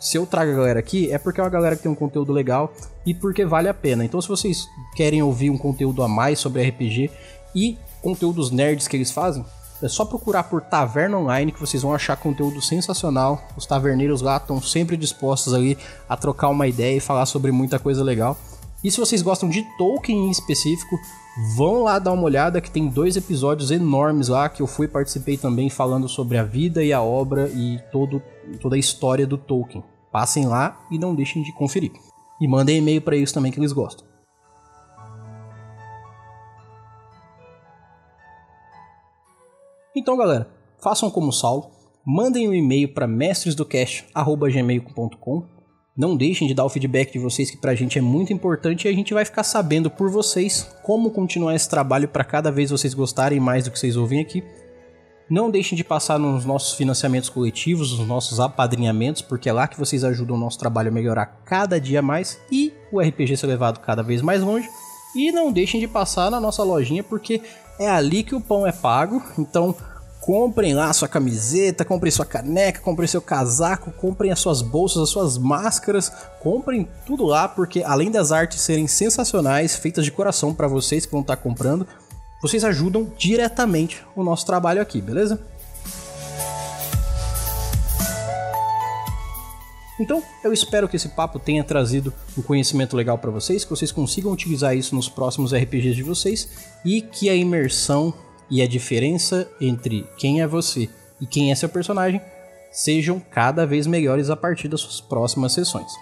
Se 0.00 0.18
eu 0.18 0.26
trago 0.26 0.52
a 0.52 0.54
galera 0.54 0.78
aqui, 0.80 1.10
é 1.10 1.18
porque 1.18 1.40
é 1.40 1.44
uma 1.44 1.50
galera 1.50 1.76
que 1.76 1.82
tem 1.82 1.90
um 1.90 1.94
conteúdo 1.94 2.32
legal 2.32 2.72
e 3.06 3.14
porque 3.14 3.44
vale 3.44 3.68
a 3.68 3.74
pena. 3.74 4.04
Então, 4.04 4.20
se 4.20 4.28
vocês 4.28 4.66
querem 4.94 5.22
ouvir 5.22 5.48
um 5.48 5.56
conteúdo 5.56 6.02
a 6.02 6.08
mais 6.08 6.38
sobre 6.38 6.62
RPG 6.68 7.10
e 7.54 7.78
conteúdos 8.02 8.50
nerds 8.50 8.86
que 8.86 8.96
eles 8.96 9.10
fazem, 9.10 9.44
é 9.82 9.88
só 9.88 10.04
procurar 10.04 10.44
por 10.44 10.60
Taverna 10.60 11.18
Online 11.18 11.52
que 11.52 11.60
vocês 11.60 11.82
vão 11.82 11.94
achar 11.94 12.16
conteúdo 12.16 12.60
sensacional. 12.60 13.42
Os 13.56 13.66
taverneiros 13.66 14.20
lá 14.20 14.36
estão 14.36 14.60
sempre 14.60 14.96
dispostos 14.96 15.54
ali 15.54 15.76
a 16.08 16.16
trocar 16.16 16.48
uma 16.48 16.66
ideia 16.66 16.96
e 16.96 17.00
falar 17.00 17.26
sobre 17.26 17.50
muita 17.50 17.78
coisa 17.78 18.02
legal. 18.04 18.36
E 18.82 18.90
se 18.90 19.00
vocês 19.00 19.22
gostam 19.22 19.48
de 19.48 19.62
Tolkien 19.78 20.26
em 20.26 20.30
específico, 20.30 20.98
Vão 21.36 21.82
lá 21.82 21.98
dar 21.98 22.12
uma 22.12 22.22
olhada 22.22 22.60
que 22.60 22.70
tem 22.70 22.88
dois 22.88 23.16
episódios 23.16 23.72
enormes 23.72 24.28
lá 24.28 24.48
que 24.48 24.62
eu 24.62 24.68
fui 24.68 24.86
participei 24.86 25.36
também 25.36 25.68
falando 25.68 26.08
sobre 26.08 26.38
a 26.38 26.44
vida 26.44 26.84
e 26.84 26.92
a 26.92 27.02
obra 27.02 27.48
e 27.48 27.80
todo, 27.90 28.22
toda 28.60 28.76
a 28.76 28.78
história 28.78 29.26
do 29.26 29.36
Tolkien. 29.36 29.82
Passem 30.12 30.46
lá 30.46 30.80
e 30.92 30.98
não 30.98 31.12
deixem 31.12 31.42
de 31.42 31.52
conferir. 31.52 31.90
E 32.40 32.46
mandem 32.46 32.78
e-mail 32.78 33.02
para 33.02 33.16
eles 33.16 33.32
também 33.32 33.50
que 33.50 33.58
eles 33.58 33.72
gostam. 33.72 34.06
Então, 39.96 40.16
galera, 40.16 40.48
façam 40.80 41.10
como 41.10 41.32
Saulo, 41.32 41.68
mandem 42.06 42.48
um 42.48 42.54
e-mail 42.54 42.94
para 42.94 43.08
mestresdocast@gmail.com 43.08 45.53
não 45.96 46.16
deixem 46.16 46.48
de 46.48 46.54
dar 46.54 46.64
o 46.64 46.68
feedback 46.68 47.12
de 47.12 47.18
vocês, 47.20 47.50
que 47.50 47.56
pra 47.56 47.74
gente 47.74 47.98
é 47.98 48.02
muito 48.02 48.32
importante 48.32 48.86
e 48.86 48.90
a 48.90 48.92
gente 48.92 49.14
vai 49.14 49.24
ficar 49.24 49.44
sabendo 49.44 49.88
por 49.88 50.10
vocês 50.10 50.68
como 50.82 51.10
continuar 51.10 51.54
esse 51.54 51.68
trabalho 51.68 52.08
para 52.08 52.24
cada 52.24 52.50
vez 52.50 52.70
vocês 52.70 52.94
gostarem 52.94 53.38
mais 53.38 53.64
do 53.64 53.70
que 53.70 53.78
vocês 53.78 53.96
ouvem 53.96 54.20
aqui. 54.20 54.42
Não 55.30 55.50
deixem 55.50 55.76
de 55.76 55.84
passar 55.84 56.18
nos 56.18 56.44
nossos 56.44 56.76
financiamentos 56.76 57.30
coletivos, 57.30 57.96
nos 57.96 58.06
nossos 58.06 58.40
apadrinhamentos, 58.40 59.22
porque 59.22 59.48
é 59.48 59.52
lá 59.52 59.66
que 59.68 59.78
vocês 59.78 60.04
ajudam 60.04 60.36
o 60.36 60.40
nosso 60.40 60.58
trabalho 60.58 60.88
a 60.88 60.92
melhorar 60.92 61.26
cada 61.44 61.80
dia 61.80 62.02
mais 62.02 62.38
e 62.50 62.72
o 62.92 63.00
RPG 63.00 63.36
ser 63.36 63.46
levado 63.46 63.78
cada 63.80 64.02
vez 64.02 64.20
mais 64.20 64.42
longe. 64.42 64.68
E 65.16 65.30
não 65.30 65.52
deixem 65.52 65.80
de 65.80 65.86
passar 65.86 66.30
na 66.30 66.40
nossa 66.40 66.62
lojinha, 66.64 67.04
porque 67.04 67.40
é 67.78 67.88
ali 67.88 68.24
que 68.24 68.34
o 68.34 68.40
pão 68.40 68.66
é 68.66 68.72
pago. 68.72 69.22
Então, 69.38 69.74
Comprem 70.24 70.72
lá 70.72 70.90
sua 70.90 71.06
camiseta, 71.06 71.84
comprem 71.84 72.10
sua 72.10 72.24
caneca, 72.24 72.80
comprem 72.80 73.06
seu 73.06 73.20
casaco, 73.20 73.92
comprem 73.92 74.32
as 74.32 74.38
suas 74.38 74.62
bolsas, 74.62 75.02
as 75.02 75.10
suas 75.10 75.36
máscaras, 75.36 76.10
comprem 76.40 76.88
tudo 77.04 77.26
lá, 77.26 77.46
porque 77.46 77.82
além 77.82 78.10
das 78.10 78.32
artes 78.32 78.62
serem 78.62 78.86
sensacionais, 78.86 79.76
feitas 79.76 80.02
de 80.02 80.10
coração 80.10 80.54
para 80.54 80.66
vocês 80.66 81.04
que 81.04 81.12
vão 81.12 81.20
estar 81.20 81.36
tá 81.36 81.42
comprando, 81.42 81.86
Vocês 82.40 82.64
ajudam 82.64 83.12
diretamente 83.18 84.02
o 84.16 84.24
nosso 84.24 84.46
trabalho 84.46 84.80
aqui, 84.80 84.98
beleza? 84.98 85.38
Então, 90.00 90.22
eu 90.42 90.54
espero 90.54 90.88
que 90.88 90.96
esse 90.96 91.10
papo 91.10 91.38
tenha 91.38 91.62
trazido 91.62 92.14
um 92.36 92.40
conhecimento 92.40 92.96
legal 92.96 93.18
para 93.18 93.30
vocês, 93.30 93.62
que 93.62 93.70
vocês 93.70 93.92
consigam 93.92 94.32
utilizar 94.32 94.74
isso 94.74 94.94
nos 94.94 95.08
próximos 95.08 95.52
RPGs 95.52 95.94
de 95.94 96.02
vocês 96.02 96.48
e 96.82 97.02
que 97.02 97.28
a 97.28 97.34
imersão 97.34 98.12
e 98.50 98.62
a 98.62 98.66
diferença 98.66 99.50
entre 99.60 100.06
quem 100.16 100.40
é 100.40 100.46
você 100.46 100.88
e 101.20 101.26
quem 101.26 101.50
é 101.50 101.54
seu 101.54 101.68
personagem 101.68 102.20
sejam 102.70 103.20
cada 103.20 103.64
vez 103.66 103.86
melhores 103.86 104.30
a 104.30 104.36
partir 104.36 104.68
das 104.68 104.80
suas 104.80 105.00
próximas 105.00 105.52
sessões. 105.52 105.92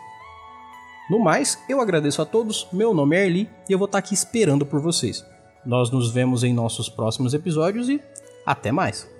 No 1.11 1.18
mais, 1.18 1.62
eu 1.68 1.80
agradeço 1.80 2.22
a 2.22 2.24
todos, 2.24 2.66
meu 2.72 2.95
nome 2.95 3.16
é 3.16 3.26
Erli 3.26 3.51
e 3.68 3.72
eu 3.72 3.78
vou 3.78 3.86
estar 3.86 3.99
aqui 3.99 4.14
esperando 4.14 4.64
por 4.64 4.80
vocês. 4.80 5.24
Nós 5.64 5.90
nos 5.90 6.11
vemos 6.11 6.43
em 6.43 6.55
nossos 6.55 6.88
próximos 6.88 7.34
episódios 7.34 7.88
e 7.88 8.01
até 8.47 8.72
mais! 8.72 9.11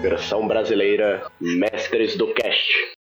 Versão 0.00 0.48
brasileira 0.48 1.30
Mestres 1.38 2.16
do 2.16 2.32
Cast. 2.32 2.99